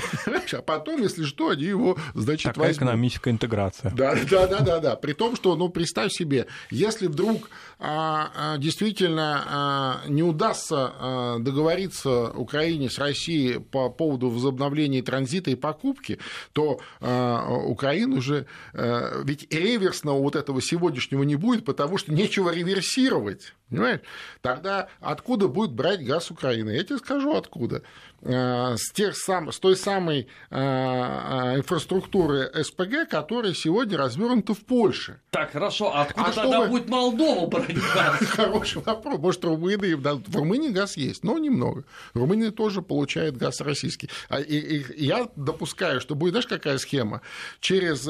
А 0.52 0.62
потом, 0.62 1.02
если 1.02 1.24
что, 1.24 1.50
они 1.50 1.64
его, 1.64 1.96
значит, 2.14 2.54
Такая 2.54 2.68
возьмут. 2.68 2.88
экономическая 2.88 3.30
интеграция. 3.30 3.92
Да, 3.92 4.16
да, 4.28 4.46
да, 4.46 4.60
да, 4.60 4.80
да. 4.80 4.96
При 4.96 5.12
том, 5.12 5.36
что, 5.36 5.54
ну, 5.54 5.68
представь 5.68 6.12
себе, 6.12 6.46
если 6.70 7.06
вдруг 7.06 7.50
а, 7.78 8.30
а, 8.34 8.58
действительно 8.58 9.44
а, 9.46 10.00
не 10.08 10.22
удастся 10.22 10.92
а, 10.98 11.38
договориться 11.38 12.30
Украине 12.30 12.90
с 12.90 12.98
Россией 12.98 13.58
по 13.60 13.90
поводу 13.90 14.28
возобновления 14.28 15.02
транзита 15.02 15.50
и 15.50 15.54
покупки, 15.54 16.18
то 16.52 16.69
а, 17.00 17.48
Украина 17.64 18.16
уже... 18.16 18.46
А, 18.72 19.22
ведь 19.24 19.52
реверсного 19.52 20.20
вот 20.20 20.36
этого 20.36 20.62
сегодняшнего 20.62 21.22
не 21.22 21.36
будет, 21.36 21.64
потому 21.64 21.98
что 21.98 22.12
нечего 22.12 22.50
реверсировать. 22.50 23.54
Понимаешь? 23.70 24.00
Тогда 24.42 24.88
откуда 25.00 25.48
будет 25.48 25.72
брать 25.72 26.04
газ 26.04 26.30
Украины? 26.30 26.70
Я 26.70 26.82
тебе 26.82 26.98
скажу 26.98 27.34
откуда. 27.36 27.82
Э, 28.22 28.76
с, 28.76 28.92
тех 28.92 29.16
сам, 29.16 29.50
с 29.50 29.58
той 29.58 29.76
самой 29.76 30.28
э, 30.50 30.56
э, 30.56 31.56
инфраструктуры 31.56 32.50
СПГ, 32.62 33.08
которая 33.08 33.54
сегодня 33.54 33.96
развернута 33.96 34.52
в 34.52 34.60
Польше. 34.60 35.20
Так, 35.30 35.52
хорошо, 35.52 35.94
а 35.94 36.02
откуда 36.02 36.28
а 36.28 36.32
тогда 36.32 36.60
вы... 36.60 36.68
будет 36.68 36.88
Молдова 36.90 37.46
брать 37.46 37.74
газ? 37.94 38.18
Хороший 38.26 38.82
вопрос. 38.82 39.18
Может, 39.18 39.44
Румынии... 39.44 39.94
В 39.94 40.36
Румынии 40.36 40.68
газ 40.68 40.98
есть, 40.98 41.24
но 41.24 41.38
немного. 41.38 41.84
Румыния 42.12 42.50
тоже 42.50 42.82
получает 42.82 43.38
газ 43.38 43.62
российский. 43.62 44.10
А, 44.28 44.38
и, 44.38 44.54
и 44.58 45.06
я 45.06 45.28
допускаю, 45.36 46.00
что 46.00 46.14
будет, 46.14 46.32
знаешь, 46.32 46.46
какая 46.46 46.76
схема? 46.76 47.22
Через, 47.60 48.02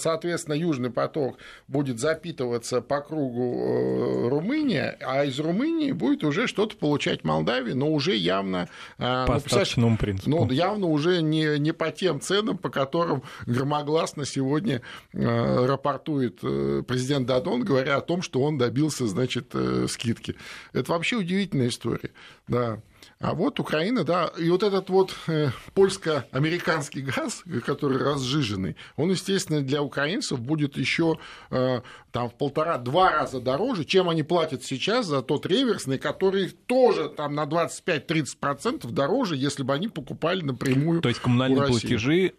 соответственно, 0.00 0.54
Южный 0.54 0.90
поток 0.90 1.38
будет 1.66 1.98
запитываться 1.98 2.80
по 2.82 3.00
кругу 3.00 4.28
Румыния, 4.28 4.96
а 5.06 5.24
из 5.24 5.38
Румынии 5.38 5.92
будет 5.92 6.24
уже 6.24 6.46
что-то 6.46 6.76
получать 6.76 7.24
Молдавия, 7.24 7.74
но 7.74 7.90
уже 7.92 8.16
явно... 8.16 8.68
По 8.96 9.26
достаточному 9.28 9.96
принципу. 9.96 10.30
Ну, 10.30 10.50
явно 10.50 10.86
уже 10.86 11.22
не, 11.22 11.58
не 11.58 11.72
по 11.72 11.90
тем 11.90 12.20
ценам, 12.20 12.58
по 12.58 12.70
которым 12.70 13.22
громогласно 13.46 14.24
сегодня 14.24 14.82
э, 15.12 15.66
рапортует 15.66 16.40
президент 16.40 17.26
Дадон, 17.26 17.62
говоря 17.62 17.96
о 17.96 18.00
том, 18.00 18.22
что 18.22 18.42
он 18.42 18.58
добился, 18.58 19.06
значит, 19.06 19.50
э, 19.54 19.86
скидки. 19.88 20.36
Это 20.72 20.92
вообще 20.92 21.16
удивительная 21.16 21.68
история, 21.68 22.10
да. 22.48 22.80
А 23.18 23.32
вот 23.32 23.58
Украина, 23.60 24.04
да, 24.04 24.30
и 24.38 24.50
вот 24.50 24.62
этот 24.62 24.90
вот 24.90 25.14
э, 25.26 25.48
польско-американский 25.72 27.00
газ, 27.00 27.44
который 27.64 27.96
разжиженный, 27.96 28.76
он, 28.96 29.10
естественно, 29.10 29.62
для 29.62 29.82
украинцев 29.82 30.38
будет 30.38 30.76
еще 30.76 31.18
э, 31.50 31.80
там 32.12 32.28
в 32.28 32.34
полтора-два 32.34 33.12
раза 33.12 33.40
дороже, 33.40 33.86
чем 33.86 34.10
они 34.10 34.22
платят 34.22 34.64
сейчас 34.64 35.06
за 35.06 35.22
тот 35.22 35.46
реверсный, 35.46 35.98
который 35.98 36.50
тоже 36.50 37.08
там 37.08 37.34
на 37.34 37.44
25-30% 37.44 38.90
дороже, 38.90 39.36
если 39.36 39.62
бы 39.62 39.72
они 39.72 39.88
покупали 39.88 40.42
напрямую. 40.42 41.00
То 41.00 41.08
есть 41.08 41.20
коммунальные 41.22 41.66
платежи 41.68 42.34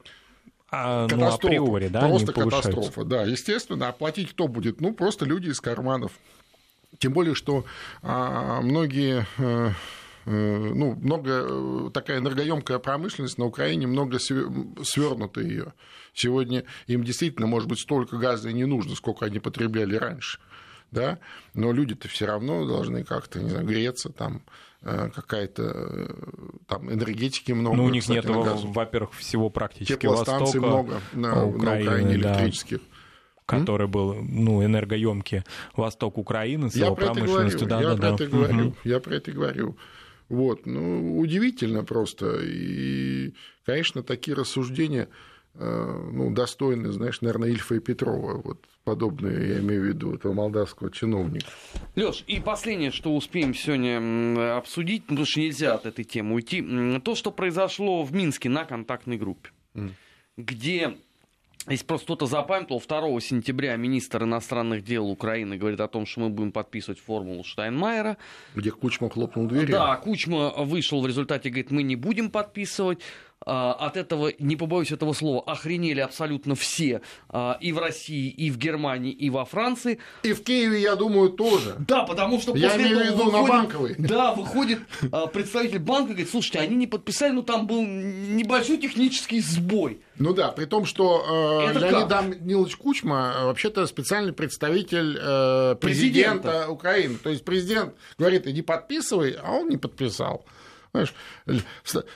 а, 0.69 1.07
ну, 1.09 1.25
априори, 1.25 1.87
да, 1.87 2.01
просто 2.01 2.33
катастрофа, 2.33 3.03
да, 3.03 3.23
естественно, 3.23 3.87
оплатить 3.87 4.29
кто 4.29 4.47
будет? 4.47 4.79
Ну, 4.79 4.93
просто 4.93 5.25
люди 5.25 5.49
из 5.49 5.59
карманов. 5.59 6.11
Тем 6.99 7.13
более, 7.13 7.33
что 7.33 7.65
а, 8.03 8.61
многие 8.61 9.25
Э, 9.39 9.71
ну, 10.29 10.95
много 10.95 11.45
э, 11.47 11.89
такая 11.93 12.19
энергоемкая 12.19 12.79
промышленность 12.79 13.37
на 13.37 13.45
Украине, 13.45 13.87
много 13.87 14.19
свернуто 14.19 15.39
ее. 15.39 15.73
Сегодня 16.13 16.65
им 16.87 17.03
действительно, 17.03 17.47
может 17.47 17.69
быть, 17.69 17.79
столько 17.79 18.17
газа 18.17 18.49
и 18.49 18.53
не 18.53 18.65
нужно, 18.65 18.95
сколько 18.95 19.25
они 19.25 19.39
потребляли 19.39 19.95
раньше. 19.95 20.39
Да? 20.91 21.19
Но 21.53 21.71
люди-то 21.71 22.09
все 22.09 22.25
равно 22.25 22.65
должны 22.65 23.05
как-то, 23.05 23.39
не 23.39 23.49
знаю, 23.49 23.65
греться, 23.65 24.09
там 24.09 24.41
э, 24.81 25.09
какая-то 25.15 26.13
там 26.67 26.91
энергетики 26.91 27.53
много. 27.53 27.77
Ну, 27.77 27.85
у 27.85 27.89
них 27.89 28.01
кстати, 28.01 28.25
нет, 28.27 28.59
во-первых, 28.63 29.13
всего 29.13 29.49
практически 29.49 29.97
Теплостанций 29.97 30.59
Востока, 30.59 30.67
много 30.67 31.01
на, 31.13 31.45
Украины, 31.45 31.85
на 31.85 31.91
Украине 31.91 32.15
электрических. 32.15 32.77
Да 32.79 32.97
который 33.45 33.87
был 33.87 34.13
ну, 34.13 34.61
энергоемкий 34.61 35.43
восток 35.73 36.17
Украины 36.17 36.69
с 36.69 36.75
я 36.75 36.87
его 36.87 36.95
промышленностью. 36.97 37.65
Да, 37.65 37.79
я 37.79 37.95
да, 37.95 37.95
про 37.95 38.01
да. 38.01 38.13
это 38.15 38.27
говорю. 38.27 38.75
Я 38.83 38.99
про 38.99 39.15
это 39.15 39.31
говорю. 39.31 39.77
Вот, 40.29 40.65
ну, 40.65 41.19
удивительно 41.19 41.83
просто. 41.83 42.39
И, 42.43 43.33
конечно, 43.65 44.03
такие 44.03 44.35
рассуждения 44.35 45.07
э, 45.53 46.09
ну, 46.11 46.31
достойны, 46.31 46.91
знаешь, 46.91 47.21
наверное, 47.21 47.49
Ильфа 47.49 47.75
и 47.75 47.79
Петрова, 47.79 48.41
вот 48.41 48.65
подобные, 48.83 49.49
я 49.49 49.59
имею 49.59 49.81
в 49.81 49.85
виду, 49.85 50.13
этого 50.13 50.33
молдавского 50.33 50.91
чиновника. 50.91 51.47
Леш, 51.95 52.23
и 52.27 52.39
последнее, 52.39 52.91
что 52.91 53.15
успеем 53.15 53.53
сегодня 53.53 54.55
обсудить, 54.57 55.03
потому 55.03 55.25
что 55.25 55.41
нельзя 55.41 55.75
от 55.75 55.85
этой 55.85 56.05
темы 56.05 56.35
уйти, 56.35 56.99
то, 57.03 57.15
что 57.15 57.31
произошло 57.31 58.03
в 58.03 58.13
Минске 58.13 58.47
на 58.47 58.63
контактной 58.63 59.17
группе, 59.17 59.49
mm. 59.75 59.91
где 60.37 60.97
если 61.69 61.85
просто 61.85 62.05
кто-то 62.05 62.25
запамятовал, 62.25 62.81
2 62.81 63.19
сентября 63.21 63.75
министр 63.75 64.23
иностранных 64.23 64.83
дел 64.83 65.07
Украины 65.09 65.57
говорит 65.57 65.79
о 65.79 65.87
том, 65.87 66.05
что 66.05 66.21
мы 66.21 66.29
будем 66.29 66.51
подписывать 66.51 66.99
формулу 66.99 67.43
Штайнмайера. 67.43 68.17
Где 68.55 68.71
Кучма 68.71 69.09
хлопнул 69.09 69.47
дверью. 69.47 69.69
Да, 69.69 69.95
Кучма 69.97 70.49
вышел 70.57 71.01
в 71.01 71.07
результате, 71.07 71.49
говорит, 71.49 71.71
мы 71.71 71.83
не 71.83 71.95
будем 71.95 72.31
подписывать. 72.31 72.99
А, 73.45 73.73
от 73.73 73.97
этого, 73.97 74.33
не 74.39 74.55
побоюсь 74.55 74.91
этого 74.91 75.13
слова, 75.13 75.41
охренели 75.45 75.99
абсолютно 75.99 76.55
все 76.55 77.01
а, 77.29 77.57
и 77.61 77.71
в 77.71 77.77
России, 77.77 78.29
и 78.29 78.49
в 78.49 78.57
Германии, 78.57 79.11
и 79.11 79.29
во 79.29 79.45
Франции. 79.45 79.99
И 80.23 80.33
в 80.33 80.43
Киеве, 80.43 80.81
я 80.81 80.95
думаю, 80.95 81.29
тоже. 81.29 81.75
Да, 81.79 82.03
потому 82.03 82.41
что 82.41 82.55
я 82.55 82.75
имею 82.75 82.97
в 82.97 83.03
виду 83.03 83.25
выходит, 83.25 83.33
на 83.33 83.43
банковой. 83.47 83.95
Да, 83.97 84.33
выходит 84.33 84.79
а, 85.11 85.27
представитель 85.27 85.79
банка 85.79 86.09
и 86.09 86.13
говорит, 86.13 86.31
слушайте, 86.31 86.59
они 86.59 86.75
не 86.75 86.87
подписали, 86.87 87.31
но 87.31 87.41
там 87.41 87.67
был 87.67 87.85
небольшой 87.85 88.77
технический 88.77 89.39
сбой. 89.39 90.01
Ну 90.19 90.33
да, 90.33 90.51
при 90.51 90.65
том, 90.65 90.85
что 90.85 91.69
э, 91.69 91.79
Леонид 91.79 92.07
Данилович 92.07 92.75
Кучма 92.77 93.35
э, 93.37 93.45
вообще-то 93.45 93.85
специальный 93.85 94.33
представитель 94.33 95.17
э, 95.21 95.75
президента, 95.79 96.41
президента 96.41 96.69
Украины. 96.69 97.17
То 97.17 97.29
есть 97.29 97.45
президент 97.45 97.93
говорит, 98.17 98.47
иди 98.47 98.63
подписывай, 98.63 99.37
а 99.41 99.51
он 99.51 99.69
не 99.69 99.77
подписал. 99.77 100.43
Понимаешь, 100.91 101.13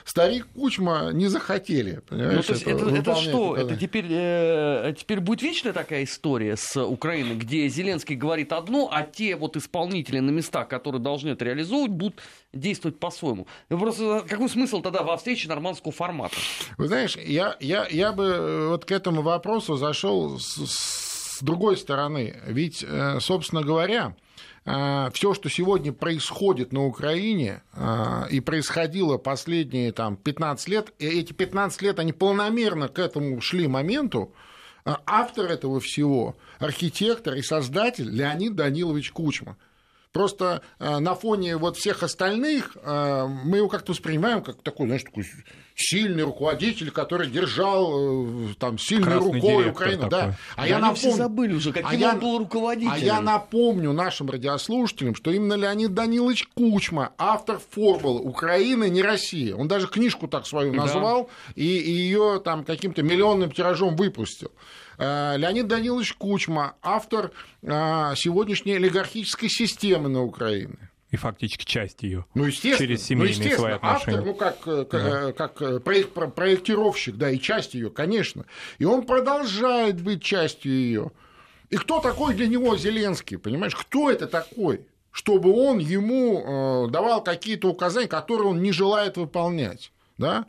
старик 0.04 0.46
Кучма 0.54 1.10
не 1.12 1.28
захотели. 1.28 2.00
Ну, 2.10 2.42
то 2.42 2.52
есть 2.52 2.62
это, 2.62 2.86
это, 2.86 2.96
это 2.96 3.14
что? 3.16 3.56
Это 3.56 3.76
теперь, 3.76 4.06
э, 4.10 4.94
теперь 4.98 5.20
будет 5.20 5.42
вечная 5.42 5.72
такая 5.72 6.04
история 6.04 6.56
с 6.56 6.82
Украиной, 6.82 7.36
где 7.36 7.68
Зеленский 7.68 8.16
говорит 8.16 8.52
одно, 8.52 8.88
а 8.90 9.02
те 9.02 9.36
вот 9.36 9.56
исполнители 9.56 10.18
на 10.18 10.30
местах, 10.30 10.68
которые 10.68 11.00
должны 11.00 11.30
это 11.30 11.44
реализовывать, 11.44 11.92
будут 11.92 12.20
действовать 12.52 12.98
по-своему. 12.98 13.46
Просто 13.68 14.24
какой 14.28 14.48
смысл 14.48 14.82
тогда 14.82 15.02
во 15.02 15.16
встрече 15.16 15.48
нормандского 15.48 15.92
формата? 15.92 16.36
Вы 16.78 16.88
знаешь, 16.88 17.16
я, 17.16 17.56
я, 17.60 17.86
я 17.88 18.12
бы 18.12 18.24
э, 18.24 18.68
вот 18.68 18.84
к 18.84 18.92
этому 18.92 19.22
вопросу 19.22 19.76
зашел 19.76 20.38
с, 20.38 21.38
с 21.38 21.42
другой 21.42 21.76
стороны. 21.76 22.36
Ведь, 22.46 22.84
э, 22.86 23.18
собственно 23.20 23.62
говоря, 23.62 24.14
все, 24.64 25.34
что 25.34 25.48
сегодня 25.48 25.92
происходит 25.92 26.72
на 26.72 26.86
Украине 26.86 27.62
а, 27.72 28.28
и 28.30 28.38
происходило 28.38 29.18
последние 29.18 29.90
там, 29.90 30.16
15 30.16 30.68
лет, 30.68 30.92
и 31.00 31.06
эти 31.06 31.32
15 31.32 31.82
лет, 31.82 31.98
они 31.98 32.12
полномерно 32.12 32.88
к 32.88 33.00
этому 33.00 33.40
шли 33.40 33.66
моменту, 33.66 34.32
а 34.84 35.00
автор 35.04 35.46
этого 35.46 35.80
всего, 35.80 36.36
архитектор 36.60 37.34
и 37.34 37.42
создатель 37.42 38.08
Леонид 38.08 38.54
Данилович 38.54 39.10
Кучма. 39.10 39.56
Просто 40.12 40.62
на 40.78 41.14
фоне 41.14 41.56
вот 41.56 41.76
всех 41.76 42.02
остальных 42.02 42.76
мы 42.84 43.56
его 43.56 43.68
как-то 43.68 43.92
воспринимаем 43.92 44.42
как 44.42 44.62
такой, 44.62 44.86
знаешь, 44.86 45.04
такой 45.04 45.24
сильный 45.74 46.22
руководитель, 46.22 46.90
который 46.90 47.28
держал 47.28 48.50
э, 48.50 48.54
там 48.58 48.78
сильной 48.78 49.12
Красный 49.12 49.32
рукой 49.32 49.70
Украину. 49.70 50.08
Да. 50.08 50.34
А 50.56 50.66
я 50.66 50.78
напомню, 50.78 50.96
все 50.96 51.10
забыли 51.12 51.54
уже, 51.54 51.72
каким 51.72 51.88
а 51.88 51.94
я, 51.94 52.12
он 52.12 52.20
был 52.20 52.38
руководителем. 52.38 52.92
А 52.92 52.98
я 52.98 53.20
напомню 53.20 53.92
нашим 53.92 54.30
радиослушателям, 54.30 55.14
что 55.14 55.30
именно 55.30 55.54
Леонид 55.54 55.94
Данилович 55.94 56.48
Кучма, 56.54 57.12
автор 57.18 57.60
формулы 57.70 58.20
«Украина 58.20 58.88
не 58.88 59.02
Россия». 59.02 59.54
Он 59.54 59.68
даже 59.68 59.88
книжку 59.88 60.28
так 60.28 60.46
свою 60.46 60.72
назвал 60.72 61.24
да. 61.24 61.52
и, 61.62 61.64
и 61.64 61.90
ее 61.90 62.40
там 62.44 62.64
каким-то 62.64 63.02
миллионным 63.02 63.50
тиражом 63.50 63.96
выпустил. 63.96 64.52
Э, 64.98 65.36
Леонид 65.36 65.66
Данилович 65.66 66.14
Кучма, 66.14 66.74
автор 66.82 67.32
э, 67.62 68.12
сегодняшней 68.16 68.74
олигархической 68.74 69.48
системы 69.48 70.08
на 70.08 70.22
Украине 70.22 70.91
и 71.12 71.16
фактически 71.16 71.64
часть 71.64 72.02
ее 72.02 72.24
ну, 72.34 72.44
естественно, 72.44 72.78
через 72.78 73.00
ну, 73.00 73.06
семейные 73.06 73.26
ну, 73.26 73.30
естественно, 73.30 73.58
свои 73.58 73.72
отношения. 73.74 74.18
Автор, 74.18 74.24
ну, 74.24 74.34
как, 74.34 74.56
э, 74.66 74.86
да. 74.90 75.32
как 75.32 75.62
э, 75.62 75.78
проект, 75.78 76.12
проектировщик, 76.34 77.16
да, 77.16 77.30
и 77.30 77.38
часть 77.38 77.74
ее, 77.74 77.90
конечно. 77.90 78.46
И 78.78 78.84
он 78.86 79.04
продолжает 79.04 80.00
быть 80.00 80.22
частью 80.22 80.72
ее. 80.72 81.12
И 81.68 81.76
кто 81.76 82.00
такой 82.00 82.34
для 82.34 82.48
него 82.48 82.76
Зеленский, 82.78 83.36
понимаешь? 83.36 83.76
Кто 83.76 84.10
это 84.10 84.26
такой? 84.26 84.86
Чтобы 85.10 85.52
он 85.52 85.78
ему 85.78 86.86
э, 86.86 86.90
давал 86.90 87.22
какие-то 87.22 87.68
указания, 87.68 88.08
которые 88.08 88.48
он 88.48 88.62
не 88.62 88.72
желает 88.72 89.18
выполнять. 89.18 89.92
Да? 90.16 90.46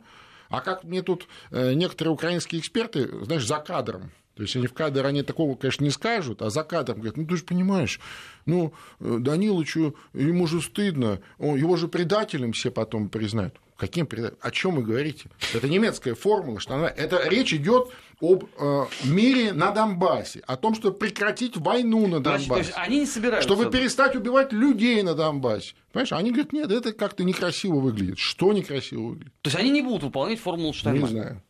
А 0.48 0.62
как 0.62 0.84
мне 0.84 1.02
тут 1.02 1.26
некоторые 1.50 2.14
украинские 2.14 2.60
эксперты, 2.60 3.08
знаешь, 3.24 3.44
за 3.44 3.58
кадром 3.58 4.12
то 4.34 4.42
есть 4.42 4.56
они 4.56 4.66
в 4.66 4.72
кадр, 4.72 5.06
они 5.06 5.22
такого, 5.22 5.54
конечно, 5.54 5.84
не 5.84 5.90
скажут, 5.90 6.42
а 6.42 6.50
за 6.50 6.64
кадром 6.64 6.96
говорят, 6.96 7.16
ну 7.16 7.26
ты 7.26 7.36
же 7.36 7.44
понимаешь, 7.44 8.00
ну 8.46 8.72
Данилычу, 9.00 9.94
ему 10.12 10.46
же 10.46 10.60
стыдно, 10.60 11.20
он, 11.38 11.56
его 11.56 11.76
же 11.76 11.88
предателем 11.88 12.52
все 12.52 12.70
потом 12.70 13.08
признают. 13.08 13.54
Каким 13.76 14.06
предателем? 14.06 14.38
О 14.40 14.50
чем 14.52 14.76
вы 14.76 14.82
говорите? 14.82 15.28
Это 15.52 15.68
немецкая 15.68 16.14
формула, 16.14 16.60
что 16.60 16.74
она... 16.76 16.88
Это 16.88 17.28
речь 17.28 17.52
идет 17.52 17.88
об 18.20 18.44
э, 18.56 18.84
мире 19.02 19.52
на 19.52 19.72
Донбассе, 19.72 20.42
о 20.46 20.56
том, 20.56 20.76
чтобы 20.76 20.96
прекратить 20.96 21.56
войну 21.56 22.06
на 22.06 22.20
Донбассе. 22.20 22.46
Значит, 22.46 22.74
они 22.76 23.00
не 23.00 23.06
собираются... 23.06 23.48
Чтобы 23.48 23.70
перестать 23.70 24.14
убивать 24.14 24.52
людей 24.52 25.02
на 25.02 25.14
Донбассе. 25.14 25.74
Понимаешь, 25.92 26.12
они 26.12 26.30
говорят, 26.30 26.52
нет, 26.52 26.70
это 26.70 26.92
как-то 26.92 27.24
некрасиво 27.24 27.80
выглядит. 27.80 28.18
Что 28.18 28.52
некрасиво 28.52 29.08
выглядит? 29.08 29.32
То 29.42 29.48
есть 29.48 29.58
они 29.58 29.70
не 29.70 29.82
будут 29.82 30.04
выполнять 30.04 30.38
формулу 30.38 30.72
Штайнмайера? 30.72 31.06
Не 31.06 31.20
знаю. 31.20 31.42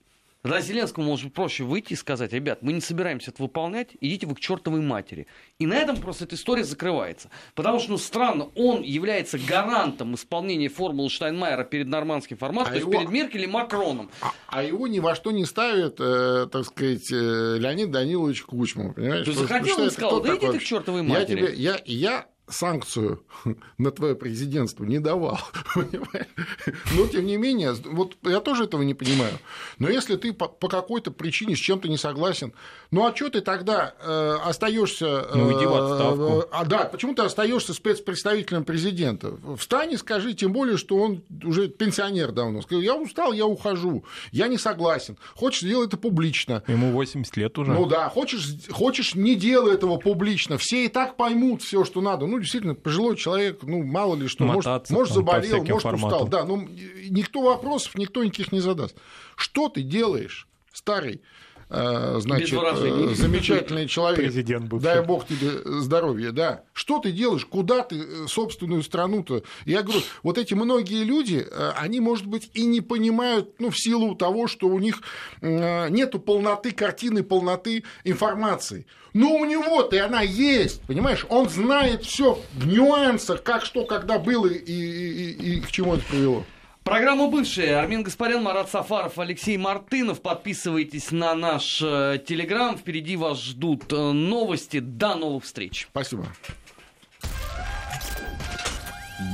Тогда 0.45 0.61
Зеленскому 0.61 1.07
может 1.07 1.32
проще 1.32 1.64
выйти 1.64 1.95
и 1.95 1.97
сказать, 1.97 2.34
ребят, 2.34 2.59
мы 2.61 2.74
не 2.74 2.82
собираемся 2.82 3.30
это 3.30 3.42
выполнять, 3.42 3.97
идите 4.03 4.26
вы 4.26 4.34
к 4.34 4.40
чертовой 4.40 4.82
матери. 4.82 5.26
И 5.59 5.64
на 5.64 5.72
этом 5.72 5.97
просто 5.97 6.24
эта 6.24 6.34
история 6.34 6.64
закрывается. 6.64 7.30
Потому 7.55 7.80
что, 7.80 7.92
ну, 7.92 7.97
странно, 7.97 8.51
он 8.55 8.82
является 8.82 9.38
гарантом 9.38 10.14
исполнения 10.16 10.68
формулы 10.68 11.09
Штайнмайера 11.09 11.64
перед 11.64 11.88
нормандским 11.88 12.36
форматом, 12.36 12.72
а 12.72 12.74
то 12.74 12.78
его... 12.78 12.92
есть 12.92 13.01
перед 13.01 13.11
Меркель 13.11 13.45
и 13.45 13.47
Макроном. 13.47 14.11
А, 14.20 14.34
а 14.49 14.62
его 14.62 14.86
ни 14.86 14.99
во 14.99 15.14
что 15.14 15.30
не 15.30 15.47
ставит, 15.47 15.97
э, 15.99 16.47
так 16.53 16.66
сказать, 16.66 17.11
э, 17.11 17.57
Леонид 17.59 17.90
Данилович 17.90 18.42
Кучман. 18.42 18.92
Понимаешь? 18.92 19.24
То 19.24 19.32
захотел 19.32 19.82
и 19.86 19.88
сказал, 19.88 20.20
да 20.20 20.36
идите 20.36 20.59
к 20.59 20.62
чертовой 20.62 21.05
матери. 21.05 21.40
Я, 21.40 21.47
тебе, 21.47 21.55
я, 21.57 21.80
я 21.86 22.26
санкцию 22.49 23.22
на 23.78 23.90
твое 23.90 24.14
президентство 24.14 24.84
не 24.84 24.99
давал. 24.99 25.38
Но, 25.74 27.07
тем 27.11 27.26
не 27.26 27.36
менее, 27.36 27.74
вот 27.84 28.16
я 28.22 28.40
тоже 28.40 28.64
этого 28.64 28.82
не 28.82 28.95
понимаю. 28.95 29.38
Но 29.78 29.88
если 29.88 30.16
ты 30.16 30.32
по, 30.32 30.49
по 30.49 30.68
какой-то 30.68 31.11
причине 31.11 31.57
с 31.57 31.59
чем-то 31.59 31.88
не 31.88 31.97
согласен, 31.97 32.53
ну 32.90 33.07
а 33.07 33.14
что 33.14 33.30
ты 33.30 33.40
тогда 33.40 33.95
э, 34.01 34.36
остаешься... 34.45 35.07
Э, 35.07 35.34
ну, 35.34 35.59
иди 35.59 35.66
в 35.66 35.74
отставку. 35.74 36.40
Э, 36.40 36.49
а, 36.53 36.64
да, 36.64 36.84
почему 36.84 37.14
ты 37.14 37.22
остаешься 37.22 37.72
спецпредставителем 37.72 38.64
президента? 38.64 39.34
Встань 39.57 39.92
и 39.92 39.97
скажи, 39.97 40.34
тем 40.34 40.53
более, 40.53 40.76
что 40.76 40.97
он 40.97 41.22
уже 41.42 41.68
пенсионер 41.68 42.32
давно. 42.32 42.62
Скажи, 42.62 42.82
я 42.82 42.95
устал, 42.95 43.32
я 43.32 43.47
ухожу, 43.47 44.05
я 44.32 44.49
не 44.49 44.59
согласен. 44.59 45.16
Хочешь, 45.34 45.62
сделай 45.62 45.86
это 45.86 45.97
публично. 45.97 46.62
Ему 46.68 46.92
80 46.92 47.36
лет 47.36 47.59
уже. 47.59 47.72
Ну 47.72 47.86
да, 47.86 48.09
хочешь, 48.09 48.49
хочешь 48.70 49.14
не 49.14 49.34
делай 49.34 49.74
этого 49.74 49.97
публично. 49.97 50.59
Все 50.59 50.84
и 50.84 50.88
так 50.88 51.16
поймут 51.16 51.62
все, 51.62 51.84
что 51.84 52.01
надо. 52.01 52.26
Ну, 52.35 52.41
действительно, 52.41 52.74
пожилой 52.74 53.16
человек, 53.16 53.62
ну, 53.62 53.85
мало 53.85 54.16
ли 54.16 54.26
что, 54.26 54.43
может, 54.43 54.91
может 54.91 55.14
заболел, 55.14 55.59
может 55.59 55.82
форматам. 55.82 56.22
устал. 56.22 56.28
Да, 56.28 56.45
ну, 56.45 56.68
никто 57.09 57.43
вопросов, 57.43 57.95
никто 57.95 58.24
никаких 58.24 58.51
не 58.51 58.59
задаст. 58.59 58.97
Что 59.37 59.68
ты 59.68 59.82
делаешь, 59.82 60.49
старый? 60.72 61.22
Э, 61.70 62.18
значит, 62.20 62.52
э, 62.52 63.14
замечательный 63.14 63.88
человек, 63.88 64.20
Президент 64.20 64.66
бывший. 64.66 64.84
дай 64.84 65.04
бог 65.04 65.26
тебе 65.26 65.50
здоровья, 65.80 66.30
да. 66.30 66.62
Что 66.72 66.98
ты 66.98 67.10
делаешь, 67.10 67.44
куда 67.46 67.82
ты 67.82 67.96
э, 67.96 68.26
собственную 68.28 68.82
страну-то? 68.82 69.42
Я 69.64 69.82
говорю, 69.82 70.00
вот 70.22 70.38
эти 70.38 70.54
многие 70.54 71.04
люди, 71.04 71.46
они, 71.76 72.00
может 72.00 72.26
быть, 72.26 72.50
и 72.54 72.64
не 72.66 72.80
понимают, 72.80 73.54
ну, 73.58 73.70
в 73.70 73.78
силу 73.78 74.14
того, 74.14 74.46
что 74.46 74.68
у 74.68 74.78
них 74.78 75.00
нету 75.40 76.18
полноты 76.18 76.72
картины, 76.72 77.22
полноты 77.22 77.84
информации. 78.04 78.86
Но 79.12 79.36
у 79.36 79.44
него-то 79.44 79.96
и 79.96 80.00
она 80.00 80.22
есть, 80.22 80.82
понимаешь? 80.82 81.24
Он 81.28 81.48
знает 81.48 82.04
все 82.04 82.40
в 82.54 82.66
нюансах, 82.66 83.42
как 83.42 83.64
что, 83.64 83.84
когда 83.84 84.18
было 84.18 84.46
и, 84.46 84.56
и, 84.56 85.30
и, 85.30 85.56
и 85.56 85.60
к 85.60 85.70
чему 85.70 85.94
это 85.94 86.04
привело. 86.10 86.44
Программа 86.85 87.28
«Бывшие». 87.28 87.76
Армин 87.76 88.03
Гаспарян, 88.03 88.43
Марат 88.43 88.70
Сафаров, 88.70 89.18
Алексей 89.18 89.57
Мартынов. 89.57 90.20
Подписывайтесь 90.20 91.11
на 91.12 91.35
наш 91.35 91.80
э, 91.82 92.18
Телеграм. 92.26 92.76
Впереди 92.76 93.16
вас 93.16 93.41
ждут 93.41 93.91
э, 93.91 93.97
новости. 94.12 94.80
До 94.80 95.14
новых 95.14 95.45
встреч. 95.45 95.89
Спасибо. 95.91 96.26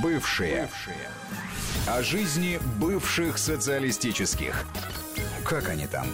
Бывшие. 0.01 0.69
Бывшие. 0.69 1.09
О 1.89 2.03
жизни 2.05 2.61
бывших 2.79 3.37
социалистических. 3.37 4.65
Как 5.45 5.69
они 5.69 5.89
там? 5.89 6.07